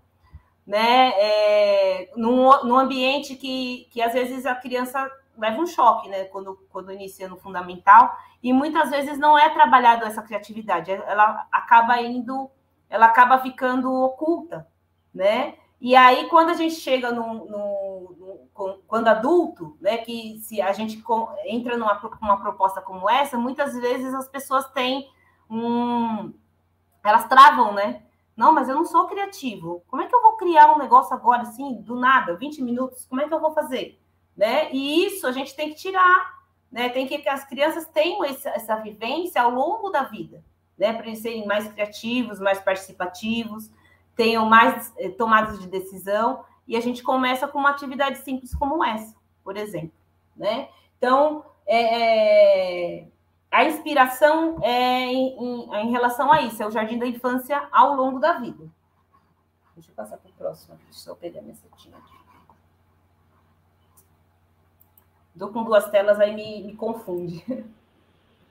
né? 0.66 1.12
É, 1.16 2.10
num, 2.16 2.64
num 2.64 2.76
ambiente 2.76 3.34
que, 3.36 3.88
que 3.90 4.00
às 4.00 4.12
vezes 4.12 4.46
a 4.46 4.54
criança 4.54 5.10
leva 5.36 5.60
um 5.60 5.66
choque, 5.66 6.08
né? 6.08 6.24
Quando, 6.24 6.58
quando 6.70 6.92
inicia 6.92 7.28
no 7.28 7.36
fundamental, 7.36 8.16
e 8.42 8.52
muitas 8.52 8.90
vezes 8.90 9.18
não 9.18 9.38
é 9.38 9.50
trabalhado 9.50 10.04
essa 10.04 10.22
criatividade, 10.22 10.90
ela 10.90 11.46
acaba 11.52 12.00
indo, 12.00 12.50
ela 12.88 13.06
acaba 13.06 13.38
ficando 13.38 13.92
oculta, 13.92 14.66
né? 15.14 15.54
E 15.80 15.94
aí, 15.94 16.28
quando 16.28 16.50
a 16.50 16.54
gente 16.54 16.76
chega 16.76 17.12
no, 17.12 17.44
no, 17.46 18.16
no, 18.18 18.78
quando 18.86 19.08
adulto, 19.08 19.76
né, 19.80 19.98
que 19.98 20.38
se 20.38 20.60
a 20.60 20.72
gente 20.72 21.02
entra 21.44 21.76
numa 21.76 22.00
uma 22.22 22.40
proposta 22.40 22.80
como 22.80 23.08
essa, 23.08 23.36
muitas 23.36 23.74
vezes 23.76 24.14
as 24.14 24.28
pessoas 24.28 24.66
têm 24.70 25.08
um, 25.50 26.32
elas 27.04 27.28
travam, 27.28 27.74
né? 27.74 28.02
Não, 28.36 28.52
mas 28.52 28.68
eu 28.68 28.74
não 28.74 28.84
sou 28.84 29.06
criativo. 29.06 29.82
Como 29.88 30.02
é 30.02 30.06
que 30.06 30.14
eu 30.14 30.20
vou 30.20 30.36
criar 30.36 30.74
um 30.74 30.78
negócio 30.78 31.14
agora, 31.14 31.42
assim, 31.42 31.80
do 31.80 31.96
nada, 31.96 32.36
20 32.36 32.62
minutos? 32.62 33.06
Como 33.06 33.20
é 33.20 33.28
que 33.28 33.32
eu 33.32 33.40
vou 33.40 33.52
fazer? 33.52 33.98
Né? 34.36 34.70
E 34.72 35.06
isso 35.06 35.26
a 35.26 35.32
gente 35.32 35.56
tem 35.56 35.70
que 35.70 35.76
tirar, 35.76 36.34
né? 36.70 36.90
Tem 36.90 37.06
que 37.06 37.26
as 37.28 37.44
crianças 37.44 37.86
tenham 37.86 38.22
essa, 38.24 38.50
essa 38.50 38.76
vivência 38.76 39.40
ao 39.40 39.50
longo 39.50 39.88
da 39.88 40.02
vida, 40.02 40.44
né? 40.78 40.92
Para 40.92 41.06
eles 41.06 41.20
serem 41.20 41.46
mais 41.46 41.66
criativos, 41.68 42.38
mais 42.38 42.60
participativos, 42.60 43.70
tenham 44.14 44.46
mais 44.46 44.92
eh, 44.98 45.10
tomadas 45.10 45.58
de 45.60 45.66
decisão. 45.68 46.44
E 46.66 46.76
a 46.76 46.80
gente 46.80 47.02
começa 47.02 47.46
com 47.46 47.58
uma 47.58 47.70
atividade 47.70 48.18
simples 48.18 48.54
como 48.54 48.84
essa, 48.84 49.14
por 49.44 49.56
exemplo, 49.56 49.92
né? 50.36 50.68
Então, 50.98 51.44
é, 51.66 53.02
é 53.02 53.06
a 53.50 53.64
inspiração 53.64 54.58
é 54.62 55.04
em, 55.04 55.38
em, 55.38 55.74
em, 55.74 55.90
relação 55.90 56.32
a 56.32 56.42
isso, 56.42 56.62
é 56.62 56.66
o 56.66 56.70
jardim 56.70 56.98
da 56.98 57.06
infância 57.06 57.68
ao 57.72 57.94
longo 57.94 58.18
da 58.18 58.34
vida. 58.34 58.68
Deixa 59.74 59.90
eu 59.90 59.94
passar 59.94 60.16
para 60.16 60.30
o 60.30 60.34
próximo 60.34 60.76
deixa 60.84 61.10
eu 61.10 61.16
pegar 61.16 61.42
minha 61.42 61.54
setinha 61.54 61.96
aqui. 61.96 62.16
Dou 65.34 65.50
com 65.50 65.64
duas 65.64 65.88
telas, 65.90 66.18
aí 66.18 66.34
me, 66.34 66.64
me 66.64 66.74
confunde. 66.74 67.44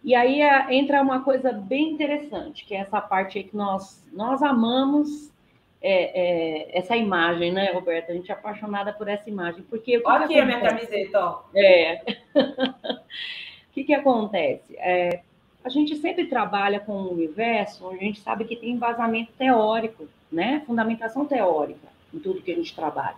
E 0.06 0.14
aí 0.14 0.40
é, 0.40 0.72
entra 0.72 1.02
uma 1.02 1.24
coisa 1.24 1.52
bem 1.52 1.90
interessante, 1.90 2.64
que 2.64 2.76
é 2.76 2.78
essa 2.78 3.02
parte 3.02 3.40
aí 3.40 3.44
que 3.44 3.58
nós, 3.58 4.08
nós 4.14 4.44
amamos 4.44 5.34
é, 5.82 6.68
é, 6.72 6.78
essa 6.78 6.96
imagem, 6.96 7.52
né, 7.52 7.72
Roberta? 7.72 8.12
A 8.12 8.16
gente 8.16 8.30
é 8.30 8.36
apaixonada 8.36 8.94
por 8.94 9.08
essa 9.08 9.28
imagem. 9.28 9.64
Porque, 9.64 10.00
Olha 10.06 10.26
aqui 10.26 10.40
a 10.40 10.46
minha 10.46 10.62
camiseta, 10.62 11.20
ó. 11.20 11.42
É. 11.56 12.04
o 12.38 13.74
que, 13.74 13.84
que 13.84 13.96
acontece? 13.96 14.78
É, 14.78 15.22
a 15.64 15.70
gente 15.70 15.96
sempre 15.96 16.28
trabalha 16.28 16.80
com 16.80 16.94
um 16.94 17.12
universo 17.12 17.88
onde 17.88 17.98
a 17.98 18.04
gente 18.04 18.20
sabe 18.20 18.46
que 18.46 18.56
tem 18.56 18.74
embasamento 18.74 19.32
teórico, 19.36 20.08
né? 20.32 20.62
Fundamentação 20.68 21.26
teórica 21.26 21.88
em 22.14 22.20
tudo 22.20 22.44
que 22.44 22.52
a 22.52 22.56
gente 22.56 22.76
trabalha. 22.76 23.18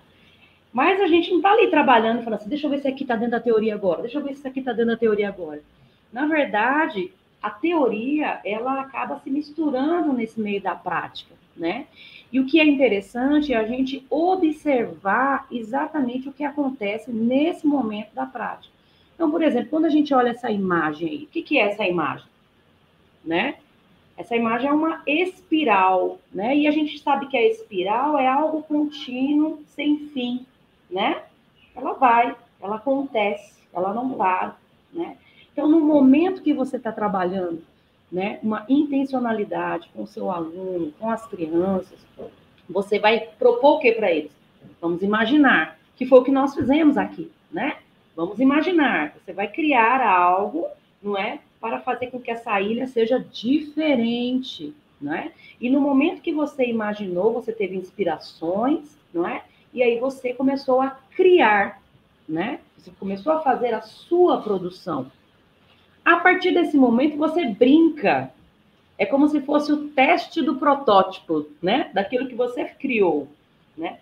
Mas 0.72 1.02
a 1.02 1.08
gente 1.08 1.32
não 1.32 1.38
está 1.38 1.52
ali 1.52 1.68
trabalhando 1.70 2.22
e 2.22 2.24
falando 2.24 2.40
assim, 2.40 2.50
deixa 2.50 2.66
eu 2.66 2.72
ver 2.72 2.80
se 2.80 2.88
aqui 2.88 3.04
está 3.04 3.18
dentro 3.18 3.32
da 3.32 3.42
teoria 3.42 3.76
agora, 3.76 4.04
deixa 4.04 4.20
eu 4.20 4.24
ver 4.24 4.30
se 4.30 4.40
isso 4.40 4.48
aqui 4.48 4.60
está 4.60 4.72
dentro 4.72 4.92
da 4.92 4.98
teoria 4.98 5.28
agora. 5.28 5.62
Na 6.12 6.26
verdade, 6.26 7.12
a 7.42 7.50
teoria, 7.50 8.40
ela 8.44 8.82
acaba 8.82 9.20
se 9.20 9.30
misturando 9.30 10.14
nesse 10.14 10.40
meio 10.40 10.62
da 10.62 10.76
prática, 10.76 11.36
né? 11.56 11.88
E 12.32 12.40
o 12.40 12.46
que 12.46 12.60
é 12.60 12.66
interessante 12.66 13.54
é 13.54 13.58
a 13.58 13.66
gente 13.66 14.06
observar 14.10 15.48
exatamente 15.52 16.28
o 16.28 16.34
que 16.34 16.44
acontece 16.44 17.12
nesse 17.12 17.66
momento 17.66 18.14
da 18.14 18.26
prática. 18.26 18.74
Então, 19.16 19.32
por 19.32 19.42
exemplo, 19.42 19.70
quando 19.70 19.86
a 19.86 19.90
gente 19.90 20.14
olha 20.14 20.30
essa 20.30 20.52
imagem 20.52 21.10
aí, 21.10 21.24
o 21.24 21.28
que, 21.28 21.42
que 21.42 21.58
é 21.58 21.72
essa 21.72 21.86
imagem? 21.86 22.28
Né? 23.24 23.56
Essa 24.18 24.36
imagem 24.36 24.70
é 24.70 24.74
uma 24.74 25.02
espiral, 25.06 26.20
né? 26.34 26.56
E 26.58 26.68
a 26.68 26.72
gente 26.72 27.00
sabe 27.00 27.28
que 27.28 27.38
a 27.38 27.48
espiral 27.48 28.18
é 28.18 28.28
algo 28.28 28.64
contínuo, 28.64 29.64
sem 29.68 30.08
fim, 30.10 30.46
né? 30.90 31.24
Ela 31.76 31.94
vai, 31.94 32.36
ela 32.60 32.78
acontece, 32.78 33.62
ela 33.72 33.94
não 33.94 34.10
para, 34.14 34.56
né? 34.92 35.18
Então, 35.58 35.68
no 35.68 35.80
momento 35.80 36.44
que 36.44 36.54
você 36.54 36.78
está 36.78 36.92
trabalhando 36.92 37.64
né, 38.12 38.38
uma 38.44 38.64
intencionalidade 38.70 39.90
com 39.92 40.04
o 40.04 40.08
seu 40.08 40.30
aluno, 40.30 40.94
com 41.00 41.10
as 41.10 41.26
crianças, 41.26 41.98
você 42.70 43.00
vai 43.00 43.22
propor 43.40 43.78
o 43.78 43.80
que 43.80 43.92
para 43.94 44.12
eles? 44.12 44.32
Vamos 44.80 45.02
imaginar, 45.02 45.80
que 45.96 46.06
foi 46.06 46.20
o 46.20 46.24
que 46.24 46.30
nós 46.30 46.54
fizemos 46.54 46.96
aqui, 46.96 47.32
né? 47.52 47.78
Vamos 48.16 48.40
imaginar, 48.40 49.16
você 49.16 49.34
vai 49.34 49.48
criar 49.48 50.00
algo, 50.00 50.68
não 51.02 51.18
é? 51.18 51.40
Para 51.60 51.80
fazer 51.80 52.12
com 52.12 52.20
que 52.22 52.30
essa 52.30 52.62
ilha 52.62 52.86
seja 52.86 53.18
diferente, 53.18 54.76
não 55.02 55.16
é? 55.16 55.32
E 55.60 55.72
no 55.72 55.82
momento 55.82 56.22
que 56.22 56.32
você 56.32 56.68
imaginou, 56.68 57.34
você 57.34 57.52
teve 57.52 57.76
inspirações, 57.76 58.96
não 59.12 59.28
é? 59.28 59.44
E 59.74 59.82
aí 59.82 60.00
você 60.00 60.36
começou 60.36 60.82
a 60.82 60.92
criar, 61.16 61.82
né? 62.30 62.60
Você 62.78 62.92
começou 63.00 63.34
a 63.34 63.42
fazer 63.42 63.74
a 63.74 63.82
sua 63.82 64.40
produção. 64.40 65.12
A 66.08 66.16
partir 66.16 66.54
desse 66.54 66.78
momento, 66.78 67.18
você 67.18 67.44
brinca. 67.48 68.32
É 68.98 69.06
como 69.06 69.28
se 69.28 69.42
fosse 69.42 69.74
o 69.74 69.90
teste 69.90 70.42
do 70.42 70.56
protótipo, 70.56 71.46
né? 71.62 71.92
Daquilo 71.94 72.30
que 72.30 72.34
você 72.34 72.64
criou, 72.64 73.28
né? 73.78 74.00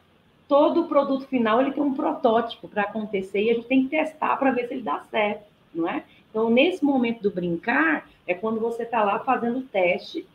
Todo 0.48 0.86
produto 0.86 1.26
final 1.26 1.60
ele 1.60 1.72
tem 1.72 1.82
um 1.82 1.96
protótipo 1.96 2.68
para 2.68 2.84
acontecer 2.84 3.42
e 3.42 3.50
a 3.50 3.54
gente 3.56 3.66
tem 3.66 3.86
que 3.86 3.90
testar 3.90 4.38
para 4.38 4.52
ver 4.52 4.68
se 4.68 4.76
ele 4.76 4.84
dá 4.84 5.00
certo, 5.10 5.46
não 5.74 5.90
é? 5.90 6.04
Então, 6.30 6.48
nesse 6.48 6.86
momento 6.86 7.24
do 7.24 7.32
brincar, 7.32 8.08
é 8.28 8.36
quando 8.36 8.60
você 8.60 8.84
está 8.84 9.04
lá 9.04 9.18
fazendo 9.22 9.58
o 9.58 9.64
teste 9.64 10.28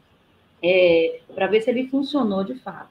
é, 0.60 1.20
para 1.32 1.46
ver 1.46 1.60
se 1.60 1.70
ele 1.70 1.86
funcionou 1.86 2.42
de 2.42 2.56
fato. 2.56 2.90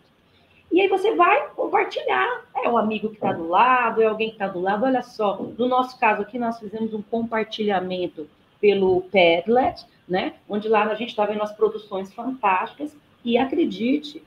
E 0.71 0.79
aí 0.79 0.87
você 0.87 1.13
vai 1.15 1.49
compartilhar. 1.49 2.45
É 2.55 2.69
o 2.69 2.77
amigo 2.77 3.09
que 3.09 3.15
está 3.15 3.33
do 3.33 3.45
lado, 3.45 4.01
é 4.01 4.05
alguém 4.05 4.29
que 4.29 4.35
está 4.35 4.47
do 4.47 4.61
lado. 4.61 4.85
Olha 4.85 5.03
só, 5.03 5.35
no 5.57 5.67
nosso 5.67 5.99
caso 5.99 6.21
aqui, 6.21 6.39
nós 6.39 6.57
fizemos 6.57 6.93
um 6.93 7.01
compartilhamento 7.01 8.25
pelo 8.59 9.01
Padlet, 9.03 9.85
né? 10.07 10.33
Onde 10.47 10.67
lá 10.67 10.83
a 10.85 10.95
gente 10.95 11.09
está 11.09 11.25
vendo 11.25 11.43
as 11.43 11.53
produções 11.53 12.11
fantásticas 12.13 12.95
e 13.23 13.37
acredite, 13.37 14.23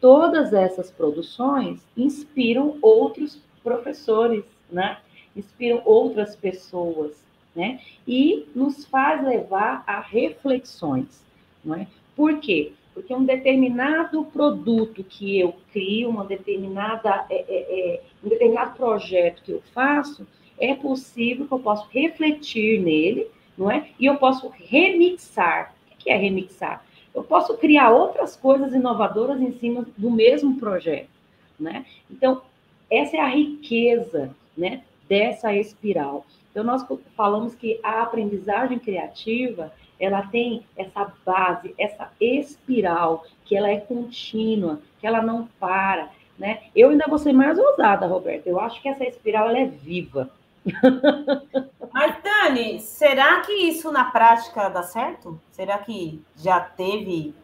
todas 0.00 0.52
essas 0.52 0.90
produções 0.90 1.80
inspiram 1.96 2.76
outros 2.82 3.40
professores, 3.62 4.44
né? 4.70 4.98
Inspiram 5.34 5.80
outras 5.84 6.36
pessoas, 6.36 7.24
né? 7.54 7.80
E 8.06 8.46
nos 8.54 8.84
faz 8.84 9.24
levar 9.24 9.82
a 9.86 10.00
reflexões, 10.00 11.24
não 11.64 11.76
é? 11.76 11.86
Por 12.14 12.38
quê? 12.40 12.72
Porque 12.92 13.14
um 13.14 13.24
determinado 13.24 14.22
produto 14.26 15.02
que 15.02 15.38
eu 15.38 15.54
crio, 15.72 16.10
uma 16.10 16.26
determinada, 16.26 17.24
é, 17.30 17.44
é, 17.48 17.94
é, 17.94 18.02
um 18.22 18.28
determinado 18.28 18.76
projeto 18.76 19.42
que 19.42 19.52
eu 19.52 19.62
faço, 19.72 20.26
é 20.58 20.74
possível 20.74 21.46
que 21.46 21.52
eu 21.52 21.58
possa 21.58 21.86
refletir 21.90 22.80
nele, 22.80 23.26
não 23.56 23.70
é? 23.70 23.88
E 23.98 24.06
eu 24.06 24.16
posso 24.16 24.48
remixar. 24.48 25.74
O 25.92 25.96
que 25.96 26.10
é 26.10 26.16
remixar? 26.16 26.84
Eu 27.14 27.22
posso 27.22 27.56
criar 27.58 27.90
outras 27.90 28.36
coisas 28.36 28.72
inovadoras 28.72 29.40
em 29.40 29.52
cima 29.52 29.86
do 29.96 30.10
mesmo 30.10 30.58
projeto, 30.58 31.10
né? 31.60 31.84
Então, 32.10 32.42
essa 32.90 33.16
é 33.16 33.20
a 33.20 33.28
riqueza, 33.28 34.34
né, 34.56 34.82
dessa 35.08 35.54
espiral. 35.54 36.26
Então, 36.50 36.64
nós 36.64 36.84
falamos 37.16 37.54
que 37.54 37.78
a 37.82 38.02
aprendizagem 38.02 38.78
criativa, 38.78 39.72
ela 39.98 40.22
tem 40.22 40.62
essa 40.76 41.12
base, 41.24 41.74
essa 41.78 42.10
espiral, 42.20 43.24
que 43.44 43.56
ela 43.56 43.70
é 43.70 43.78
contínua, 43.78 44.80
que 45.00 45.06
ela 45.06 45.22
não 45.22 45.48
para, 45.58 46.10
né? 46.38 46.62
Eu 46.74 46.90
ainda 46.90 47.06
vou 47.08 47.18
ser 47.18 47.32
mais 47.32 47.58
ousada, 47.58 48.06
Roberta. 48.06 48.48
Eu 48.48 48.60
acho 48.60 48.80
que 48.82 48.88
essa 48.88 49.04
espiral, 49.04 49.48
ela 49.48 49.60
é 49.60 49.66
viva, 49.66 50.30
mas, 51.92 52.22
Dani, 52.22 52.80
será 52.80 53.40
que 53.40 53.52
isso 53.52 53.90
na 53.90 54.04
prática 54.04 54.68
dá 54.68 54.82
certo? 54.82 55.40
Será 55.50 55.78
que 55.78 56.22
já 56.36 56.60
teve 56.60 57.34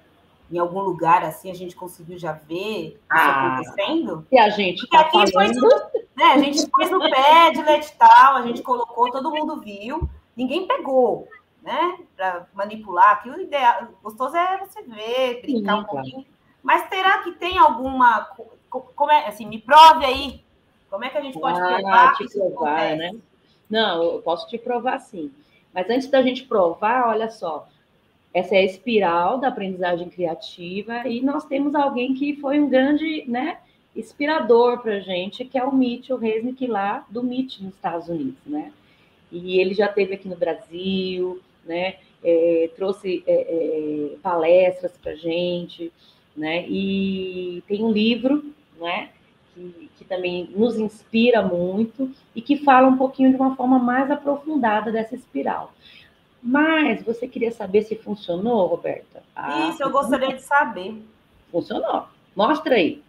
em 0.51 0.59
algum 0.59 0.81
lugar 0.81 1.23
assim, 1.25 1.51
a 1.51 1.55
gente 1.55 1.77
conseguiu 1.77 2.19
já 2.19 2.33
ver 2.33 2.89
isso 2.89 2.99
ah, 3.11 3.57
acontecendo? 3.57 4.27
E 4.31 4.39
a 4.39 4.49
gente 4.51 4.81
Porque 4.81 4.97
tá 4.97 5.03
aqui 5.03 5.33
falando... 5.33 5.61
foi 5.61 6.09
né, 6.17 6.25
a 6.25 6.39
gente 6.39 6.69
fez 6.77 6.91
no 6.91 6.99
Padlet 6.99 7.87
e 7.87 7.93
tal, 7.97 8.37
a 8.37 8.43
gente 8.43 8.63
colocou, 8.63 9.11
todo 9.11 9.31
mundo 9.31 9.61
viu, 9.61 10.09
ninguém 10.37 10.67
pegou, 10.67 11.29
né? 11.63 11.99
Para 12.17 12.47
manipular, 12.55 13.23
que 13.23 13.31
o 13.31 13.41
ideal, 13.41 13.89
gostoso 14.03 14.37
é 14.37 14.59
você 14.59 14.83
ver, 14.83 15.43
brincar 15.43 15.77
Sim, 15.77 15.81
um 15.81 15.85
pouquinho. 15.85 16.27
Mas 16.63 16.89
será 16.89 17.19
que 17.19 17.33
tem 17.33 17.57
alguma. 17.57 18.29
Como 18.69 19.11
é, 19.11 19.29
assim, 19.29 19.47
me 19.47 19.61
prove 19.61 20.05
aí 20.05 20.45
como 20.91 21.05
é 21.05 21.11
que 21.11 21.19
a 21.19 21.21
gente 21.21 21.39
pode 21.39 21.61
ah, 21.61 21.67
provar? 21.67 22.17
Te 22.17 22.33
provar, 22.33 22.97
né? 22.97 23.13
Não, 23.69 24.03
eu 24.03 24.23
posso 24.23 24.49
te 24.49 24.59
provar 24.59 24.99
sim. 25.01 25.31
Mas 25.75 25.89
antes 25.91 26.09
da 26.09 26.23
gente 26.23 26.45
provar, 26.45 27.09
olha 27.09 27.31
só, 27.31 27.69
essa 28.33 28.55
é 28.55 28.59
a 28.59 28.65
espiral 28.65 29.39
da 29.39 29.49
aprendizagem 29.49 30.09
criativa 30.09 31.07
e 31.07 31.21
nós 31.21 31.45
temos 31.45 31.75
alguém 31.75 32.15
que 32.15 32.37
foi 32.37 32.61
um 32.61 32.69
grande, 32.69 33.25
né, 33.27 33.59
inspirador 33.95 34.81
para 34.81 34.95
a 34.95 35.01
gente, 35.01 35.45
que 35.45 35.59
é 35.59 35.65
o 35.65 35.75
Mitchell 35.75 36.19
Resnick 36.19 36.67
lá 36.67 37.07
do 37.11 37.21
MIT 37.21 37.65
nos 37.65 37.75
Estados 37.75 38.09
Unidos, 38.09 38.39
né? 38.47 38.73
E 39.31 39.59
ele 39.59 39.75
já 39.75 39.87
esteve 39.87 40.15
aqui 40.15 40.29
no 40.29 40.37
Brasil, 40.37 41.41
né? 41.65 41.97
É, 42.23 42.71
trouxe 42.77 43.23
é, 43.27 44.13
é, 44.13 44.17
palestras 44.23 44.97
para 44.97 45.15
gente, 45.15 45.93
né? 46.37 46.65
E 46.69 47.63
tem 47.67 47.83
um 47.83 47.91
livro, 47.91 48.45
né? 48.79 49.11
Que, 49.59 49.91
que 49.99 50.05
também 50.05 50.49
nos 50.55 50.79
inspira 50.79 51.43
muito 51.43 52.11
e 52.35 52.41
que 52.41 52.59
fala 52.59 52.87
um 52.87 52.97
pouquinho 52.97 53.31
de 53.31 53.37
uma 53.37 53.57
forma 53.57 53.79
mais 53.79 54.11
aprofundada 54.11 54.93
dessa 54.93 55.15
espiral. 55.15 55.73
Mas 56.43 57.03
você 57.03 57.27
queria 57.27 57.51
saber 57.51 57.83
se 57.83 57.97
funcionou, 57.97 58.67
Roberta? 58.67 59.23
Ah, 59.35 59.69
Isso, 59.69 59.83
eu 59.83 59.91
gostaria 59.91 60.35
de 60.35 60.43
saber. 60.43 61.03
Funcionou. 61.51 62.07
Mostra 62.37 62.77
aí. 62.77 63.03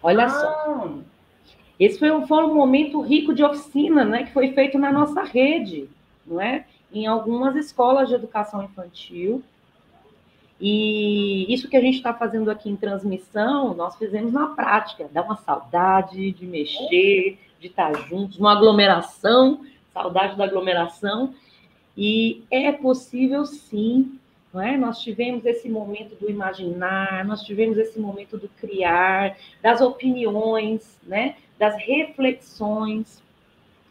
Olha 0.00 0.26
ah. 0.26 0.28
só. 0.28 0.88
Esse 1.80 1.98
foi 1.98 2.10
um, 2.10 2.26
foi 2.26 2.44
um 2.44 2.54
momento 2.54 3.00
rico 3.00 3.34
de 3.34 3.44
oficina, 3.44 4.04
né, 4.04 4.24
que 4.24 4.32
foi 4.32 4.52
feito 4.52 4.78
na 4.78 4.90
nossa 4.90 5.22
rede, 5.22 5.88
não 6.26 6.40
é? 6.40 6.66
Em 6.92 7.06
algumas 7.06 7.54
escolas 7.54 8.08
de 8.08 8.14
educação 8.14 8.64
infantil, 8.64 9.42
e 10.60 11.52
isso 11.52 11.68
que 11.68 11.76
a 11.76 11.80
gente 11.80 11.96
está 11.96 12.12
fazendo 12.12 12.50
aqui 12.50 12.68
em 12.68 12.76
transmissão, 12.76 13.74
nós 13.74 13.96
fizemos 13.96 14.32
na 14.32 14.48
prática. 14.48 15.08
Dá 15.12 15.22
uma 15.22 15.36
saudade 15.36 16.32
de 16.32 16.46
mexer, 16.46 17.38
de 17.60 17.68
estar 17.68 17.92
tá 17.92 18.00
juntos, 18.08 18.38
uma 18.38 18.52
aglomeração, 18.52 19.64
saudade 19.94 20.36
da 20.36 20.44
aglomeração. 20.44 21.32
E 21.96 22.42
é 22.50 22.72
possível 22.72 23.44
sim, 23.44 24.18
não 24.52 24.60
é? 24.60 24.76
Nós 24.76 25.00
tivemos 25.00 25.44
esse 25.46 25.68
momento 25.68 26.16
do 26.16 26.28
imaginar, 26.28 27.24
nós 27.24 27.42
tivemos 27.42 27.78
esse 27.78 27.98
momento 28.00 28.36
do 28.36 28.48
criar, 28.48 29.36
das 29.62 29.80
opiniões, 29.80 30.98
né? 31.04 31.36
Das 31.56 31.76
reflexões. 31.76 33.22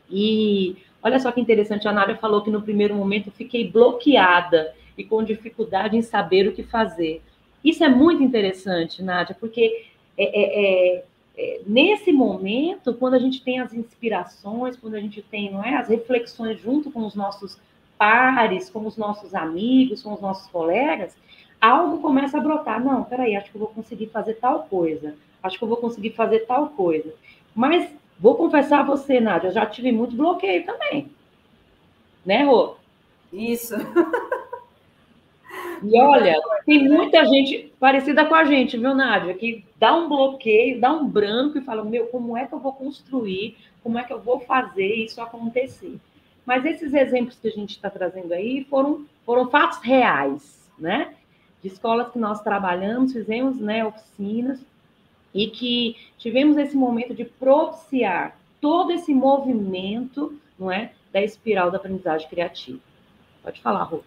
E 0.10 0.76
olha 1.02 1.20
só 1.20 1.32
que 1.32 1.40
interessante, 1.40 1.88
a 1.88 1.94
Nádia 1.94 2.18
falou 2.18 2.42
que 2.42 2.50
no 2.50 2.62
primeiro 2.62 2.94
momento 2.94 3.28
eu 3.28 3.34
fiquei 3.34 3.70
bloqueada 3.70 4.74
e 4.98 5.04
com 5.04 5.24
dificuldade 5.24 5.96
em 5.96 6.02
saber 6.02 6.48
o 6.48 6.54
que 6.54 6.64
fazer. 6.64 7.22
Isso 7.64 7.84
é 7.84 7.90
muito 7.90 8.24
interessante, 8.24 9.04
Nádia, 9.04 9.36
porque 9.40 9.86
é, 10.18 10.24
é, 10.24 10.96
é, 10.96 11.04
é, 11.38 11.62
nesse 11.68 12.12
momento, 12.12 12.94
quando 12.94 13.14
a 13.14 13.20
gente 13.20 13.44
tem 13.44 13.60
as 13.60 13.74
inspirações, 13.74 14.76
quando 14.76 14.96
a 14.96 15.00
gente 15.00 15.22
tem 15.22 15.52
não 15.52 15.64
é, 15.64 15.76
as 15.76 15.88
reflexões 15.88 16.60
junto 16.60 16.90
com 16.90 17.06
os 17.06 17.14
nossos 17.14 17.60
pares, 17.98 18.70
com 18.70 18.86
os 18.86 18.98
nossos 18.98 19.36
amigos, 19.36 20.02
com 20.02 20.14
os 20.14 20.22
nossos 20.22 20.50
colegas, 20.50 21.16
algo 21.62 22.00
começa 22.00 22.38
a 22.38 22.42
brotar. 22.42 22.84
Não, 22.84 23.04
peraí, 23.04 23.36
acho 23.36 23.52
que 23.52 23.58
eu 23.58 23.62
vou 23.62 23.70
conseguir 23.70 24.08
fazer 24.08 24.36
tal 24.36 24.64
coisa, 24.64 25.16
acho 25.44 25.58
que 25.58 25.64
eu 25.64 25.68
vou 25.68 25.78
conseguir 25.78 26.12
fazer 26.12 26.40
tal 26.46 26.70
coisa. 26.70 27.14
Mas 27.54 27.90
vou 28.20 28.36
confessar 28.36 28.80
a 28.80 28.84
você, 28.84 29.20
Nádia, 29.20 29.50
eu 29.50 29.54
já 29.54 29.66
tive 29.66 29.92
muito 29.92 30.16
bloqueio 30.16 30.66
também. 30.66 31.12
Né, 32.26 32.44
Rô? 32.44 32.76
Isso. 33.32 33.76
E 35.84 36.00
olha, 36.00 36.40
tem 36.66 36.88
muita 36.88 37.26
gente 37.26 37.74
parecida 37.80 38.26
com 38.26 38.36
a 38.36 38.44
gente, 38.44 38.78
viu, 38.78 38.94
Nádia? 38.94 39.34
Que 39.34 39.66
dá 39.78 39.96
um 39.96 40.10
bloqueio, 40.10 40.80
dá 40.80 40.92
um 40.92 41.08
branco 41.08 41.58
e 41.58 41.62
fala: 41.62 41.84
Meu, 41.84 42.08
como 42.08 42.38
é 42.38 42.46
que 42.46 42.54
eu 42.54 42.60
vou 42.60 42.74
construir? 42.74 43.58
Como 43.84 43.98
é 43.98 44.04
que 44.04 44.12
eu 44.12 44.22
vou 44.22 44.40
fazer 44.40 44.88
isso 44.88 45.22
acontecer? 45.22 45.98
Mas 46.46 46.66
esses 46.66 46.94
exemplos 46.94 47.38
que 47.38 47.48
a 47.48 47.52
gente 47.52 47.72
está 47.72 47.90
trazendo 47.90 48.34
aí 48.34 48.66
foram, 48.70 49.06
foram 49.26 49.50
fatos 49.50 49.80
reais, 49.80 50.70
né? 50.80 51.14
De 51.62 51.68
escolas 51.68 52.12
que 52.12 52.20
nós 52.20 52.42
trabalhamos, 52.42 53.14
fizemos 53.14 53.60
né, 53.60 53.86
oficinas 53.86 54.60
e 55.34 55.48
que 55.48 55.96
tivemos 56.18 56.58
esse 56.58 56.76
momento 56.76 57.14
de 57.14 57.26
propiciar 57.26 58.38
todo 58.62 58.92
esse 58.92 59.14
movimento, 59.14 60.40
não 60.58 60.72
é, 60.72 60.92
da 61.12 61.22
espiral 61.22 61.70
da 61.70 61.78
aprendizagem 61.78 62.30
criativa. 62.30 62.80
Pode 63.44 63.62
falar, 63.62 63.84
Rô. 63.84 64.02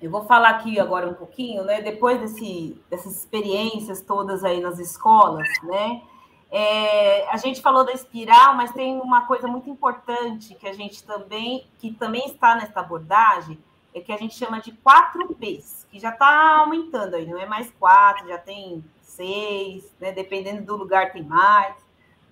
Eu 0.00 0.10
vou 0.10 0.24
falar 0.24 0.50
aqui 0.50 0.78
agora 0.78 1.08
um 1.08 1.14
pouquinho, 1.14 1.64
né? 1.64 1.80
Depois 1.80 2.20
desse, 2.20 2.80
dessas 2.90 3.16
experiências 3.16 4.02
todas 4.02 4.44
aí 4.44 4.60
nas 4.60 4.78
escolas, 4.78 5.48
né? 5.62 6.02
É, 6.50 7.28
a 7.30 7.36
gente 7.38 7.60
falou 7.60 7.84
da 7.84 7.92
espiral, 7.92 8.54
mas 8.54 8.72
tem 8.72 9.00
uma 9.00 9.26
coisa 9.26 9.48
muito 9.48 9.68
importante 9.70 10.54
que 10.54 10.68
a 10.68 10.72
gente 10.72 11.02
também, 11.02 11.66
que 11.78 11.92
também 11.92 12.26
está 12.26 12.54
nessa 12.54 12.80
abordagem, 12.80 13.58
é 13.94 14.00
que 14.00 14.12
a 14.12 14.16
gente 14.16 14.34
chama 14.34 14.60
de 14.60 14.72
4 14.72 15.34
P's, 15.34 15.86
que 15.90 15.98
já 15.98 16.10
está 16.10 16.58
aumentando 16.58 17.16
aí, 17.16 17.26
não 17.26 17.38
é 17.38 17.46
mais 17.46 17.70
quatro, 17.78 18.28
já 18.28 18.38
tem 18.38 18.84
seis, 19.00 19.90
né? 19.98 20.12
Dependendo 20.12 20.62
do 20.62 20.76
lugar 20.76 21.10
tem 21.10 21.22
mais, 21.22 21.74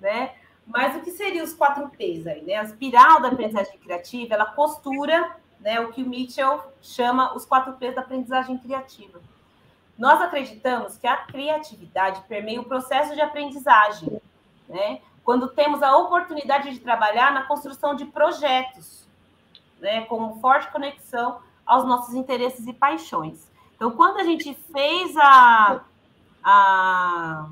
né? 0.00 0.34
Mas 0.66 0.96
o 0.96 1.00
que 1.00 1.10
seriam 1.10 1.44
os 1.44 1.54
4 1.54 1.88
P's 1.88 2.26
aí, 2.26 2.42
né? 2.42 2.56
A 2.56 2.64
espiral 2.64 3.22
da 3.22 3.28
aprendizagem 3.28 3.78
criativa, 3.78 4.34
ela 4.34 4.46
postura 4.46 5.36
né, 5.60 5.80
o 5.80 5.92
que 5.92 6.02
o 6.02 6.08
Mitchell 6.08 6.62
chama 6.82 7.34
os 7.34 7.44
quatro 7.44 7.72
P's 7.74 7.94
da 7.94 8.02
aprendizagem 8.02 8.58
criativa. 8.58 9.20
Nós 9.96 10.20
acreditamos 10.20 10.96
que 10.96 11.06
a 11.06 11.16
criatividade 11.16 12.22
permeia 12.28 12.60
o 12.60 12.64
processo 12.64 13.14
de 13.14 13.20
aprendizagem, 13.20 14.20
né? 14.68 15.00
quando 15.22 15.48
temos 15.48 15.82
a 15.82 15.96
oportunidade 15.96 16.70
de 16.70 16.80
trabalhar 16.80 17.32
na 17.32 17.44
construção 17.44 17.94
de 17.94 18.04
projetos, 18.04 19.06
né? 19.80 20.02
com 20.02 20.40
forte 20.40 20.70
conexão 20.70 21.38
aos 21.64 21.84
nossos 21.84 22.14
interesses 22.14 22.66
e 22.66 22.72
paixões. 22.72 23.48
Então, 23.76 23.92
quando 23.92 24.18
a 24.18 24.24
gente 24.24 24.54
fez 24.72 25.16
a, 25.16 25.80
a 26.42 27.48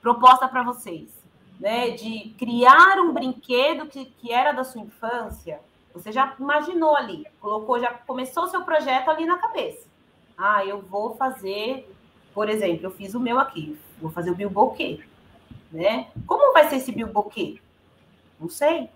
proposta 0.00 0.48
para 0.48 0.62
vocês, 0.62 1.10
né, 1.58 1.90
de 1.90 2.34
criar 2.38 2.98
um 2.98 3.12
brinquedo 3.12 3.86
que, 3.86 4.04
que 4.04 4.32
era 4.32 4.52
da 4.52 4.62
sua 4.62 4.82
infância, 4.82 5.60
você 5.96 6.12
já 6.12 6.34
imaginou 6.38 6.94
ali, 6.94 7.26
colocou, 7.40 7.80
já 7.80 7.90
começou 7.92 8.44
o 8.44 8.48
seu 8.48 8.62
projeto 8.62 9.08
ali 9.08 9.24
na 9.24 9.38
cabeça. 9.38 9.86
Ah, 10.36 10.64
eu 10.64 10.82
vou 10.82 11.16
fazer, 11.16 11.90
por 12.34 12.48
exemplo, 12.48 12.86
eu 12.86 12.90
fiz 12.90 13.14
o 13.14 13.20
meu 13.20 13.38
aqui, 13.38 13.78
vou 14.00 14.10
fazer 14.10 14.30
o 14.30 14.34
bilboquê, 14.34 15.00
né? 15.72 16.08
Como 16.26 16.52
vai 16.52 16.68
ser 16.68 16.76
esse 16.76 16.92
bilboquê? 16.92 17.58
Não 18.38 18.48
sei. 18.48 18.90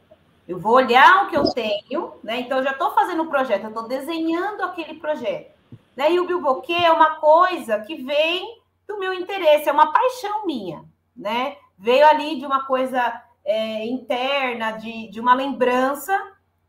Eu 0.47 0.59
vou 0.59 0.75
olhar 0.75 1.25
o 1.25 1.31
que 1.31 1.37
eu 1.37 1.45
tenho, 1.53 2.13
né? 2.23 2.41
Então, 2.41 2.59
eu 2.59 2.65
já 2.65 2.73
estou 2.73 2.93
fazendo 2.93 3.23
o 3.23 3.31
projeto, 3.31 3.63
eu 3.63 3.69
estou 3.69 3.89
desenhando 3.89 4.63
aquele 4.63 4.95
projeto. 4.95 5.59
Né? 5.97 6.13
E 6.13 6.21
o 6.21 6.27
bilboquê 6.27 6.75
é 6.75 6.93
uma 6.93 7.17
coisa 7.17 7.79
que 7.81 7.95
vem 7.95 8.61
do 8.87 8.99
meu 8.99 9.15
interesse, 9.15 9.69
é 9.69 9.73
uma 9.73 9.93
paixão 9.93 10.45
minha, 10.45 10.85
né? 11.17 11.57
Veio 11.79 12.07
ali 12.07 12.39
de 12.39 12.45
uma 12.45 12.67
coisa 12.67 13.23
é, 13.45 13.87
interna, 13.87 14.73
de, 14.73 15.09
de 15.09 15.21
uma 15.21 15.35
lembrança 15.35 16.13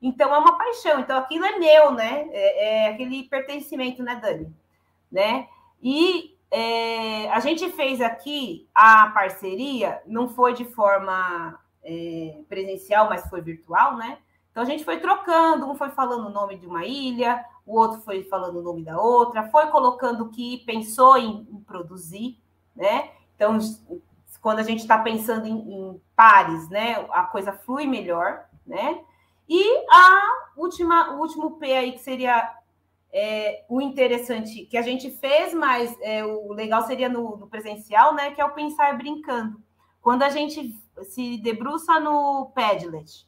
então 0.01 0.33
é 0.33 0.37
uma 0.37 0.57
paixão, 0.57 0.99
então 0.99 1.17
aquilo 1.17 1.45
é 1.45 1.59
meu, 1.59 1.91
né? 1.91 2.27
É, 2.31 2.65
é 2.65 2.87
aquele 2.89 3.23
pertencimento, 3.23 4.01
né, 4.01 4.15
Dani? 4.15 4.53
Né? 5.11 5.47
E 5.81 6.37
é, 6.49 7.29
a 7.29 7.39
gente 7.39 7.69
fez 7.71 8.01
aqui 8.01 8.67
a 8.73 9.07
parceria, 9.11 10.01
não 10.05 10.27
foi 10.27 10.53
de 10.53 10.65
forma 10.65 11.59
é, 11.83 12.39
presencial, 12.49 13.09
mas 13.09 13.27
foi 13.29 13.41
virtual, 13.41 13.95
né? 13.95 14.17
Então 14.51 14.63
a 14.63 14.65
gente 14.65 14.83
foi 14.83 14.99
trocando, 14.99 15.69
um 15.69 15.75
foi 15.75 15.89
falando 15.89 16.27
o 16.27 16.31
nome 16.31 16.57
de 16.57 16.65
uma 16.65 16.85
ilha, 16.85 17.45
o 17.65 17.77
outro 17.77 18.01
foi 18.01 18.23
falando 18.23 18.59
o 18.59 18.61
nome 18.61 18.83
da 18.83 18.99
outra, 18.99 19.49
foi 19.49 19.67
colocando 19.67 20.25
o 20.25 20.29
que 20.29 20.57
pensou 20.65 21.17
em, 21.17 21.47
em 21.49 21.61
produzir, 21.61 22.37
né? 22.75 23.11
Então, 23.35 23.57
quando 24.41 24.59
a 24.59 24.63
gente 24.63 24.79
está 24.79 24.97
pensando 24.97 25.47
em, 25.47 25.53
em 25.53 26.01
pares, 26.15 26.67
né, 26.69 27.05
a 27.11 27.23
coisa 27.23 27.53
flui 27.53 27.85
melhor, 27.85 28.45
né? 28.65 29.01
E 29.47 29.85
a 29.89 30.21
última, 30.55 31.13
o 31.15 31.19
último 31.19 31.57
P 31.57 31.73
aí, 31.73 31.91
que 31.93 31.99
seria 31.99 32.55
é, 33.13 33.65
o 33.67 33.81
interessante, 33.81 34.65
que 34.65 34.77
a 34.77 34.81
gente 34.81 35.11
fez, 35.11 35.53
mas 35.53 35.95
é, 36.01 36.23
o 36.25 36.53
legal 36.53 36.85
seria 36.85 37.09
no, 37.09 37.37
no, 37.37 37.47
presencial, 37.47 38.13
né? 38.13 38.31
Que 38.31 38.41
é 38.41 38.45
o 38.45 38.53
pensar 38.53 38.97
brincando. 38.97 39.61
Quando 40.01 40.23
a 40.23 40.29
gente 40.29 40.75
se 41.03 41.37
debruça 41.37 41.99
no 41.99 42.51
Padlet, 42.55 43.27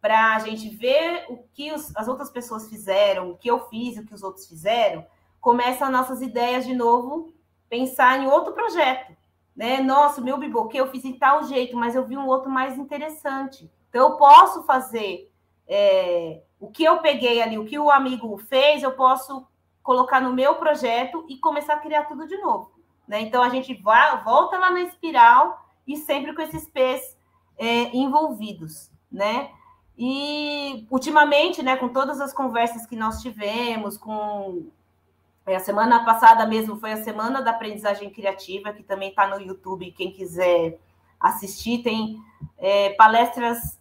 para 0.00 0.36
a 0.36 0.38
gente 0.38 0.68
ver 0.68 1.24
o 1.30 1.38
que 1.54 1.72
os, 1.72 1.96
as 1.96 2.08
outras 2.08 2.30
pessoas 2.30 2.68
fizeram, 2.68 3.30
o 3.30 3.36
que 3.36 3.50
eu 3.50 3.66
fiz, 3.68 3.96
o 3.96 4.04
que 4.04 4.12
os 4.12 4.22
outros 4.22 4.46
fizeram, 4.46 5.06
começam 5.40 5.90
nossas 5.90 6.20
ideias 6.20 6.66
de 6.66 6.74
novo, 6.74 7.32
pensar 7.70 8.18
em 8.20 8.26
outro 8.26 8.52
projeto. 8.52 9.16
Né? 9.56 9.80
Nossa, 9.80 10.20
meu 10.20 10.36
biboquê 10.36 10.78
eu 10.78 10.90
fiz 10.90 11.04
em 11.04 11.18
tal 11.18 11.44
jeito, 11.44 11.76
mas 11.76 11.94
eu 11.94 12.04
vi 12.04 12.16
um 12.16 12.26
outro 12.26 12.50
mais 12.50 12.76
interessante. 12.76 13.70
Então, 13.88 14.10
eu 14.10 14.16
posso 14.16 14.64
fazer 14.64 15.32
é, 15.68 16.42
o 16.60 16.70
que 16.70 16.84
eu 16.84 16.98
peguei 16.98 17.42
ali, 17.42 17.58
o 17.58 17.64
que 17.64 17.78
o 17.78 17.90
amigo 17.90 18.36
fez, 18.36 18.82
eu 18.82 18.92
posso 18.92 19.46
colocar 19.82 20.20
no 20.20 20.32
meu 20.32 20.56
projeto 20.56 21.24
e 21.28 21.36
começar 21.36 21.74
a 21.74 21.78
criar 21.78 22.04
tudo 22.04 22.26
de 22.26 22.36
novo. 22.38 22.72
Né? 23.06 23.20
Então 23.20 23.42
a 23.42 23.48
gente 23.48 23.74
volta 23.74 24.58
lá 24.58 24.70
na 24.70 24.80
espiral 24.80 25.62
e 25.86 25.96
sempre 25.96 26.34
com 26.34 26.40
esses 26.40 26.68
P's 26.68 27.16
é, 27.58 27.94
envolvidos, 27.94 28.90
né? 29.12 29.50
E 29.96 30.86
ultimamente, 30.90 31.62
né, 31.62 31.76
com 31.76 31.88
todas 31.88 32.20
as 32.20 32.32
conversas 32.32 32.84
que 32.84 32.96
nós 32.96 33.22
tivemos, 33.22 33.96
com 33.96 34.66
é, 35.46 35.54
a 35.54 35.60
semana 35.60 36.04
passada 36.04 36.44
mesmo 36.46 36.76
foi 36.80 36.92
a 36.92 37.04
semana 37.04 37.40
da 37.40 37.52
aprendizagem 37.52 38.10
criativa, 38.10 38.72
que 38.72 38.82
também 38.82 39.10
está 39.10 39.28
no 39.28 39.40
YouTube, 39.40 39.92
quem 39.92 40.10
quiser 40.10 40.78
assistir, 41.20 41.82
tem 41.82 42.20
é, 42.58 42.90
palestras 42.94 43.78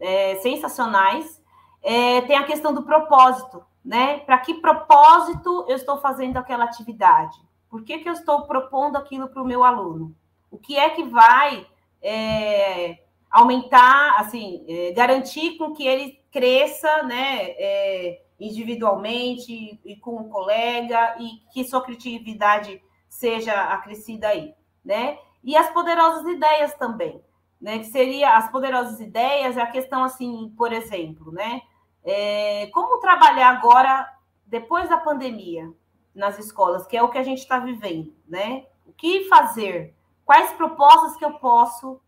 é, 0.00 0.36
sensacionais. 0.36 1.40
É, 1.82 2.20
tem 2.22 2.36
a 2.36 2.44
questão 2.44 2.72
do 2.74 2.82
propósito, 2.82 3.64
né? 3.84 4.18
Para 4.20 4.38
que 4.38 4.54
propósito 4.54 5.64
eu 5.68 5.76
estou 5.76 5.98
fazendo 5.98 6.36
aquela 6.36 6.64
atividade? 6.64 7.38
Por 7.68 7.84
que, 7.84 7.98
que 7.98 8.08
eu 8.08 8.12
estou 8.12 8.42
propondo 8.42 8.96
aquilo 8.96 9.28
para 9.28 9.42
o 9.42 9.46
meu 9.46 9.62
aluno? 9.62 10.14
O 10.50 10.58
que 10.58 10.76
é 10.76 10.90
que 10.90 11.04
vai 11.04 11.66
é, 12.02 12.98
aumentar, 13.30 14.16
assim, 14.18 14.64
é, 14.68 14.92
garantir 14.92 15.56
com 15.56 15.72
que 15.72 15.86
ele 15.86 16.18
cresça, 16.30 17.02
né? 17.04 17.50
É, 17.58 18.22
individualmente 18.40 19.78
e 19.84 19.96
com 19.96 20.16
o 20.16 20.28
colega 20.28 21.16
e 21.20 21.42
que 21.52 21.62
sua 21.62 21.82
criatividade 21.82 22.82
seja 23.08 23.52
acrescida 23.64 24.28
aí, 24.28 24.54
né? 24.82 25.18
E 25.44 25.56
as 25.56 25.70
poderosas 25.70 26.26
ideias 26.26 26.74
também, 26.74 27.22
né, 27.60 27.78
que 27.78 27.86
seria 27.86 28.36
as 28.36 28.50
poderosas 28.50 29.00
ideias, 29.00 29.56
é 29.56 29.60
a 29.60 29.70
questão 29.70 30.02
assim, 30.02 30.52
por 30.56 30.72
exemplo, 30.72 31.30
né, 31.30 31.62
é, 32.02 32.66
como 32.68 32.98
trabalhar 32.98 33.50
agora 33.50 34.08
depois 34.46 34.88
da 34.88 34.96
pandemia 34.96 35.70
nas 36.14 36.38
escolas, 36.38 36.86
que 36.86 36.96
é 36.96 37.02
o 37.02 37.08
que 37.08 37.18
a 37.18 37.22
gente 37.22 37.38
está 37.38 37.58
vivendo, 37.58 38.12
né? 38.26 38.66
O 38.84 38.92
que 38.92 39.28
fazer? 39.28 39.94
Quais 40.24 40.52
propostas 40.52 41.16
que 41.16 41.24
eu 41.24 41.34
posso 41.34 42.00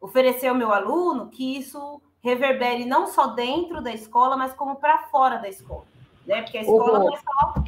oferecer 0.00 0.48
ao 0.48 0.54
meu 0.54 0.72
aluno 0.72 1.30
que 1.30 1.56
isso 1.56 2.02
reverbere 2.20 2.84
não 2.84 3.06
só 3.06 3.28
dentro 3.28 3.82
da 3.82 3.92
escola, 3.92 4.36
mas 4.36 4.52
como 4.52 4.76
para 4.76 5.04
fora 5.04 5.38
da 5.38 5.48
escola, 5.48 5.86
né? 6.26 6.42
Porque 6.42 6.58
a 6.58 6.62
escola 6.62 6.98
uhum. 6.98 7.06
não 7.06 7.14
é 7.14 7.18
só 7.18 7.64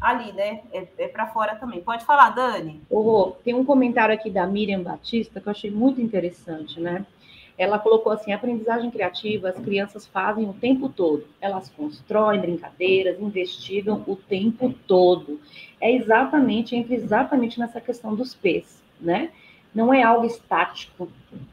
ali, 0.00 0.32
né? 0.32 0.62
É, 0.72 0.86
é 0.98 1.08
para 1.08 1.26
fora 1.28 1.54
também. 1.56 1.80
Pode 1.80 2.04
falar, 2.04 2.30
Dani. 2.30 2.80
Oh, 2.90 3.32
tem 3.44 3.54
um 3.54 3.64
comentário 3.64 4.14
aqui 4.14 4.30
da 4.30 4.46
Miriam 4.46 4.82
Batista 4.82 5.40
que 5.40 5.46
eu 5.46 5.50
achei 5.50 5.70
muito 5.70 6.00
interessante, 6.00 6.80
né? 6.80 7.04
ela 7.60 7.78
colocou 7.78 8.10
assim: 8.10 8.32
aprendizagem 8.32 8.90
criativa, 8.90 9.50
as 9.50 9.58
crianças 9.58 10.06
fazem 10.06 10.48
o 10.48 10.54
tempo 10.54 10.88
todo. 10.88 11.26
Elas 11.38 11.68
constroem 11.68 12.40
brincadeiras, 12.40 13.20
investigam 13.20 14.02
o 14.06 14.16
tempo 14.16 14.74
todo. 14.86 15.38
É 15.78 15.94
exatamente, 15.94 16.74
entra 16.74 16.94
exatamente 16.94 17.60
nessa 17.60 17.78
questão 17.78 18.14
dos 18.14 18.34
P's, 18.34 18.82
né? 18.98 19.30
Não 19.74 19.92
é 19.92 20.02
algo 20.02 20.24
estático, 20.24 21.06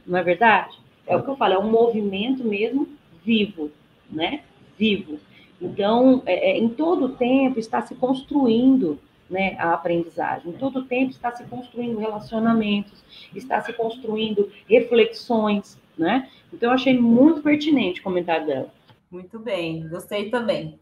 não 0.05 0.17
é 0.17 0.23
verdade? 0.23 0.79
É 1.05 1.15
o 1.15 1.21
que 1.21 1.29
eu 1.29 1.35
falo, 1.35 1.53
é 1.55 1.59
um 1.59 1.69
movimento 1.69 2.41
mesmo 2.41 2.87
vivo, 3.23 3.69
né? 4.09 4.43
Vivo. 4.77 5.19
Então, 5.61 6.21
é, 6.25 6.51
é, 6.51 6.57
em 6.57 6.69
todo 6.69 7.09
tempo 7.09 7.59
está 7.59 7.81
se 7.81 7.95
construindo 7.95 8.99
né, 9.29 9.55
a 9.59 9.73
aprendizagem. 9.73 10.51
Em 10.51 10.57
todo 10.57 10.85
tempo 10.85 11.11
está 11.11 11.31
se 11.35 11.43
construindo 11.45 11.97
relacionamentos, 11.97 13.03
está 13.35 13.61
se 13.61 13.73
construindo 13.73 14.51
reflexões, 14.69 15.79
né? 15.97 16.29
Então, 16.53 16.69
eu 16.69 16.75
achei 16.75 16.97
muito 16.97 17.41
pertinente 17.41 17.99
o 17.99 18.03
comentário 18.03 18.45
dela. 18.45 18.71
Muito 19.11 19.39
bem, 19.39 19.87
gostei 19.89 20.29
também. 20.29 20.79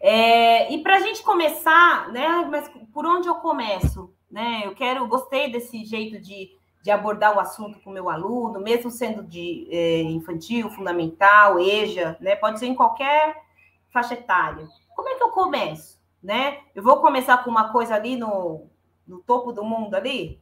É, 0.00 0.72
e 0.72 0.78
para 0.82 0.96
a 0.96 1.00
gente 1.00 1.22
começar, 1.22 2.12
né? 2.12 2.46
Mas 2.50 2.70
por 2.92 3.06
onde 3.06 3.28
eu 3.28 3.36
começo? 3.36 4.12
Né? 4.30 4.62
Eu 4.64 4.74
quero, 4.74 5.06
gostei 5.08 5.50
desse 5.50 5.84
jeito 5.84 6.20
de, 6.20 6.50
de 6.82 6.90
abordar 6.90 7.36
o 7.36 7.40
assunto 7.40 7.80
com 7.80 7.90
o 7.90 7.92
meu 7.92 8.10
aluno, 8.10 8.60
mesmo 8.60 8.90
sendo 8.90 9.22
de 9.22 9.66
é, 9.70 10.02
infantil, 10.02 10.70
fundamental, 10.70 11.58
EJA, 11.58 12.16
né? 12.20 12.36
Pode 12.36 12.58
ser 12.58 12.66
em 12.66 12.74
qualquer 12.74 13.47
faixa 13.90 14.14
etária. 14.14 14.66
Como 14.94 15.08
é 15.08 15.14
que 15.14 15.22
eu 15.22 15.30
começo? 15.30 15.98
Né? 16.22 16.60
Eu 16.74 16.82
vou 16.82 17.00
começar 17.00 17.38
com 17.44 17.50
uma 17.50 17.72
coisa 17.72 17.94
ali 17.94 18.16
no, 18.16 18.66
no 19.06 19.18
topo 19.20 19.52
do 19.52 19.64
mundo 19.64 19.94
ali? 19.94 20.40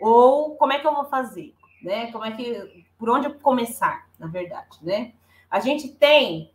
Ou 0.00 0.56
como 0.56 0.72
é 0.72 0.78
que 0.78 0.86
eu 0.86 0.94
vou 0.94 1.06
fazer? 1.06 1.54
Né? 1.82 2.10
Como 2.12 2.24
é 2.24 2.32
que 2.32 2.86
por 2.98 3.10
onde 3.10 3.28
começar, 3.34 4.08
na 4.18 4.26
verdade, 4.26 4.78
né? 4.82 5.12
A 5.50 5.60
gente 5.60 5.88
tem 5.88 6.50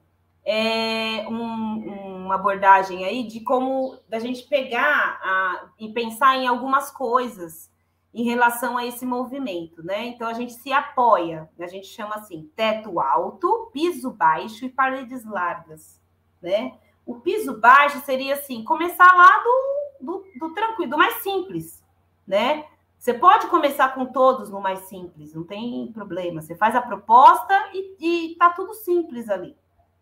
é, 0.46 1.28
um, 1.28 2.26
uma 2.26 2.36
abordagem 2.36 3.06
aí 3.06 3.24
de 3.24 3.42
como 3.42 3.98
da 4.08 4.20
gente 4.20 4.44
pegar 4.48 5.20
a, 5.22 5.70
e 5.80 5.90
pensar 5.90 6.38
em 6.38 6.48
algumas 6.48 6.92
coisas 6.92 7.70
em 8.14 8.24
relação 8.24 8.78
a 8.78 8.86
esse 8.86 9.06
movimento, 9.06 9.84
né? 9.84 10.08
Então 10.08 10.28
a 10.28 10.34
gente 10.34 10.54
se 10.54 10.74
apoia, 10.74 11.48
a 11.60 11.68
gente 11.68 11.88
chama 11.88 12.16
assim 12.16 12.50
teto 12.56 13.00
alto, 13.00 13.70
piso 13.72 14.12
baixo 14.12 14.66
e 14.66 14.70
paredes 14.70 15.24
largas, 15.24 15.99
né? 16.42 16.78
O 17.06 17.20
piso 17.20 17.60
baixo 17.60 18.00
seria 18.02 18.36
assim, 18.36 18.64
começar 18.64 19.12
lá 19.14 19.44
do, 19.44 20.06
do, 20.06 20.26
do 20.40 20.54
tranquilo, 20.54 20.92
do 20.92 20.98
mais 20.98 21.16
simples, 21.24 21.84
né? 22.28 22.66
Você 22.98 23.14
pode 23.14 23.48
começar 23.48 23.96
com 23.96 24.06
todos 24.08 24.50
no 24.50 24.60
mais 24.60 24.80
simples, 24.82 25.34
não 25.34 25.46
tem 25.46 25.92
problema. 25.94 26.42
Você 26.42 26.56
faz 26.56 26.76
a 26.76 26.82
proposta 26.82 27.54
e, 27.74 28.32
e 28.32 28.36
tá 28.36 28.50
tudo 28.50 28.74
simples 28.74 29.30
ali, 29.30 29.56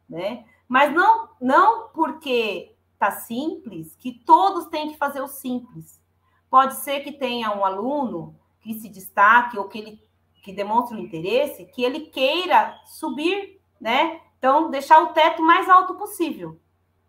né? 0.10 0.46
Mas 0.68 0.94
não, 0.94 1.30
não 1.40 1.90
porque 1.90 2.76
tá 2.98 3.12
simples 3.12 3.96
que 3.96 4.12
todos 4.26 4.66
têm 4.66 4.90
que 4.90 4.98
fazer 4.98 5.22
o 5.22 5.28
simples. 5.28 6.02
Pode 6.50 6.76
ser 6.76 7.02
que 7.02 7.12
tenha 7.12 7.56
um 7.56 7.64
aluno 7.64 8.36
que 8.62 8.74
se 8.74 8.90
destaque 8.90 9.58
ou 9.58 9.68
que 9.68 9.78
ele 9.78 10.08
que 10.42 10.54
demonstre 10.54 10.98
um 10.98 11.02
interesse, 11.02 11.66
que 11.66 11.84
ele 11.84 12.08
queira 12.08 12.74
subir, 12.86 13.60
né? 13.82 14.22
Então, 14.38 14.70
deixar 14.70 15.02
o 15.02 15.14
teto 15.14 15.42
mais 15.42 15.70
alto 15.70 15.96
possível. 15.96 16.60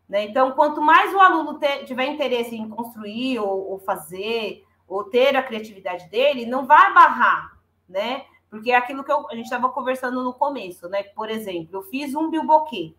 Né? 0.09 0.24
Então, 0.24 0.53
quanto 0.53 0.81
mais 0.81 1.14
o 1.14 1.20
aluno 1.20 1.59
ter, 1.59 1.85
tiver 1.85 2.07
interesse 2.07 2.57
em 2.57 2.68
construir 2.68 3.39
ou, 3.39 3.72
ou 3.72 3.79
fazer 3.79 4.64
ou 4.87 5.05
ter 5.05 5.37
a 5.37 5.43
criatividade 5.43 6.09
dele, 6.09 6.47
não 6.47 6.64
vai 6.64 6.95
barrar, 6.95 7.59
né? 7.87 8.24
Porque 8.49 8.70
é 8.70 8.76
aquilo 8.76 9.05
que 9.05 9.12
eu, 9.12 9.29
a 9.29 9.35
gente 9.35 9.45
estava 9.45 9.68
conversando 9.68 10.24
no 10.24 10.33
começo, 10.33 10.89
né? 10.89 11.03
Por 11.03 11.29
exemplo, 11.29 11.68
eu 11.76 11.83
fiz 11.83 12.14
um 12.14 12.31
bilboquê, 12.31 12.95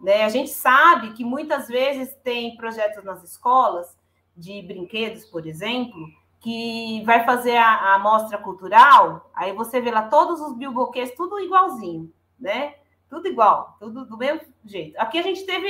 né? 0.00 0.24
A 0.24 0.30
gente 0.30 0.48
sabe 0.48 1.12
que 1.12 1.22
muitas 1.22 1.68
vezes 1.68 2.14
tem 2.24 2.56
projetos 2.56 3.04
nas 3.04 3.22
escolas 3.22 3.94
de 4.34 4.62
brinquedos, 4.62 5.26
por 5.26 5.46
exemplo, 5.46 6.08
que 6.40 7.02
vai 7.04 7.24
fazer 7.26 7.56
a, 7.58 7.68
a 7.68 7.94
amostra 7.96 8.38
cultural, 8.38 9.30
aí 9.34 9.52
você 9.52 9.78
vê 9.78 9.90
lá 9.90 10.08
todos 10.08 10.40
os 10.40 10.54
bilboquês, 10.54 11.10
tudo 11.14 11.38
igualzinho, 11.38 12.10
né? 12.40 12.76
Tudo 13.08 13.28
igual, 13.28 13.76
tudo 13.78 14.04
do 14.04 14.16
mesmo 14.16 14.42
jeito. 14.64 14.98
Aqui 14.98 15.18
a 15.18 15.22
gente 15.22 15.44
teve, 15.44 15.68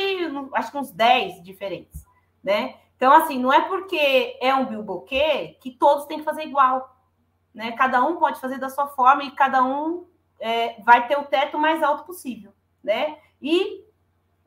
acho 0.54 0.70
que 0.70 0.78
uns 0.78 0.90
10 0.90 1.42
diferentes, 1.42 2.06
né? 2.42 2.76
Então, 2.96 3.12
assim, 3.12 3.38
não 3.38 3.52
é 3.52 3.60
porque 3.60 4.38
é 4.40 4.54
um 4.54 4.66
bilboquê 4.66 5.58
que 5.60 5.70
todos 5.70 6.06
têm 6.06 6.18
que 6.18 6.24
fazer 6.24 6.44
igual. 6.44 6.96
Né? 7.54 7.72
Cada 7.72 8.02
um 8.02 8.16
pode 8.16 8.40
fazer 8.40 8.58
da 8.58 8.70
sua 8.70 8.86
forma 8.88 9.24
e 9.24 9.30
cada 9.32 9.62
um 9.62 10.06
é, 10.40 10.80
vai 10.82 11.06
ter 11.06 11.18
o 11.18 11.24
teto 11.24 11.58
mais 11.58 11.82
alto 11.82 12.04
possível. 12.04 12.54
Né? 12.82 13.18
E 13.40 13.84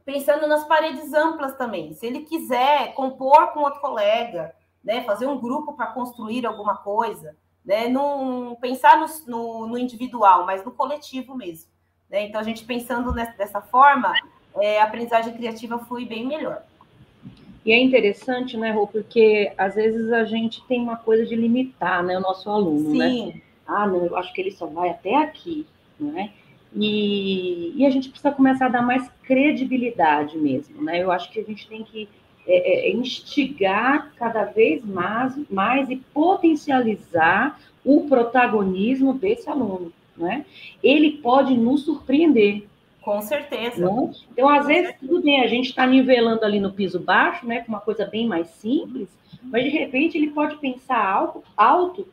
pensando 0.04 0.48
nas 0.48 0.64
paredes 0.64 1.14
amplas 1.14 1.56
também. 1.56 1.94
Se 1.94 2.08
ele 2.08 2.22
quiser 2.22 2.96
compor 2.96 3.54
com 3.54 3.60
outro 3.60 3.82
colega, 3.82 4.56
né? 4.84 5.04
fazer 5.04 5.28
um 5.28 5.40
grupo 5.40 5.74
para 5.74 5.92
construir 5.92 6.48
alguma 6.48 6.78
coisa, 6.78 7.38
né? 7.64 7.88
Não 7.88 8.58
pensar 8.60 9.00
no, 9.00 9.06
no, 9.28 9.68
no, 9.68 9.78
individual, 9.78 10.46
mas 10.46 10.64
no 10.66 10.72
coletivo 10.72 11.36
mesmo. 11.36 11.70
Né? 12.10 12.26
Então, 12.26 12.42
a 12.42 12.44
gente 12.44 12.64
pensando 12.66 13.14
nessa, 13.14 13.34
dessa 13.38 13.62
forma, 13.62 14.14
é, 14.60 14.80
a 14.80 14.86
aprendizagem 14.86 15.34
criativa 15.34 15.80
foi 15.80 16.06
bem 16.06 16.26
melhor. 16.26 16.64
E 17.66 17.72
é 17.72 17.80
interessante, 17.80 18.58
né, 18.58 18.72
Rô, 18.72 18.88
porque 18.88 19.52
às 19.58 19.76
vezes 19.76 20.12
a 20.12 20.24
gente 20.24 20.66
tem 20.66 20.82
uma 20.82 20.96
coisa 20.96 21.26
de 21.26 21.36
limitar, 21.36 22.04
né, 22.04 22.18
o 22.18 22.22
nosso 22.22 22.50
aluno, 22.50 22.96
né? 22.96 23.10
Sim. 23.10 23.26
né? 23.28 23.42
Ah, 23.68 23.86
não, 23.86 24.06
eu 24.06 24.18
acho 24.18 24.34
que 24.34 24.42
ele 24.42 24.52
só 24.52 24.66
vai 24.66 24.90
até 24.90 25.16
aqui, 25.16 25.68
né? 26.00 26.32
E, 26.76 27.74
e 27.76 27.86
a 27.86 27.90
gente 27.90 28.10
precisa 28.10 28.32
começar 28.32 28.68
a 28.68 28.70
dar 28.70 28.82
mais 28.82 29.10
credibilidade 29.24 30.38
mesmo, 30.38 30.82
né? 30.82 31.04
Eu 31.04 31.12
acho 31.12 31.30
que 31.32 31.40
a 31.40 31.44
gente 31.44 31.68
tem 31.68 31.84
que 31.84 32.10
é, 32.48 32.88
é, 32.88 32.90
é 32.90 32.92
instigar 32.92 34.12
cada 34.16 34.46
vez 34.46 34.84
mais, 34.84 35.36
mais 35.50 35.90
e 35.90 35.98
potencializar 35.98 37.60
o 37.86 38.08
protagonismo 38.08 39.14
desse 39.14 39.50
aluno, 39.50 39.94
né? 40.20 40.46
Ele 40.84 41.12
pode 41.12 41.56
nos 41.56 41.84
surpreender, 41.84 42.64
com 43.02 43.22
certeza. 43.22 43.90
Né? 43.90 44.12
Então, 44.32 44.50
às 44.50 44.68
vezes, 44.68 44.96
tudo 45.00 45.22
bem, 45.22 45.42
a 45.42 45.48
gente 45.48 45.70
está 45.70 45.88
nivelando 45.88 46.44
ali 46.46 46.60
no 46.60 46.72
piso 46.72 47.00
baixo, 47.00 47.46
né, 47.48 47.62
com 47.62 47.70
uma 47.70 47.80
coisa 47.80 48.06
bem 48.06 48.28
mais 48.28 48.48
simples, 48.50 49.08
mas 49.44 49.64
de 49.64 49.70
repente 49.70 50.18
ele 50.18 50.32
pode 50.32 50.58
pensar 50.58 51.04
alto, 51.04 51.44
alto 51.56 52.08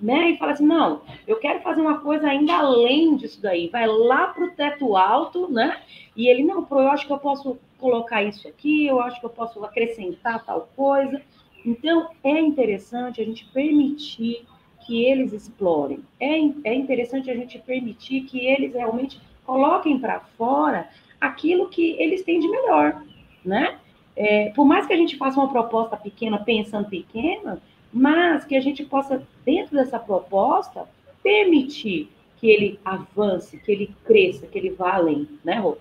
né, 0.00 0.30
e 0.30 0.38
falar 0.38 0.52
assim, 0.52 0.66
não, 0.66 1.02
eu 1.26 1.36
quero 1.38 1.60
fazer 1.60 1.80
uma 1.80 1.98
coisa 2.00 2.28
ainda 2.28 2.54
além 2.54 3.16
disso 3.16 3.40
daí, 3.42 3.68
vai 3.68 3.86
lá 3.86 4.28
para 4.28 4.44
o 4.44 4.50
teto 4.50 4.96
alto, 4.96 5.50
né, 5.50 5.80
e 6.14 6.28
ele, 6.28 6.42
não, 6.44 6.64
pro, 6.64 6.80
eu 6.80 6.88
acho 6.88 7.06
que 7.06 7.12
eu 7.12 7.18
posso 7.18 7.58
colocar 7.78 8.22
isso 8.22 8.46
aqui, 8.48 8.86
eu 8.86 9.00
acho 9.00 9.20
que 9.20 9.26
eu 9.26 9.30
posso 9.30 9.62
acrescentar 9.64 10.44
tal 10.44 10.68
coisa. 10.74 11.20
Então, 11.64 12.08
é 12.24 12.40
interessante 12.40 13.20
a 13.20 13.24
gente 13.24 13.44
permitir 13.46 14.46
que 14.86 15.04
eles 15.04 15.32
explorem, 15.32 16.00
é, 16.20 16.34
é 16.64 16.74
interessante 16.74 17.30
a 17.30 17.34
gente 17.34 17.58
permitir 17.58 18.22
que 18.22 18.46
eles 18.46 18.72
realmente 18.74 19.20
coloquem 19.44 19.98
para 19.98 20.20
fora 20.20 20.88
aquilo 21.20 21.68
que 21.68 21.96
eles 22.00 22.22
têm 22.22 22.40
de 22.40 22.48
melhor, 22.48 23.02
né? 23.44 23.78
É, 24.14 24.50
por 24.50 24.64
mais 24.64 24.86
que 24.86 24.92
a 24.92 24.96
gente 24.96 25.16
faça 25.16 25.38
uma 25.38 25.50
proposta 25.50 25.96
pequena, 25.96 26.38
pensando 26.38 26.88
pequena, 26.88 27.60
mas 27.92 28.44
que 28.44 28.56
a 28.56 28.60
gente 28.60 28.84
possa, 28.84 29.22
dentro 29.44 29.76
dessa 29.76 29.98
proposta, 29.98 30.88
permitir 31.22 32.10
que 32.38 32.48
ele 32.48 32.80
avance, 32.84 33.58
que 33.58 33.72
ele 33.72 33.94
cresça, 34.04 34.46
que 34.46 34.58
ele 34.58 34.70
vá 34.70 34.94
além, 34.94 35.28
né, 35.44 35.58
Rô? 35.58 35.76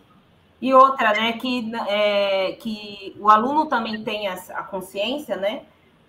E 0.62 0.74
outra, 0.74 1.12
né, 1.14 1.34
que, 1.34 1.72
é, 1.88 2.54
que 2.54 3.16
o 3.20 3.30
aluno 3.30 3.66
também 3.68 4.02
tenha 4.04 4.34
a 4.34 4.64
consciência, 4.64 5.36
né, 5.36 5.64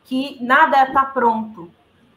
que 0.05 0.39
nada 0.41 0.85
está 0.85 1.05
pronto, 1.05 1.71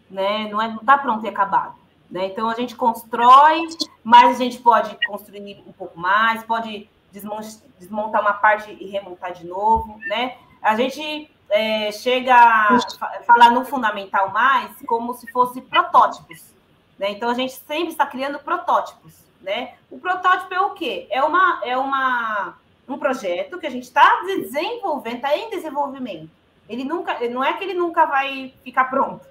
né, 0.10 0.47
não 0.49 0.62
está 0.62 0.82
é, 0.82 0.86
tá 0.86 0.97
pronto 0.97 1.26
e 1.26 1.30
acabado. 1.30 1.76
Né? 2.10 2.26
Então 2.28 2.49
a 2.49 2.55
gente 2.55 2.76
constrói, 2.76 3.68
mas 4.03 4.36
a 4.36 4.43
gente 4.43 4.60
pode 4.60 4.97
construir 5.05 5.64
um 5.68 5.72
pouco 5.72 5.99
mais, 5.99 6.43
pode 6.43 6.89
desmontar 7.12 8.22
uma 8.22 8.34
parte 8.34 8.76
e 8.80 8.88
remontar 8.88 9.34
de 9.34 9.45
novo. 9.45 9.97
Né? 10.07 10.38
A 10.62 10.76
gente 10.76 11.30
é, 11.49 11.91
chega 11.91 12.36
a 12.36 12.80
falar 13.26 13.51
no 13.51 13.66
fundamental 13.66 14.32
mais 14.32 14.72
como 14.86 15.14
se 15.14 15.32
fosse 15.32 15.62
protótipos. 15.62 16.53
Né? 16.97 17.12
Então 17.12 17.30
a 17.30 17.34
gente 17.34 17.53
sempre 17.53 17.89
está 17.89 18.05
criando 18.05 18.39
protótipos. 18.39 19.14
Né? 19.41 19.76
O 19.89 19.99
protótipo 19.99 20.53
é 20.53 20.60
o 20.62 20.72
quê? 20.72 21.07
É, 21.10 21.24
uma, 21.24 21.62
é 21.64 21.78
uma, 21.78 22.57
um 22.88 22.97
projeto 22.97 23.57
que 23.57 23.68
a 23.68 23.70
gente 23.70 23.84
está 23.84 24.22
desenvolvendo, 24.26 25.16
está 25.16 25.38
em 25.38 25.49
desenvolvimento. 25.49 26.30
Ele 26.68 26.84
nunca, 26.84 27.18
não 27.30 27.43
é 27.43 27.53
que 27.53 27.64
ele 27.64 27.74
nunca 27.74 28.05
vai 28.05 28.53
ficar 28.64 28.86
pronto, 28.86 29.26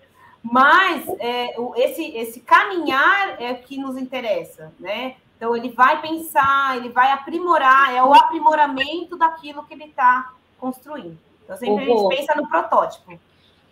mas 0.50 1.06
é, 1.18 1.54
esse, 1.76 2.04
esse 2.16 2.40
caminhar 2.40 3.40
é 3.40 3.52
o 3.52 3.58
que 3.58 3.78
nos 3.78 3.96
interessa, 3.96 4.72
né? 4.78 5.16
Então 5.36 5.54
ele 5.54 5.70
vai 5.70 6.00
pensar, 6.00 6.76
ele 6.76 6.88
vai 6.88 7.12
aprimorar, 7.12 7.94
é 7.94 8.02
o 8.02 8.12
aprimoramento 8.12 9.16
daquilo 9.16 9.64
que 9.64 9.74
ele 9.74 9.84
está 9.84 10.32
construindo. 10.58 11.18
Então 11.44 11.56
sempre 11.56 11.84
a 11.84 11.86
gente 11.86 12.16
pensa 12.16 12.34
no 12.34 12.48
protótipo. 12.48 13.10
Né? 13.10 13.18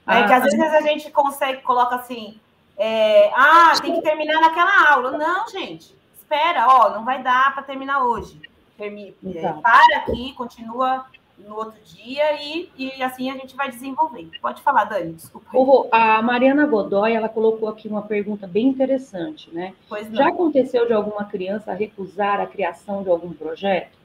Ah, 0.07 0.25
que 0.25 0.33
às 0.33 0.45
vezes 0.45 0.61
a 0.61 0.81
gente 0.83 1.11
consegue, 1.11 1.63
coloca 1.63 1.97
assim, 1.97 2.39
é, 2.77 3.33
ah, 3.35 3.73
tem 3.81 3.95
que 3.95 4.03
terminar 4.03 4.41
naquela 4.41 4.93
aula. 4.93 5.19
Não, 5.19 5.49
gente, 5.49 5.97
espera, 6.15 6.69
ó, 6.69 6.91
não 6.91 7.05
vai 7.05 7.23
dar 7.23 7.53
para 7.55 7.65
terminar 7.65 8.05
hoje. 8.05 8.41
Termina, 8.79 9.15
é, 9.35 9.53
para 9.55 9.97
aqui, 9.97 10.33
continua 10.35 11.07
no 11.39 11.55
outro 11.57 11.79
dia 11.85 12.43
e, 12.43 12.71
e 12.77 13.03
assim 13.03 13.31
a 13.31 13.35
gente 13.35 13.55
vai 13.55 13.71
desenvolvendo. 13.71 14.31
Pode 14.41 14.63
falar, 14.63 14.85
Dani, 14.85 15.13
desculpa. 15.13 15.47
a 15.93 16.23
Mariana 16.23 16.67
Godoy, 16.67 17.13
ela 17.13 17.29
colocou 17.29 17.69
aqui 17.69 17.89
uma 17.89 18.03
pergunta 18.03 18.47
bem 18.47 18.67
interessante, 18.67 19.53
né? 19.53 19.75
Já 20.17 20.29
aconteceu 20.29 20.87
de 20.87 20.93
alguma 20.93 21.25
criança 21.25 21.73
recusar 21.73 22.41
a 22.41 22.47
criação 22.47 23.03
de 23.03 23.11
algum 23.11 23.33
projeto? 23.33 23.97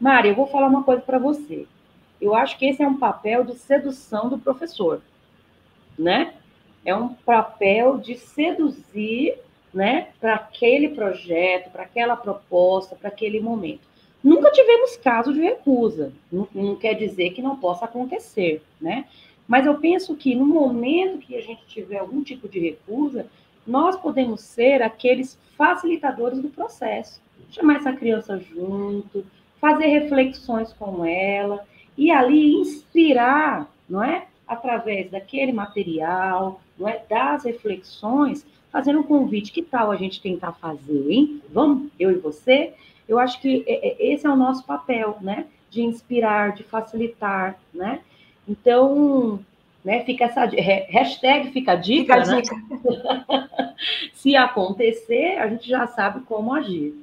Mari, 0.00 0.28
eu 0.28 0.34
vou 0.34 0.46
falar 0.46 0.68
uma 0.68 0.84
coisa 0.84 1.02
para 1.02 1.18
você. 1.18 1.66
Eu 2.20 2.34
acho 2.34 2.58
que 2.58 2.66
esse 2.66 2.82
é 2.82 2.88
um 2.88 2.98
papel 2.98 3.44
de 3.44 3.54
sedução 3.54 4.28
do 4.28 4.38
professor, 4.38 5.00
né? 5.98 6.34
É 6.84 6.94
um 6.94 7.08
papel 7.08 7.98
de 7.98 8.16
seduzir, 8.16 9.36
né, 9.74 10.08
para 10.20 10.36
aquele 10.36 10.90
projeto, 10.90 11.70
para 11.70 11.82
aquela 11.82 12.16
proposta, 12.16 12.96
para 12.96 13.08
aquele 13.08 13.40
momento. 13.40 13.87
Nunca 14.22 14.50
tivemos 14.50 14.96
caso 14.96 15.32
de 15.32 15.40
recusa, 15.40 16.12
não, 16.30 16.48
não, 16.52 16.76
quer 16.76 16.94
dizer 16.94 17.30
que 17.30 17.42
não 17.42 17.56
possa 17.56 17.84
acontecer, 17.84 18.62
né? 18.80 19.04
Mas 19.46 19.64
eu 19.64 19.78
penso 19.78 20.14
que 20.16 20.34
no 20.34 20.44
momento 20.44 21.18
que 21.18 21.36
a 21.36 21.40
gente 21.40 21.66
tiver 21.66 21.98
algum 21.98 22.22
tipo 22.22 22.48
de 22.48 22.58
recusa, 22.58 23.26
nós 23.66 23.96
podemos 23.96 24.40
ser 24.40 24.82
aqueles 24.82 25.38
facilitadores 25.56 26.40
do 26.40 26.48
processo. 26.48 27.20
Chamar 27.50 27.76
essa 27.76 27.92
criança 27.92 28.38
junto, 28.38 29.24
fazer 29.60 29.86
reflexões 29.86 30.72
com 30.72 31.04
ela 31.04 31.64
e 31.96 32.10
ali 32.10 32.54
inspirar, 32.56 33.72
não 33.88 34.02
é? 34.02 34.26
Através 34.46 35.10
daquele 35.10 35.52
material, 35.52 36.60
não 36.78 36.88
é? 36.88 37.02
Das 37.08 37.44
reflexões, 37.44 38.46
fazendo 38.70 39.00
um 39.00 39.02
convite. 39.02 39.52
Que 39.52 39.62
tal 39.62 39.90
a 39.90 39.96
gente 39.96 40.20
tentar 40.20 40.52
fazer, 40.52 41.10
hein? 41.10 41.42
Vamos, 41.50 41.90
eu 41.98 42.10
e 42.10 42.14
você? 42.18 42.74
Eu 43.08 43.18
acho 43.18 43.40
que 43.40 43.64
é, 43.66 43.88
é, 43.88 44.12
esse 44.12 44.26
é 44.26 44.30
o 44.30 44.36
nosso 44.36 44.64
papel, 44.64 45.16
né? 45.20 45.46
De 45.70 45.82
inspirar, 45.82 46.52
de 46.52 46.62
facilitar, 46.62 47.58
né? 47.72 48.00
Então, 48.46 49.40
né, 49.84 50.04
fica 50.04 50.24
essa 50.24 50.44
hashtag 50.44 51.50
fica 51.52 51.72
a 51.72 51.76
dica, 51.76 52.14
fica 52.14 52.30
a 52.30 52.34
né? 52.34 52.42
dica. 52.42 53.74
Se 54.12 54.36
acontecer, 54.36 55.38
a 55.38 55.48
gente 55.48 55.68
já 55.68 55.86
sabe 55.86 56.20
como 56.20 56.54
agir. 56.54 56.94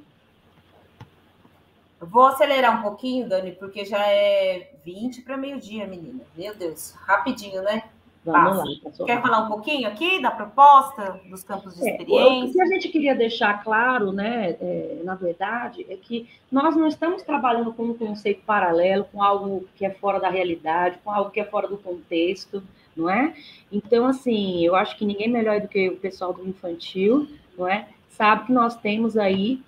vou 2.00 2.26
acelerar 2.26 2.78
um 2.78 2.82
pouquinho, 2.82 3.28
Dani, 3.28 3.52
porque 3.52 3.84
já 3.84 4.06
é 4.06 4.70
20 4.84 5.22
para 5.22 5.36
meio-dia, 5.36 5.86
menina. 5.86 6.20
Meu 6.36 6.54
Deus, 6.54 6.92
rapidinho, 6.92 7.62
né? 7.62 7.84
Vamos 8.26 8.58
lá. 8.58 9.04
Quer 9.06 9.22
falar 9.22 9.44
um 9.44 9.48
pouquinho 9.48 9.86
aqui 9.86 10.20
da 10.20 10.30
proposta, 10.30 11.20
dos 11.30 11.44
campos 11.44 11.76
de 11.76 11.86
é, 11.86 11.92
experiência? 11.92 12.48
O 12.48 12.52
que 12.52 12.60
a 12.60 12.66
gente 12.66 12.88
queria 12.88 13.14
deixar 13.14 13.62
claro, 13.62 14.10
né, 14.10 14.56
é, 14.60 15.00
na 15.04 15.14
verdade, 15.14 15.86
é 15.88 15.96
que 15.96 16.28
nós 16.50 16.74
não 16.74 16.88
estamos 16.88 17.22
trabalhando 17.22 17.72
com 17.72 17.84
um 17.84 17.94
conceito 17.94 18.42
paralelo, 18.44 19.04
com 19.12 19.22
algo 19.22 19.64
que 19.76 19.86
é 19.86 19.90
fora 19.90 20.18
da 20.18 20.28
realidade, 20.28 20.98
com 21.04 21.10
algo 21.10 21.30
que 21.30 21.38
é 21.38 21.44
fora 21.44 21.68
do 21.68 21.78
contexto, 21.78 22.62
não 22.96 23.08
é? 23.08 23.32
Então, 23.70 24.06
assim, 24.06 24.64
eu 24.64 24.74
acho 24.74 24.96
que 24.96 25.04
ninguém 25.04 25.28
melhor 25.28 25.60
do 25.60 25.68
que 25.68 25.88
o 25.88 25.96
pessoal 25.96 26.32
do 26.32 26.48
infantil, 26.48 27.28
não 27.56 27.68
é? 27.68 27.88
Sabe 28.08 28.46
que 28.46 28.52
nós 28.52 28.76
temos 28.76 29.16
aí 29.16 29.60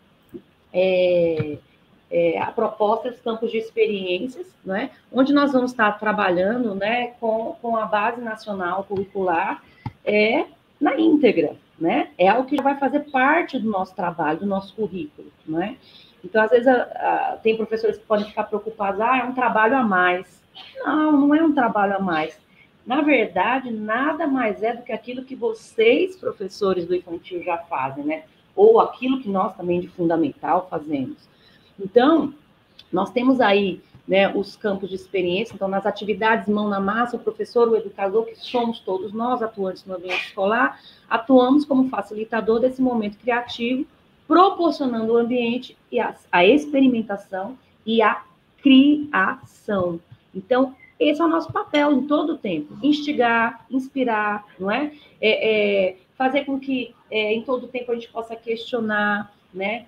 é, 0.73 1.59
é, 2.11 2.41
a 2.41 2.51
proposta 2.51 3.11
dos 3.11 3.21
campos 3.21 3.51
de 3.51 3.59
experiências, 3.59 4.47
né, 4.65 4.91
onde 5.13 5.33
nós 5.33 5.53
vamos 5.53 5.73
estar 5.73 5.93
trabalhando 5.99 6.75
né, 6.75 7.13
com, 7.21 7.57
com 7.61 7.77
a 7.77 7.85
base 7.85 8.21
nacional 8.21 8.85
curricular 8.85 9.63
é, 10.05 10.47
na 10.81 10.99
íntegra, 10.99 11.57
né? 11.79 12.11
É 12.17 12.29
algo 12.29 12.49
que 12.49 12.63
vai 12.63 12.77
fazer 12.79 13.01
parte 13.11 13.59
do 13.59 13.69
nosso 13.69 13.95
trabalho, 13.95 14.41
do 14.41 14.47
nosso 14.47 14.75
currículo, 14.75 15.29
né? 15.47 15.77
Então, 16.25 16.43
às 16.43 16.51
vezes, 16.51 16.67
a, 16.67 16.83
a, 16.83 17.39
tem 17.43 17.57
professores 17.57 17.99
que 17.99 18.05
podem 18.05 18.27
ficar 18.27 18.45
preocupados, 18.45 19.01
ah, 19.01 19.19
é 19.19 19.25
um 19.25 19.35
trabalho 19.35 19.77
a 19.77 19.83
mais. 19.83 20.43
Não, 20.85 21.13
não 21.13 21.35
é 21.35 21.43
um 21.43 21.53
trabalho 21.53 21.97
a 21.97 22.01
mais. 22.01 22.39
Na 22.87 23.03
verdade, 23.03 23.71
nada 23.71 24.27
mais 24.27 24.63
é 24.63 24.75
do 24.75 24.83
que 24.83 24.93
aquilo 24.93 25.25
que 25.25 25.37
vocês, 25.37 26.17
professores 26.17 26.87
do 26.87 26.95
infantil, 26.95 27.43
já 27.43 27.59
fazem, 27.59 28.05
né? 28.05 28.23
Ou 28.57 28.81
aquilo 28.81 29.21
que 29.21 29.29
nós 29.29 29.55
também 29.55 29.81
de 29.81 29.89
fundamental 29.89 30.67
fazemos. 30.71 31.29
Então, 31.79 32.35
nós 32.93 33.11
temos 33.11 33.41
aí 33.41 33.81
né, 34.07 34.35
os 34.35 34.57
campos 34.57 34.89
de 34.89 34.95
experiência, 34.95 35.55
então, 35.55 35.69
nas 35.69 35.85
atividades 35.85 36.49
mão 36.49 36.69
na 36.69 36.81
massa, 36.81 37.17
o 37.17 37.21
professor, 37.21 37.69
o 37.69 37.77
educador, 37.77 38.25
que 38.25 38.35
somos 38.37 38.81
todos 38.81 39.13
nós, 39.13 39.43
atuantes 39.43 39.85
no 39.85 39.97
ambiente 39.97 40.29
escolar, 40.29 40.81
atuamos 41.09 41.67
como 41.67 41.91
facilitador 41.91 42.59
desse 42.59 42.81
momento 42.81 43.19
criativo, 43.19 43.87
proporcionando 44.27 45.13
o 45.13 45.17
ambiente 45.19 45.77
e 45.93 46.01
a, 46.01 46.15
a 46.33 46.45
experimentação 46.45 47.59
e 47.85 48.01
a 48.01 48.23
criação. 48.63 50.01
Então, 50.35 50.75
esse 50.99 51.21
é 51.21 51.25
o 51.25 51.29
nosso 51.29 51.53
papel 51.53 51.93
em 51.93 52.07
todo 52.07 52.35
o 52.35 52.39
tempo: 52.39 52.77
instigar, 52.83 53.65
inspirar, 53.71 54.45
não 54.59 54.71
é? 54.71 54.93
é, 55.21 55.91
é 55.91 55.97
fazer 56.17 56.45
com 56.45 56.59
que 56.59 56.95
é, 57.11 57.33
em 57.33 57.43
todo 57.43 57.65
o 57.65 57.69
tempo 57.69 57.93
a 57.93 57.95
gente 57.95 58.09
possa 58.09 58.35
questionar, 58.35 59.33
né? 59.55 59.87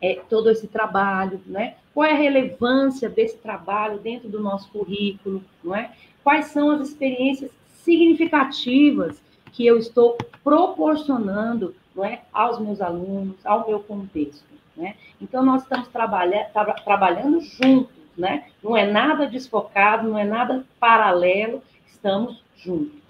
É, 0.00 0.20
todo 0.28 0.50
esse 0.50 0.66
trabalho, 0.66 1.40
né? 1.46 1.76
Qual 1.94 2.04
é 2.04 2.12
a 2.12 2.16
relevância 2.16 3.08
desse 3.08 3.36
trabalho 3.38 3.98
dentro 3.98 4.28
do 4.28 4.40
nosso 4.40 4.68
currículo, 4.70 5.42
não 5.64 5.74
é? 5.74 5.92
Quais 6.22 6.46
são 6.46 6.70
as 6.70 6.88
experiências 6.88 7.50
significativas 7.82 9.22
que 9.52 9.66
eu 9.66 9.78
estou 9.78 10.18
proporcionando, 10.44 11.74
não 11.94 12.04
é, 12.04 12.20
aos 12.32 12.58
meus 12.58 12.80
alunos, 12.80 13.36
ao 13.44 13.66
meu 13.66 13.80
contexto, 13.80 14.44
né? 14.76 14.96
Então 15.20 15.42
nós 15.44 15.62
estamos 15.62 15.88
trabalha, 15.88 16.50
tra 16.52 16.64
trabalhando 16.74 17.40
juntos, 17.40 17.96
né? 18.16 18.48
Não 18.62 18.76
é 18.76 18.84
nada 18.90 19.26
desfocado, 19.26 20.08
não 20.08 20.18
é 20.18 20.24
nada 20.24 20.64
paralelo, 20.78 21.62
estamos 21.86 22.42
juntos. 22.56 23.00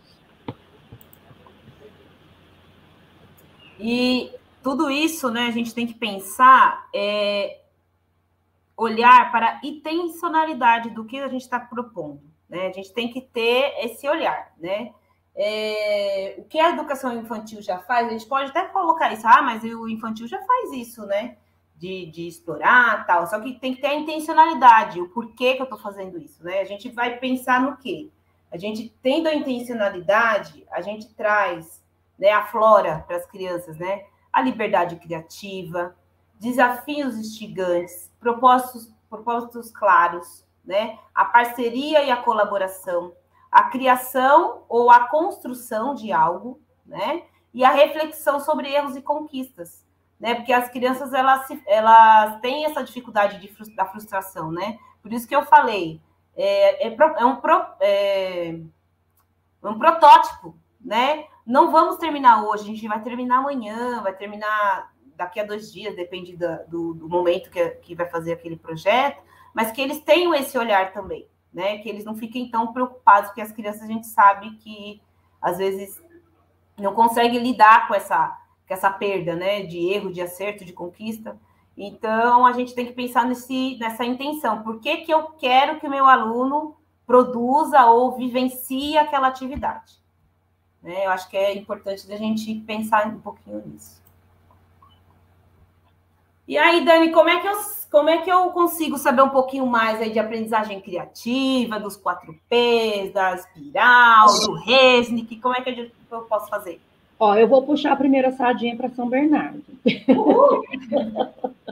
E 3.80 4.30
tudo 4.66 4.90
isso, 4.90 5.30
né, 5.30 5.46
a 5.46 5.52
gente 5.52 5.72
tem 5.72 5.86
que 5.86 5.94
pensar, 5.94 6.88
é, 6.92 7.60
olhar 8.76 9.30
para 9.30 9.46
a 9.46 9.60
intencionalidade 9.62 10.90
do 10.90 11.04
que 11.04 11.20
a 11.20 11.28
gente 11.28 11.42
está 11.42 11.60
propondo. 11.60 12.20
Né? 12.48 12.66
A 12.66 12.72
gente 12.72 12.92
tem 12.92 13.08
que 13.08 13.20
ter 13.20 13.76
esse 13.84 14.08
olhar, 14.08 14.52
né? 14.58 14.92
É, 15.36 16.34
o 16.38 16.42
que 16.46 16.58
a 16.58 16.70
educação 16.70 17.16
infantil 17.16 17.62
já 17.62 17.78
faz, 17.78 18.08
a 18.08 18.10
gente 18.10 18.26
pode 18.26 18.50
até 18.50 18.64
colocar 18.64 19.12
isso, 19.12 19.24
ah, 19.28 19.40
mas 19.40 19.62
o 19.62 19.88
infantil 19.88 20.26
já 20.26 20.42
faz 20.42 20.72
isso, 20.72 21.06
né? 21.06 21.36
De, 21.76 22.06
de 22.06 22.26
explorar 22.26 23.06
tal, 23.06 23.24
só 23.28 23.38
que 23.38 23.60
tem 23.60 23.72
que 23.72 23.80
ter 23.80 23.86
a 23.86 23.94
intencionalidade, 23.94 25.00
o 25.00 25.10
porquê 25.10 25.54
que 25.54 25.62
eu 25.62 25.64
estou 25.64 25.78
fazendo 25.78 26.18
isso, 26.18 26.42
né? 26.42 26.58
A 26.58 26.64
gente 26.64 26.88
vai 26.88 27.18
pensar 27.18 27.60
no 27.60 27.76
quê? 27.76 28.10
A 28.50 28.56
gente 28.56 28.92
tendo 29.00 29.28
a 29.28 29.34
intencionalidade, 29.34 30.66
a 30.72 30.80
gente 30.80 31.14
traz 31.14 31.80
né, 32.18 32.30
a 32.30 32.44
flora 32.46 33.04
para 33.06 33.16
as 33.16 33.26
crianças, 33.26 33.78
né? 33.78 34.06
A 34.36 34.42
liberdade 34.42 34.96
criativa, 34.96 35.96
desafios 36.38 37.16
instigantes, 37.16 38.12
propósitos, 38.20 38.92
propósitos 39.08 39.70
claros, 39.70 40.44
né? 40.62 40.98
a 41.14 41.24
parceria 41.24 42.02
e 42.02 42.10
a 42.10 42.18
colaboração, 42.18 43.14
a 43.50 43.62
criação 43.70 44.64
ou 44.68 44.90
a 44.90 45.08
construção 45.08 45.94
de 45.94 46.12
algo, 46.12 46.60
né? 46.84 47.22
e 47.54 47.64
a 47.64 47.70
reflexão 47.70 48.38
sobre 48.38 48.70
erros 48.70 48.94
e 48.94 49.00
conquistas, 49.00 49.86
né? 50.20 50.34
Porque 50.34 50.52
as 50.52 50.68
crianças 50.68 51.14
elas, 51.14 51.48
elas 51.66 52.38
têm 52.40 52.66
essa 52.66 52.84
dificuldade 52.84 53.40
de, 53.40 53.74
da 53.74 53.86
frustração, 53.86 54.52
né? 54.52 54.78
Por 55.00 55.10
isso 55.14 55.26
que 55.26 55.34
eu 55.34 55.46
falei, 55.46 55.98
é, 56.36 56.86
é, 56.86 56.94
é 56.94 57.24
um, 57.24 57.40
é, 57.80 58.60
um 59.64 59.78
protótipo, 59.78 60.54
né? 60.86 61.24
não 61.46 61.70
vamos 61.70 61.96
terminar 61.98 62.42
hoje, 62.42 62.64
a 62.64 62.66
gente 62.66 62.88
vai 62.88 63.00
terminar 63.00 63.38
amanhã, 63.38 64.02
vai 64.02 64.12
terminar 64.12 64.92
daqui 65.14 65.38
a 65.38 65.44
dois 65.44 65.72
dias, 65.72 65.94
depende 65.94 66.36
do, 66.68 66.92
do, 66.92 67.08
momento 67.08 67.48
que, 67.48 67.70
que 67.70 67.94
vai 67.94 68.06
fazer 68.10 68.32
aquele 68.32 68.56
projeto, 68.56 69.22
mas 69.54 69.70
que 69.70 69.80
eles 69.80 70.00
tenham 70.00 70.34
esse 70.34 70.58
olhar 70.58 70.92
também, 70.92 71.26
né? 71.54 71.78
Que 71.78 71.88
eles 71.88 72.04
não 72.04 72.16
fiquem 72.16 72.50
tão 72.50 72.72
preocupados, 72.72 73.28
porque 73.28 73.40
as 73.40 73.52
crianças 73.52 73.82
a 73.82 73.86
gente 73.86 74.08
sabe 74.08 74.56
que 74.56 75.00
às 75.40 75.56
vezes 75.56 76.02
não 76.76 76.92
conseguem 76.92 77.40
lidar 77.40 77.86
com 77.86 77.94
essa, 77.94 78.36
com 78.66 78.74
essa 78.74 78.90
perda, 78.90 79.36
né? 79.36 79.62
De 79.62 79.78
erro, 79.78 80.12
de 80.12 80.20
acerto, 80.20 80.64
de 80.64 80.72
conquista. 80.72 81.38
Então 81.76 82.44
a 82.44 82.52
gente 82.52 82.74
tem 82.74 82.84
que 82.84 82.92
pensar 82.92 83.24
nesse, 83.24 83.78
nessa 83.78 84.04
intenção. 84.04 84.62
Por 84.62 84.80
que, 84.80 84.98
que 84.98 85.14
eu 85.14 85.28
quero 85.38 85.78
que 85.78 85.86
o 85.86 85.90
meu 85.90 86.06
aluno 86.06 86.76
produza 87.06 87.86
ou 87.86 88.16
vivencie 88.16 88.98
aquela 88.98 89.28
atividade? 89.28 90.05
Né? 90.86 91.04
Eu 91.04 91.10
acho 91.10 91.28
que 91.28 91.36
é 91.36 91.52
importante 91.52 92.10
a 92.12 92.16
gente 92.16 92.54
pensar 92.60 93.08
um 93.08 93.18
pouquinho 93.18 93.60
nisso. 93.66 94.00
E 96.46 96.56
aí, 96.56 96.84
Dani, 96.84 97.10
como 97.10 97.28
é 97.28 97.40
que 97.40 97.48
eu, 97.48 97.54
como 97.90 98.08
é 98.08 98.18
que 98.18 98.30
eu 98.30 98.50
consigo 98.50 98.96
saber 98.96 99.22
um 99.22 99.30
pouquinho 99.30 99.66
mais 99.66 100.00
aí 100.00 100.12
de 100.12 100.20
aprendizagem 100.20 100.80
criativa, 100.80 101.80
dos 101.80 102.00
4Ps, 102.00 103.12
da 103.12 103.34
espiral, 103.34 104.28
do 104.28 104.54
Resnick? 104.54 105.40
Como 105.40 105.56
é 105.56 105.60
que 105.60 105.90
eu 106.08 106.22
posso 106.22 106.48
fazer? 106.48 106.80
Ó, 107.18 107.34
eu 107.34 107.48
vou 107.48 107.64
puxar 107.64 107.92
a 107.92 107.96
primeira 107.96 108.30
sardinha 108.30 108.76
para 108.76 108.90
São 108.90 109.08
Bernardo. 109.08 109.64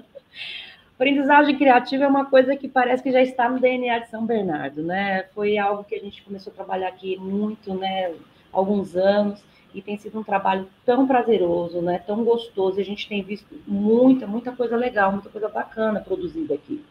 Aprendizagem 0.94 1.56
criativa 1.56 2.04
é 2.04 2.08
uma 2.08 2.24
coisa 2.24 2.56
que 2.56 2.66
parece 2.66 3.02
que 3.02 3.12
já 3.12 3.20
está 3.20 3.48
no 3.48 3.60
DNA 3.60 4.00
de 4.00 4.10
São 4.10 4.24
Bernardo, 4.24 4.82
né? 4.82 5.24
Foi 5.34 5.58
algo 5.58 5.84
que 5.84 5.94
a 5.94 6.00
gente 6.00 6.22
começou 6.22 6.52
a 6.52 6.56
trabalhar 6.56 6.88
aqui 6.88 7.16
muito, 7.16 7.74
né? 7.74 8.12
Alguns 8.55 8.96
anos 8.96 9.42
e 9.74 9.82
tem 9.82 9.98
sido 9.98 10.20
um 10.20 10.22
trabalho 10.22 10.68
tão 10.86 11.07
prazeroso, 11.07 11.82
né? 11.82 11.98
Tão 11.98 12.22
gostoso. 12.24 12.80
A 12.80 12.84
gente 12.84 13.09
tem 13.09 13.22
visto 13.22 13.55
muita, 13.66 14.26
muita 14.26 14.52
coisa 14.52 14.76
legal, 14.76 15.11
muita 15.11 15.28
coisa 15.28 15.48
bacana 15.48 16.00
produzida 16.00 16.55
aqui, 16.55 16.82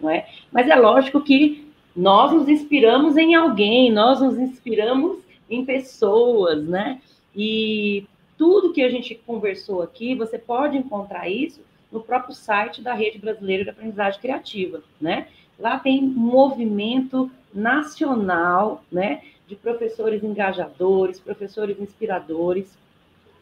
não 0.00 0.10
é? 0.10 0.26
Mas 0.50 0.68
é 0.68 0.74
lógico 0.74 1.20
que 1.20 1.70
nós 1.94 2.32
nos 2.32 2.48
inspiramos 2.48 3.16
em 3.16 3.34
alguém, 3.34 3.92
nós 3.92 4.20
nos 4.20 4.36
inspiramos 4.38 5.18
em 5.48 5.64
pessoas, 5.64 6.66
né? 6.66 7.00
E 7.34 8.06
tudo 8.36 8.72
que 8.72 8.82
a 8.82 8.90
gente 8.90 9.14
conversou 9.26 9.82
aqui, 9.82 10.14
você 10.14 10.36
pode 10.36 10.76
encontrar 10.76 11.28
isso 11.28 11.60
no 11.92 12.00
próprio 12.00 12.34
site 12.34 12.82
da 12.82 12.94
Rede 12.94 13.18
Brasileira 13.18 13.62
de 13.62 13.70
Aprendizagem 13.70 14.20
Criativa, 14.20 14.82
né? 15.00 15.28
Lá 15.58 15.78
tem 15.78 16.02
movimento 16.02 17.30
nacional, 17.54 18.82
né, 18.90 19.20
de 19.52 19.56
professores 19.56 20.24
engajadores, 20.24 21.20
professores 21.20 21.78
inspiradores, 21.78 22.76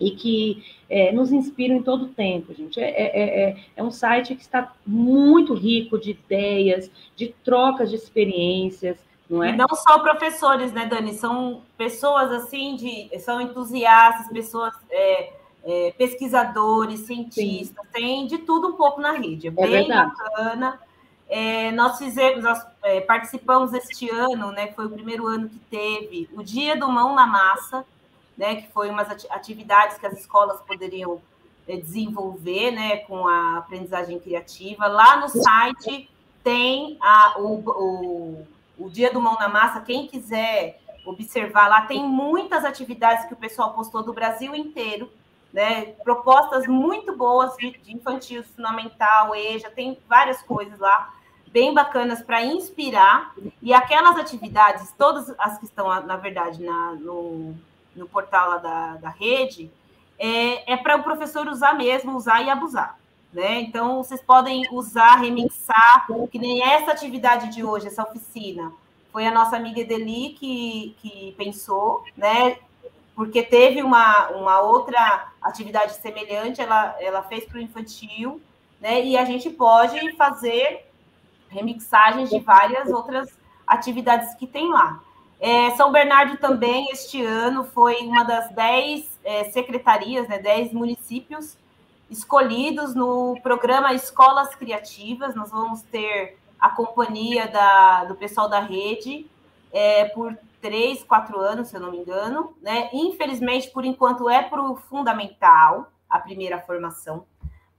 e 0.01 0.11
que 0.13 0.65
é, 0.89 1.13
nos 1.13 1.31
inspiram 1.31 1.77
em 1.77 1.83
todo 1.83 2.07
o 2.07 2.09
tempo, 2.09 2.55
gente. 2.55 2.81
É, 2.81 2.89
é, 2.89 3.51
é, 3.51 3.57
é, 3.77 3.83
um 3.83 3.91
site 3.91 4.35
que 4.35 4.41
está 4.41 4.73
muito 4.85 5.55
rico 5.55 5.99
de 5.99 6.13
ideias, 6.13 6.91
de 7.15 7.35
trocas 7.45 7.91
de 7.91 7.97
experiências, 7.97 8.97
não 9.29 9.45
é? 9.45 9.51
E 9.51 9.57
não 9.57 9.69
só 9.69 9.99
professores, 10.01 10.73
né, 10.73 10.87
Dani? 10.87 11.13
São 11.13 11.61
pessoas 11.77 12.33
assim 12.33 12.75
de. 12.77 13.21
são 13.21 13.41
entusiastas, 13.41 14.29
pessoas. 14.33 14.75
É, 14.91 15.41
é, 15.63 15.93
pesquisadores, 15.99 17.01
cientistas, 17.01 17.85
Sim. 17.85 17.93
tem 17.93 18.27
de 18.27 18.39
tudo 18.39 18.69
um 18.69 18.73
pouco 18.73 18.99
na 18.99 19.13
rede. 19.13 19.49
É, 19.49 19.51
é 19.51 19.53
bem 19.53 19.71
verdade. 19.71 20.11
bacana. 20.17 20.81
É, 21.29 21.71
nós 21.73 21.99
fizemos, 21.99 22.43
nós 22.43 22.67
é, 22.83 23.01
participamos 23.01 23.73
este 23.73 24.11
ano, 24.11 24.51
né? 24.53 24.73
Foi 24.73 24.87
o 24.87 24.91
primeiro 24.91 25.27
ano 25.27 25.49
que 25.49 25.59
teve 25.71 26.29
o 26.33 26.43
Dia 26.43 26.77
do 26.77 26.89
Mão 26.89 27.15
na 27.15 27.27
Massa, 27.27 27.85
né? 28.37 28.57
Que 28.57 28.73
foi 28.73 28.91
umas 28.91 29.11
atividades 29.11 29.99
que 29.99 30.07
as 30.07 30.19
escolas 30.19 30.61
poderiam 30.63 31.21
é, 31.69 31.77
desenvolver, 31.77 32.71
né? 32.71 32.99
Com 32.99 33.27
a 33.27 33.59
aprendizagem 33.59 34.19
criativa. 34.19 34.87
Lá 34.87 35.17
no 35.17 35.29
site 35.29 36.11
tem 36.43 36.97
a, 37.01 37.35
o, 37.39 37.59
o, 37.59 38.47
o 38.79 38.91
Dia 38.91 39.13
do 39.13 39.21
Mão 39.21 39.35
na 39.35 39.49
Massa. 39.49 39.81
Quem 39.81 40.07
quiser 40.07 40.81
observar 41.05 41.69
lá, 41.69 41.83
tem 41.83 42.07
muitas 42.07 42.65
atividades 42.65 43.27
que 43.27 43.33
o 43.33 43.37
pessoal 43.37 43.73
postou 43.73 44.03
do 44.03 44.13
Brasil 44.13 44.55
inteiro 44.55 45.11
né? 45.53 45.87
Propostas 46.05 46.67
muito 46.67 47.17
boas 47.17 47.57
de, 47.57 47.71
de 47.79 47.93
infantil, 47.93 48.45
fundamental, 48.45 49.35
EJA, 49.35 49.71
tem 49.71 49.99
várias 50.09 50.41
coisas 50.43 50.79
lá 50.79 51.13
bem 51.53 51.75
bacanas 51.75 52.23
para 52.23 52.45
inspirar. 52.45 53.35
E 53.63 53.73
aquelas 53.73 54.17
atividades, 54.17 54.93
todas 54.97 55.35
as 55.39 55.59
que 55.59 55.65
estão, 55.65 55.89
na 56.03 56.17
verdade, 56.17 56.63
na, 56.63 56.93
no, 56.93 57.55
no 57.95 58.09
portal 58.09 58.61
da, 58.61 58.97
da 58.97 59.09
rede, 59.11 59.71
é, 60.19 60.73
é 60.73 60.77
para 60.77 60.97
o 60.97 61.03
professor 61.03 61.47
usar 61.49 61.75
mesmo, 61.75 62.17
usar 62.17 62.43
e 62.43 62.51
abusar. 62.51 62.99
Né? 63.33 63.61
Então, 63.61 64.03
vocês 64.03 64.21
podem 64.23 64.67
usar, 64.73 65.17
remixar, 65.17 66.07
que 66.31 66.39
nem 66.39 66.63
essa 66.63 66.91
atividade 66.91 67.49
de 67.51 67.63
hoje, 67.63 67.87
essa 67.87 68.03
oficina. 68.03 68.73
Foi 69.13 69.27
a 69.27 69.31
nossa 69.31 69.57
amiga 69.57 69.81
Edeli 69.81 70.31
que, 70.31 70.97
que 71.01 71.35
pensou, 71.37 72.05
né? 72.17 72.59
porque 73.21 73.43
teve 73.43 73.83
uma, 73.83 74.29
uma 74.31 74.61
outra 74.61 75.31
atividade 75.43 75.95
semelhante, 75.97 76.61
ela, 76.61 76.97
ela 77.01 77.23
fez 77.23 77.45
para 77.45 77.59
o 77.59 77.61
infantil, 77.61 78.41
né? 78.81 79.05
E 79.05 79.15
a 79.15 79.27
gente 79.27 79.51
pode 79.51 80.17
fazer 80.17 80.90
remixagens 81.51 82.31
de 82.31 82.39
várias 82.39 82.89
outras 82.91 83.29
atividades 83.67 84.35
que 84.35 84.47
tem 84.47 84.71
lá. 84.71 85.01
É, 85.39 85.71
São 85.71 85.91
Bernardo 85.91 86.37
também, 86.37 86.89
este 86.91 87.25
ano, 87.25 87.65
foi 87.65 87.97
uma 88.03 88.25
das 88.25 88.51
dez 88.51 89.19
é, 89.25 89.45
secretarias, 89.45 90.29
né, 90.29 90.39
dez 90.39 90.73
municípios 90.73 91.57
escolhidos 92.11 92.95
no 92.95 93.39
programa 93.43 93.95
Escolas 93.95 94.55
Criativas. 94.55 95.35
Nós 95.35 95.51
vamos 95.51 95.83
ter 95.83 96.39
a 96.59 96.69
companhia 96.69 97.49
da, 97.49 98.05
do 98.05 98.15
pessoal 98.17 98.49
da 98.49 98.61
rede 98.61 99.27
é, 99.73 100.05
por 100.07 100.37
três, 100.61 101.03
quatro 101.03 101.41
anos, 101.41 101.69
se 101.69 101.77
eu 101.77 101.81
não 101.81 101.91
me 101.91 101.99
engano, 101.99 102.55
né? 102.61 102.91
Infelizmente, 102.93 103.71
por 103.71 103.85
enquanto, 103.85 104.29
é 104.29 104.43
para 104.43 104.63
o 104.63 104.77
fundamental, 104.77 105.91
a 106.09 106.19
primeira 106.19 106.61
formação, 106.61 107.25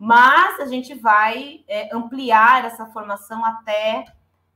mas 0.04 0.60
a 0.60 0.66
gente 0.66 0.96
vai 0.96 1.64
é, 1.68 1.96
ampliar 1.96 2.66
essa 2.66 2.88
formação 2.88 3.46
até 3.46 4.04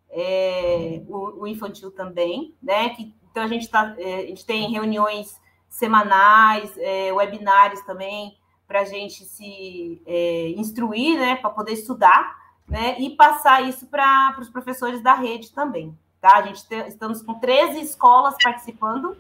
é, 0.10 1.04
o, 1.08 1.44
o, 1.44 1.48
infantil 1.48 1.92
também, 1.92 2.56
né? 2.60 2.90
Que, 2.90 3.14
então 3.30 3.44
a 3.44 3.48
gente, 3.48 3.70
tá, 3.70 3.94
é, 4.00 4.16
a 4.16 4.26
gente 4.26 4.44
tem 4.44 4.72
reuniões 4.72 5.40
semanais, 5.70 6.76
é, 6.80 7.14
webinários 7.14 7.80
também, 7.82 8.36
para 8.68 8.80
a 8.80 8.86
gente 8.86 9.24
se 9.24 10.02
é, 10.08 10.50
instruir, 10.58 11.16
né? 11.20 11.36
Para 11.36 11.52
poder 11.52 11.74
estudar, 11.74 12.36
né? 12.68 13.00
E 13.00 13.12
passar 13.12 13.62
isso 13.62 13.86
para 13.86 14.36
os 14.40 14.50
professores 14.50 15.04
da 15.04 15.14
rede 15.14 15.52
também. 15.52 15.96
Tá? 16.20 16.38
A 16.38 16.42
gente 16.42 16.68
te, 16.68 16.76
estamos 16.88 17.22
com 17.22 17.36
13 17.36 17.82
escolas 17.82 18.34
participando 18.42 19.16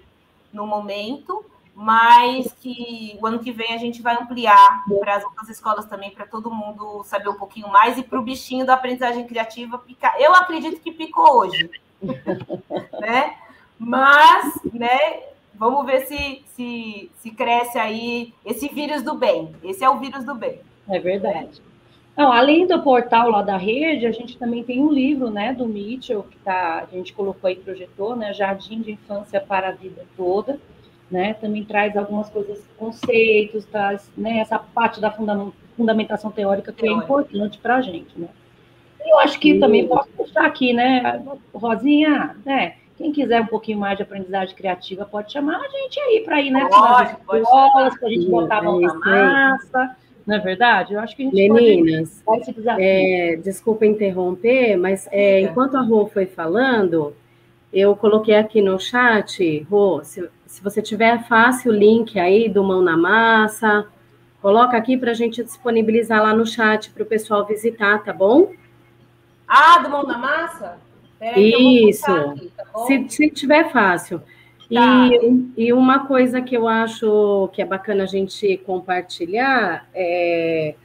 no 0.51 0.65
momento, 0.65 1.45
mas 1.75 2.53
que 2.61 3.17
o 3.21 3.27
ano 3.27 3.39
que 3.39 3.51
vem 3.51 3.73
a 3.73 3.77
gente 3.77 4.01
vai 4.01 4.15
ampliar 4.15 4.85
para 4.97 5.17
as 5.17 5.23
outras 5.25 5.49
escolas 5.49 5.85
também, 5.85 6.09
para 6.09 6.25
todo 6.25 6.49
mundo 6.49 7.03
saber 7.03 7.27
um 7.27 7.35
pouquinho 7.35 7.67
mais 7.67 7.97
e 7.97 8.03
para 8.03 8.17
o 8.17 8.23
bichinho 8.23 8.65
da 8.65 8.75
aprendizagem 8.75 9.27
criativa 9.27 9.77
picar. 9.77 10.15
Eu 10.17 10.33
acredito 10.33 10.79
que 10.79 10.93
picou 10.93 11.39
hoje, 11.39 11.69
né? 12.99 13.35
Mas, 13.77 14.57
né? 14.73 15.23
Vamos 15.57 15.85
ver 15.85 16.05
se, 16.05 16.43
se, 16.47 17.11
se 17.17 17.31
cresce 17.31 17.77
aí 17.77 18.33
esse 18.45 18.67
vírus 18.69 19.01
do 19.01 19.15
bem. 19.15 19.53
Esse 19.63 19.83
é 19.83 19.89
o 19.89 19.99
vírus 19.99 20.23
do 20.25 20.35
bem. 20.35 20.59
É 20.87 20.99
verdade. 20.99 21.61
Não, 22.15 22.31
além 22.31 22.65
do 22.65 22.81
portal 22.81 23.29
lá 23.29 23.41
da 23.41 23.57
rede, 23.57 24.05
a 24.05 24.11
gente 24.11 24.37
também 24.37 24.63
tem 24.63 24.81
um 24.81 24.91
livro, 24.91 25.29
né, 25.29 25.53
do 25.53 25.65
Mitchell, 25.65 26.23
que 26.23 26.37
tá, 26.37 26.87
a 26.89 26.95
gente 26.95 27.11
colocou 27.11 27.49
aí, 27.49 27.57
projetou, 27.57 28.15
né, 28.15 28.33
Jardim 28.33 28.81
de 28.81 28.93
Infância 28.93 29.41
para 29.41 29.69
a 29.69 29.71
Vida 29.71 30.05
Toda, 30.15 30.59
né, 31.09 31.35
também 31.35 31.63
traz 31.63 31.95
algumas 31.95 32.29
coisas, 32.29 32.63
conceitos, 32.77 33.65
traz, 33.65 34.09
né, 34.17 34.39
essa 34.39 34.57
parte 34.57 34.99
da 34.99 35.11
fundamentação 35.75 36.31
teórica 36.31 36.71
que 36.71 36.87
é 36.87 36.91
importante 36.91 37.57
para 37.59 37.77
a 37.77 37.81
gente, 37.81 38.19
né. 38.19 38.27
Eu 39.05 39.19
acho 39.19 39.39
que 39.39 39.53
Sim. 39.53 39.59
também 39.59 39.87
posso 39.87 40.09
deixar 40.17 40.45
aqui, 40.45 40.73
né, 40.73 41.23
Rosinha, 41.53 42.35
né, 42.43 42.75
quem 42.97 43.11
quiser 43.11 43.41
um 43.41 43.47
pouquinho 43.47 43.77
mais 43.77 43.97
de 43.97 44.03
aprendizagem 44.03 44.55
criativa 44.55 45.05
pode 45.05 45.31
chamar 45.31 45.57
a 45.57 45.67
gente 45.67 45.99
aí 45.99 46.21
para 46.23 46.41
ir, 46.41 46.49
né, 46.49 46.65
para 46.65 47.39
escolas, 47.39 47.99
para 47.99 48.07
a 48.07 48.11
gente 48.11 48.27
botar 48.27 48.57
a 48.57 48.63
mão 48.63 48.79
na 48.79 48.93
massa, 48.95 49.95
não 50.25 50.35
é 50.37 50.39
verdade? 50.39 50.93
Eu 50.93 50.99
acho 50.99 51.15
que 51.15 51.21
a 51.21 51.25
gente 51.25 51.49
Meninas, 51.49 52.23
pode 52.25 52.51
é, 52.79 53.35
desculpa 53.35 53.85
interromper, 53.85 54.75
mas 54.75 55.07
é, 55.11 55.41
enquanto 55.41 55.77
a 55.77 55.81
Rô 55.81 56.07
foi 56.07 56.25
falando, 56.25 57.13
eu 57.75 57.93
coloquei 57.93 58.35
aqui 58.35 58.61
no 58.61 58.79
chat, 58.79 59.67
Rô, 59.69 60.01
se, 60.01 60.29
se 60.45 60.63
você 60.63 60.81
tiver 60.81 61.27
fácil 61.27 61.73
o 61.73 61.75
link 61.75 62.17
aí 62.17 62.47
do 62.47 62.63
Mão 62.63 62.81
na 62.81 62.95
Massa, 62.95 63.85
coloca 64.41 64.77
aqui 64.77 64.95
para 64.95 65.11
a 65.11 65.13
gente 65.13 65.43
disponibilizar 65.43 66.23
lá 66.23 66.33
no 66.33 66.45
chat 66.45 66.89
para 66.91 67.03
o 67.03 67.05
pessoal 67.05 67.45
visitar, 67.45 68.01
tá 68.01 68.13
bom? 68.13 68.53
Ah, 69.45 69.79
do 69.79 69.89
Mão 69.89 70.03
na 70.03 70.17
Massa? 70.17 70.77
Isso, 71.35 72.09
aqui, 72.09 72.51
tá 72.55 72.63
se, 72.87 73.09
se 73.09 73.29
tiver 73.29 73.69
fácil. 73.71 74.21
Tá. 74.73 75.09
E, 75.11 75.51
e, 75.67 75.73
uma 75.73 76.07
coisa 76.07 76.41
que 76.41 76.55
eu 76.55 76.67
acho 76.67 77.49
que 77.53 77.61
é 77.61 77.65
bacana 77.65 78.03
a 78.03 78.07
gente 78.07 78.57
compartilhar 78.65 79.87
é. 79.93 80.75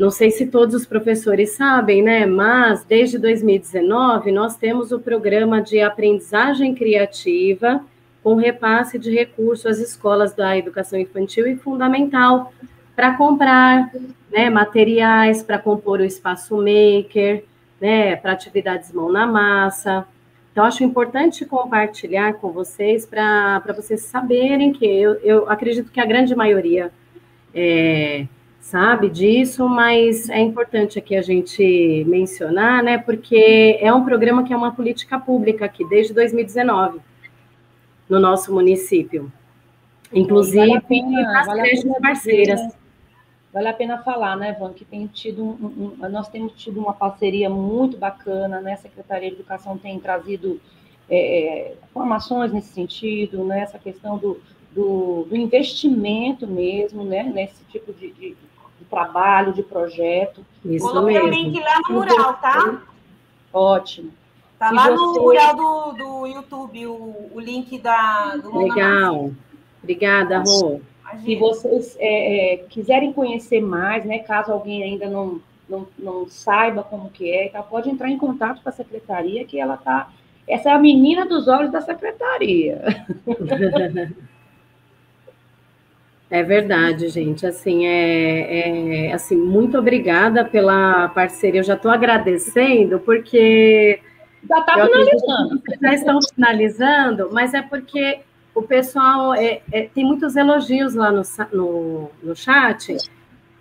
Não 0.00 0.10
sei 0.10 0.30
se 0.30 0.46
todos 0.46 0.74
os 0.74 0.86
professores 0.86 1.50
sabem, 1.50 2.02
né? 2.02 2.24
Mas 2.24 2.82
desde 2.84 3.18
2019 3.18 4.32
nós 4.32 4.56
temos 4.56 4.92
o 4.92 4.98
programa 4.98 5.60
de 5.60 5.78
aprendizagem 5.78 6.74
criativa 6.74 7.84
com 8.22 8.34
repasse 8.34 8.98
de 8.98 9.14
recursos 9.14 9.66
às 9.66 9.78
escolas 9.78 10.32
da 10.32 10.56
educação 10.56 10.98
infantil 10.98 11.46
e 11.46 11.54
fundamental 11.54 12.50
para 12.96 13.14
comprar 13.14 13.92
né, 14.32 14.48
materiais 14.48 15.42
para 15.42 15.58
compor 15.58 16.00
o 16.00 16.04
espaço 16.04 16.56
maker, 16.56 17.44
né, 17.78 18.16
para 18.16 18.32
atividades 18.32 18.90
mão 18.94 19.12
na 19.12 19.26
massa. 19.26 20.06
Então, 20.50 20.64
acho 20.64 20.82
importante 20.82 21.44
compartilhar 21.44 22.32
com 22.34 22.50
vocês 22.50 23.04
para 23.04 23.62
vocês 23.76 24.00
saberem 24.04 24.72
que 24.72 24.86
eu, 24.86 25.16
eu 25.16 25.50
acredito 25.50 25.92
que 25.92 26.00
a 26.00 26.06
grande 26.06 26.34
maioria 26.34 26.90
é, 27.54 28.26
sabe 28.60 29.08
disso, 29.08 29.68
mas 29.68 30.28
é 30.28 30.38
importante 30.38 30.98
aqui 30.98 31.16
a 31.16 31.22
gente 31.22 32.04
mencionar, 32.06 32.82
né? 32.82 32.98
Porque 32.98 33.78
é 33.80 33.92
um 33.92 34.04
programa 34.04 34.44
que 34.44 34.52
é 34.52 34.56
uma 34.56 34.72
política 34.72 35.18
pública 35.18 35.64
aqui 35.64 35.84
desde 35.88 36.12
2019 36.12 37.00
no 38.08 38.20
nosso 38.20 38.52
município. 38.52 39.32
Inclusive, 40.12 40.66
vale 40.66 40.80
pena, 40.82 41.44
vale 41.46 41.60
a 41.60 41.64
pena 41.64 41.94
parceiras. 42.00 42.60
Dizer, 42.60 42.74
vale 43.52 43.68
a 43.68 43.72
pena 43.72 43.98
falar, 43.98 44.36
né, 44.36 44.52
Van, 44.58 44.72
que 44.72 44.84
tem 44.84 45.06
tido 45.06 45.42
um, 45.42 45.96
um, 46.02 46.08
nós 46.08 46.28
temos 46.28 46.52
tido 46.52 46.80
uma 46.80 46.92
parceria 46.92 47.48
muito 47.48 47.96
bacana, 47.96 48.60
né? 48.60 48.74
A 48.74 48.76
Secretaria 48.76 49.30
de 49.30 49.36
Educação 49.36 49.78
tem 49.78 49.98
trazido 49.98 50.60
é, 51.08 51.74
formações 51.92 52.52
nesse 52.52 52.72
sentido, 52.72 53.44
né? 53.44 53.60
Essa 53.60 53.78
questão 53.78 54.18
do, 54.18 54.40
do, 54.72 55.24
do 55.28 55.36
investimento 55.36 56.46
mesmo, 56.46 57.04
né? 57.04 57.22
Nesse 57.22 57.64
tipo 57.64 57.92
de, 57.92 58.10
de 58.12 58.36
trabalho, 58.90 59.52
de 59.52 59.62
projeto. 59.62 60.44
Isso 60.64 60.86
Coloquei 60.86 61.20
o 61.20 61.26
link 61.28 61.58
lá 61.60 61.80
no 61.88 61.94
mural, 61.94 62.34
tá? 62.34 62.82
Ótimo. 63.52 64.10
Tá 64.58 64.70
lá 64.70 64.90
no 64.90 65.14
mural 65.14 65.56
do, 65.56 65.92
do 65.92 66.26
YouTube, 66.26 66.86
o, 66.86 67.30
o 67.32 67.40
link 67.40 67.78
da, 67.78 68.36
do 68.36 68.58
Legal. 68.58 69.30
Obrigada, 69.82 70.42
Rô. 70.46 70.80
Se 71.24 71.36
vocês 71.36 71.96
é, 71.98 72.54
é, 72.54 72.56
quiserem 72.68 73.12
conhecer 73.12 73.60
mais, 73.60 74.04
né, 74.04 74.18
caso 74.18 74.52
alguém 74.52 74.82
ainda 74.82 75.08
não, 75.08 75.40
não, 75.68 75.88
não 75.98 76.28
saiba 76.28 76.82
como 76.82 77.10
que 77.10 77.32
é, 77.32 77.48
tá, 77.48 77.62
pode 77.62 77.88
entrar 77.88 78.10
em 78.10 78.18
contato 78.18 78.62
com 78.62 78.68
a 78.68 78.72
secretaria, 78.72 79.44
que 79.44 79.58
ela 79.58 79.76
tá. 79.76 80.10
Essa 80.46 80.70
é 80.70 80.72
a 80.72 80.78
menina 80.78 81.26
dos 81.26 81.48
olhos 81.48 81.72
da 81.72 81.80
secretaria. 81.80 82.82
É 86.30 86.44
verdade, 86.44 87.08
gente. 87.08 87.44
Assim, 87.44 87.86
é, 87.86 89.08
é, 89.08 89.12
assim, 89.12 89.36
muito 89.36 89.76
obrigada 89.76 90.44
pela 90.44 91.08
parceria. 91.08 91.60
Eu 91.60 91.64
já 91.64 91.74
estou 91.74 91.90
agradecendo, 91.90 93.00
porque. 93.00 94.00
Já 94.48 94.60
está 94.60 94.74
finalizando. 94.74 95.62
Já 95.82 95.94
estão 95.94 96.18
finalizando, 96.34 97.30
mas 97.32 97.52
é 97.52 97.60
porque 97.60 98.20
o 98.54 98.62
pessoal 98.62 99.34
é, 99.34 99.60
é, 99.72 99.82
tem 99.92 100.04
muitos 100.04 100.36
elogios 100.36 100.94
lá 100.94 101.10
no, 101.10 101.22
no, 101.52 102.10
no 102.22 102.36
chat 102.36 102.96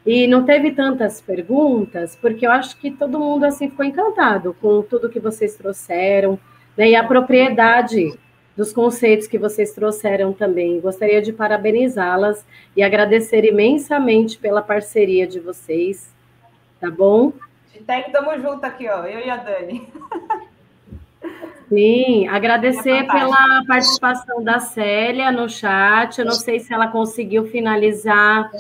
e 0.06 0.28
não 0.28 0.44
teve 0.44 0.72
tantas 0.72 1.22
perguntas, 1.22 2.16
porque 2.16 2.46
eu 2.46 2.52
acho 2.52 2.78
que 2.78 2.92
todo 2.92 3.20
mundo 3.20 3.44
assim 3.44 3.70
ficou 3.70 3.86
encantado 3.86 4.56
com 4.62 4.82
tudo 4.82 5.10
que 5.10 5.20
vocês 5.20 5.56
trouxeram, 5.56 6.40
né, 6.78 6.90
e 6.90 6.96
a 6.96 7.04
propriedade 7.04 8.14
dos 8.60 8.74
conceitos 8.74 9.26
que 9.26 9.38
vocês 9.38 9.72
trouxeram 9.72 10.34
também. 10.34 10.82
Gostaria 10.82 11.22
de 11.22 11.32
parabenizá-las 11.32 12.46
e 12.76 12.84
agradecer 12.84 13.46
imensamente 13.46 14.38
pela 14.38 14.62
parceria 14.62 15.26
de 15.26 15.40
vocês, 15.40 16.14
tá 16.78 16.92
bom? 16.92 17.32
Tec, 17.88 18.08
estamos 18.08 18.42
juntos 18.42 18.66
aqui, 18.66 18.90
ó, 18.90 19.06
eu 19.06 19.26
e 19.26 19.30
a 19.30 19.38
Dani. 19.38 19.88
Sim, 21.70 22.28
agradecer 22.28 22.98
é 22.98 23.04
pela 23.04 23.64
participação 23.66 24.44
da 24.44 24.60
Célia 24.60 25.32
no 25.32 25.48
chat. 25.48 26.20
Eu 26.20 26.26
não 26.26 26.34
sei 26.34 26.60
se 26.60 26.74
ela 26.74 26.90
conseguiu 26.90 27.48
finalizar 27.48 28.52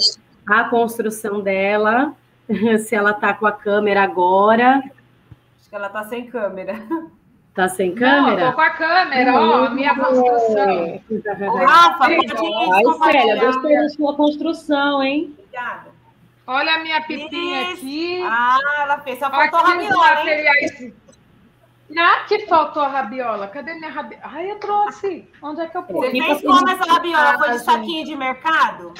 a 0.47 0.63
construção 0.63 1.41
dela, 1.41 2.13
se 2.87 2.95
ela 2.95 3.11
está 3.11 3.33
com 3.33 3.45
a 3.45 3.51
câmera 3.51 4.01
agora. 4.03 4.77
Acho 5.59 5.69
que 5.69 5.75
ela 5.75 5.87
está 5.87 6.05
sem 6.05 6.25
câmera. 6.27 6.81
Está 7.49 7.67
sem 7.67 7.93
câmera? 7.93 8.45
Não, 8.45 8.53
com 8.53 8.61
a 8.61 8.69
câmera, 8.69 9.33
ó, 9.33 9.65
a 9.65 9.69
minha 9.71 9.95
construção. 9.95 11.01
Rafa, 11.65 11.97
pode 11.97 12.15
Ai, 12.15 13.11
Célia, 13.11 13.45
gostei 13.45 13.75
da 13.75 13.89
sua 13.89 14.15
construção, 14.15 15.03
hein? 15.03 15.35
Obrigada. 15.37 15.89
Olha 16.47 16.75
a 16.75 16.79
minha 16.79 17.01
pipinha 17.01 17.61
Isso. 17.73 17.73
aqui. 17.73 18.23
Ah, 18.23 18.57
ela 18.81 18.99
fez. 19.01 19.19
Só 19.19 19.29
faltou 19.29 19.59
a 19.59 19.63
rabiola, 19.63 20.31
hein? 20.31 20.93
Ah, 21.97 22.25
que 22.27 22.47
faltou 22.47 22.83
a 22.83 22.87
rabiola. 22.87 23.47
Cadê 23.47 23.73
minha 23.75 23.91
rabiola? 23.91 24.23
Ai, 24.25 24.51
eu 24.51 24.59
trouxe. 24.59 25.27
Onde 25.41 25.61
é 25.61 25.67
que 25.67 25.77
eu 25.77 25.83
pus? 25.83 26.05
Você 26.05 26.11
fez 26.11 26.41
como 26.41 26.69
essa 26.69 26.91
rabiola? 26.91 27.37
Foi 27.37 27.51
de 27.51 27.59
saquinho 27.59 28.05
de 28.05 28.15
mercado? 28.15 28.93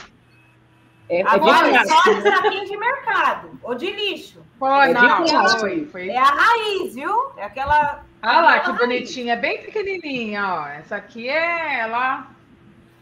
É, 1.08 1.24
Agora, 1.24 1.70
é 1.70 1.86
só 1.86 2.14
de 2.14 2.22
saquinho 2.22 2.66
de 2.66 2.78
mercado. 2.78 3.60
Ou 3.64 3.74
de 3.74 3.92
lixo. 3.92 4.44
Foi, 4.60 4.90
é 4.90 4.94
não, 4.94 5.26
foi, 5.60 5.86
foi. 5.88 6.10
É 6.10 6.18
a 6.20 6.24
raiz, 6.24 6.94
viu? 6.94 7.32
É 7.38 7.46
aquela... 7.46 8.04
Olha 8.22 8.42
lá, 8.42 8.60
que 8.60 8.72
bonitinha. 8.74 9.36
Bem 9.36 9.62
pequenininha, 9.62 10.46
ó. 10.46 10.68
Essa 10.68 10.98
aqui 10.98 11.28
é... 11.28 11.80
Ela 11.80 12.28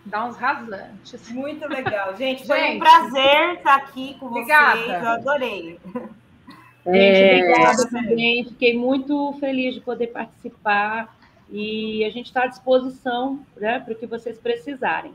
dá 0.06 0.26
uns 0.26 0.38
rasantes. 0.38 1.32
Muito 1.32 1.68
legal. 1.68 2.16
Gente, 2.16 2.46
foi 2.46 2.60
Gente, 2.60 2.76
um 2.76 2.80
prazer 2.80 3.54
estar 3.56 3.76
aqui 3.76 4.16
com 4.20 4.28
obrigada. 4.28 4.80
vocês. 4.80 5.04
Eu 5.04 5.10
adorei. 5.10 5.80
Gente, 6.86 7.42
obrigada 7.42 7.82
é... 7.84 7.90
também. 7.90 8.46
Fiquei 8.46 8.78
muito 8.78 9.34
feliz 9.40 9.76
de 9.76 9.82
poder 9.82 10.08
participar 10.08 11.16
e 11.50 12.04
a 12.06 12.10
gente 12.10 12.28
está 12.28 12.44
à 12.44 12.48
disposição 12.48 13.40
né, 13.58 13.80
para 13.80 13.94
o 13.94 13.98
que 13.98 14.06
vocês 14.06 14.38
precisarem. 14.38 15.14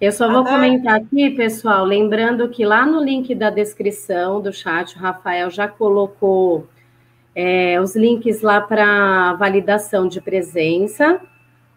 Eu 0.00 0.10
só 0.10 0.30
vou 0.30 0.44
comentar 0.44 0.96
aqui, 0.96 1.30
pessoal, 1.30 1.84
lembrando 1.84 2.48
que 2.48 2.64
lá 2.64 2.84
no 2.84 3.00
link 3.00 3.32
da 3.36 3.50
descrição 3.50 4.40
do 4.40 4.52
chat, 4.52 4.96
o 4.96 4.98
Rafael 4.98 5.48
já 5.48 5.68
colocou 5.68 6.66
é, 7.34 7.80
os 7.80 7.96
links 7.96 8.42
lá 8.42 8.60
para 8.60 9.34
validação 9.34 10.06
de 10.08 10.20
presença, 10.20 11.20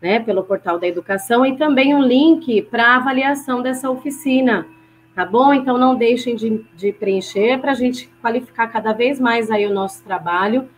né, 0.01 0.19
pelo 0.19 0.43
portal 0.43 0.79
da 0.79 0.87
educação, 0.87 1.45
e 1.45 1.57
também 1.57 1.95
um 1.95 2.03
link 2.03 2.61
para 2.63 2.95
avaliação 2.95 3.61
dessa 3.61 3.89
oficina 3.89 4.67
tá 5.15 5.25
bom? 5.25 5.53
Então 5.53 5.77
não 5.77 5.95
deixem 5.95 6.35
de, 6.35 6.63
de 6.75 6.91
preencher 6.91 7.59
para 7.59 7.71
a 7.71 7.75
gente 7.75 8.07
qualificar 8.21 8.67
cada 8.67 8.91
vez 8.91 9.19
mais 9.19 9.49
aí 9.49 9.65
o 9.65 9.73
nosso 9.73 10.03
trabalho, 10.03 10.69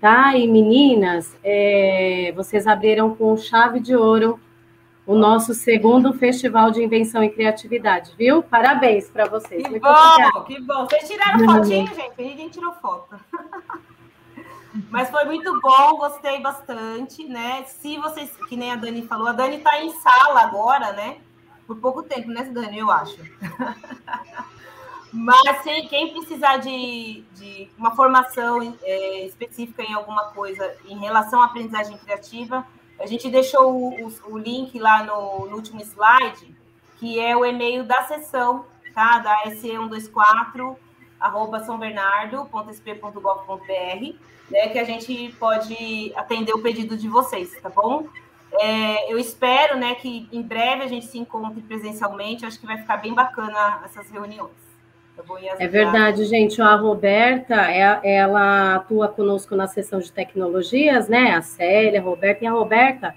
tá? 0.00 0.36
E 0.36 0.46
meninas, 0.46 1.36
é, 1.42 2.32
vocês 2.36 2.66
abriram 2.66 3.14
com 3.16 3.36
chave 3.36 3.80
de 3.80 3.96
ouro 3.96 4.38
o 5.04 5.16
nosso 5.16 5.52
segundo 5.52 6.12
Festival 6.12 6.70
de 6.70 6.80
Invenção 6.80 7.24
e 7.24 7.28
Criatividade, 7.28 8.12
viu? 8.16 8.40
Parabéns 8.40 9.10
para 9.10 9.26
vocês. 9.26 9.60
Que 9.60 9.70
Muito 9.70 9.82
bom, 9.82 9.90
obrigada. 9.90 10.44
que 10.46 10.60
bom. 10.60 10.86
Vocês 10.86 11.08
tiraram 11.08 11.44
fotinho, 11.44 11.86
gente? 11.88 12.12
Ninguém 12.16 12.48
tirou 12.48 12.72
foto. 12.74 13.16
Mas 14.90 15.10
foi 15.10 15.24
muito 15.24 15.60
bom, 15.60 15.96
gostei 15.96 16.40
bastante, 16.40 17.24
né? 17.24 17.64
Se 17.64 17.98
vocês, 17.98 18.30
que 18.48 18.56
nem 18.56 18.72
a 18.72 18.76
Dani 18.76 19.06
falou, 19.06 19.28
a 19.28 19.32
Dani 19.32 19.56
está 19.56 19.82
em 19.82 19.90
sala 20.00 20.42
agora, 20.42 20.92
né? 20.92 21.18
por 21.66 21.76
pouco 21.76 22.02
tempo, 22.02 22.28
né, 22.28 22.44
Dani? 22.44 22.78
Eu 22.78 22.90
acho. 22.90 23.18
Mas 25.12 25.62
sim, 25.62 25.86
quem 25.88 26.12
precisar 26.12 26.56
de, 26.56 27.22
de 27.34 27.70
uma 27.76 27.94
formação 27.94 28.76
é, 28.82 29.26
específica 29.26 29.82
em 29.82 29.92
alguma 29.92 30.30
coisa 30.30 30.74
em 30.86 30.98
relação 30.98 31.42
à 31.42 31.46
aprendizagem 31.46 31.98
criativa, 31.98 32.66
a 32.98 33.06
gente 33.06 33.28
deixou 33.28 33.74
o, 33.74 34.06
o, 34.06 34.32
o 34.32 34.38
link 34.38 34.78
lá 34.78 35.02
no, 35.02 35.44
no, 35.46 35.56
último 35.56 35.82
slide, 35.82 36.56
que 36.98 37.20
é 37.20 37.36
o 37.36 37.44
e-mail 37.44 37.84
da 37.84 38.04
sessão, 38.04 38.64
tá? 38.94 39.18
Da 39.18 39.42
SE124, 39.44 40.74
arroba 41.20 41.62
sãobernardo.sp.gov.br, 41.62 44.16
né? 44.52 44.68
Que 44.68 44.78
a 44.78 44.84
gente 44.84 45.34
pode 45.40 46.12
atender 46.14 46.52
o 46.52 46.60
pedido 46.60 46.96
de 46.96 47.08
vocês, 47.08 47.58
tá 47.60 47.70
bom? 47.70 48.06
É, 48.60 49.10
eu 49.10 49.18
espero 49.18 49.78
né, 49.78 49.94
que 49.94 50.28
em 50.30 50.42
breve 50.42 50.84
a 50.84 50.86
gente 50.86 51.06
se 51.06 51.18
encontre 51.18 51.62
presencialmente. 51.62 52.44
Acho 52.44 52.60
que 52.60 52.66
vai 52.66 52.76
ficar 52.76 52.98
bem 52.98 53.14
bacana 53.14 53.80
essas 53.84 54.10
reuniões. 54.10 54.50
É 55.58 55.68
verdade, 55.68 56.24
gente. 56.24 56.60
A 56.60 56.74
Roberta, 56.74 57.54
é, 57.70 58.00
ela 58.16 58.76
atua 58.76 59.08
conosco 59.08 59.54
na 59.54 59.66
seção 59.66 60.00
de 60.00 60.10
tecnologias, 60.10 61.08
né? 61.08 61.32
A 61.32 61.42
Célia, 61.42 62.00
a 62.00 62.02
Roberta, 62.02 62.44
e 62.44 62.46
a 62.46 62.50
Roberta 62.50 63.14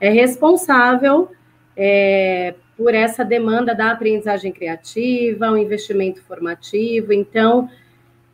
é 0.00 0.10
responsável 0.10 1.30
é, 1.76 2.54
por 2.76 2.94
essa 2.94 3.24
demanda 3.24 3.74
da 3.74 3.92
aprendizagem 3.92 4.52
criativa, 4.52 5.50
o 5.50 5.56
investimento 5.56 6.22
formativo. 6.22 7.12
Então, 7.12 7.70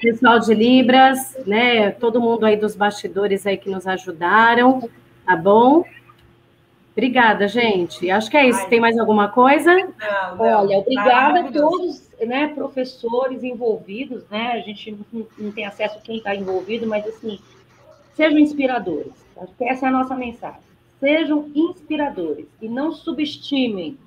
pessoal 0.02 0.40
de 0.40 0.54
Libras, 0.54 1.38
né? 1.46 1.92
Todo 1.92 2.20
mundo 2.20 2.46
aí 2.46 2.58
dos 2.58 2.76
bastidores 2.76 3.46
aí 3.48 3.58
que 3.58 3.70
nos 3.70 3.88
ajudaram, 3.88 4.90
tá 5.26 5.36
bom? 5.36 5.86
Obrigada, 6.92 7.48
gente. 7.48 8.10
Acho 8.10 8.30
que 8.30 8.38
é 8.38 8.48
isso. 8.48 8.68
Tem 8.70 8.80
mais 8.80 8.98
alguma 8.98 9.30
coisa? 9.30 9.74
Não, 9.74 10.36
não. 10.36 10.62
Olha, 10.62 10.78
obrigada 10.78 11.42
a 11.42 11.52
todos, 11.52 12.10
né, 12.26 12.48
professores 12.56 13.44
envolvidos, 13.44 14.24
né? 14.30 14.54
A 14.54 14.60
gente 14.60 14.98
não, 15.12 15.28
não 15.38 15.52
tem 15.52 15.66
acesso 15.66 15.98
a 15.98 16.02
quem 16.02 16.18
está 16.18 16.34
envolvido, 16.34 16.88
mas 16.88 17.06
assim, 17.06 17.38
Sejam 18.16 18.40
inspiradores. 18.40 19.12
Acho 19.38 19.54
que 19.56 19.66
essa 19.66 19.86
é 19.86 19.90
a 19.90 19.92
nossa 19.92 20.16
mensagem. 20.16 20.62
Sejam 21.00 21.50
inspiradores 21.54 22.48
e 22.62 22.68
não 22.68 22.92
subestimem. 22.92 23.98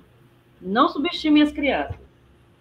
Não 0.61 0.89
subestimem 0.89 1.43
as 1.43 1.51
crianças. 1.51 1.95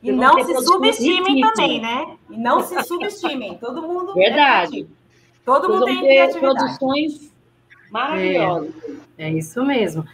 E 0.02 0.12
não 0.12 0.42
se 0.44 0.64
subestimem 0.64 1.40
também, 1.40 1.80
né? 1.80 2.16
E 2.30 2.36
não 2.36 2.60
se 2.60 2.80
subestimem. 2.84 3.58
Todo 3.58 3.82
mundo. 3.82 4.14
Verdade. 4.14 4.82
É 4.82 4.98
Todo 5.44 5.68
mundo 5.68 5.86
tem 5.86 5.98
criatividade. 6.00 6.56
produções 6.56 7.34
maravilhosas. 7.90 8.74
É, 9.16 9.24
é 9.24 9.30
isso 9.32 9.64
mesmo. 9.64 10.04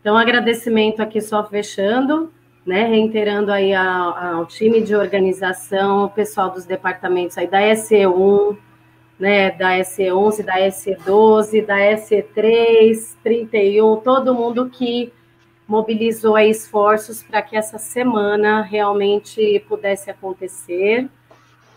Então, 0.00 0.16
agradecimento 0.16 1.00
aqui 1.00 1.20
só 1.20 1.44
fechando, 1.44 2.32
né? 2.64 2.84
Reiterando 2.84 3.50
aí 3.50 3.74
ao, 3.74 4.16
ao 4.16 4.46
time 4.46 4.80
de 4.80 4.94
organização, 4.94 6.04
o 6.04 6.10
pessoal 6.10 6.50
dos 6.50 6.64
departamentos 6.64 7.36
aí 7.36 7.48
da 7.48 7.60
SE1, 7.60 8.56
né? 9.18 9.50
Da 9.50 9.78
SE11, 9.78 10.44
da 10.44 10.58
SE12, 10.58 11.64
da 11.64 11.76
SE3, 11.76 13.16
31, 13.22 13.96
todo 13.96 14.34
mundo 14.34 14.68
que 14.68 15.12
mobilizou 15.66 16.38
esforços 16.38 17.22
para 17.22 17.40
que 17.40 17.56
essa 17.56 17.78
semana 17.78 18.62
realmente 18.62 19.64
pudesse 19.68 20.10
acontecer, 20.10 21.08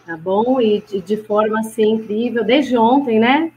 tá 0.06 0.18
bom? 0.18 0.60
E 0.60 0.82
de, 0.82 1.02
de, 1.02 1.18
forma 1.18 1.60
assim 1.60 1.92
incrível, 1.92 2.44
desde 2.44 2.78
ontem, 2.78 3.20
né? 3.20 3.52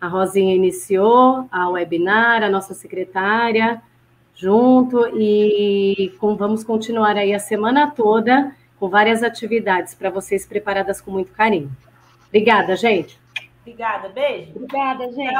A 0.00 0.08
Rosinha 0.08 0.54
iniciou 0.54 1.46
a 1.50 1.68
webinar, 1.70 2.42
a 2.42 2.50
nossa 2.50 2.74
secretária, 2.74 3.80
junto, 4.34 5.06
e 5.18 6.12
com, 6.18 6.36
vamos 6.36 6.62
continuar 6.62 7.16
aí 7.16 7.32
a 7.32 7.38
semana 7.38 7.90
toda 7.90 8.54
com 8.78 8.88
várias 8.88 9.22
atividades 9.22 9.94
para 9.94 10.10
vocês 10.10 10.44
preparadas 10.44 11.00
com 11.00 11.10
muito 11.10 11.32
carinho. 11.32 11.70
Obrigada, 12.34 12.74
gente. 12.76 13.16
Obrigada, 13.60 14.08
beijo. 14.08 14.50
Obrigada, 14.56 15.04
gente. 15.12 15.28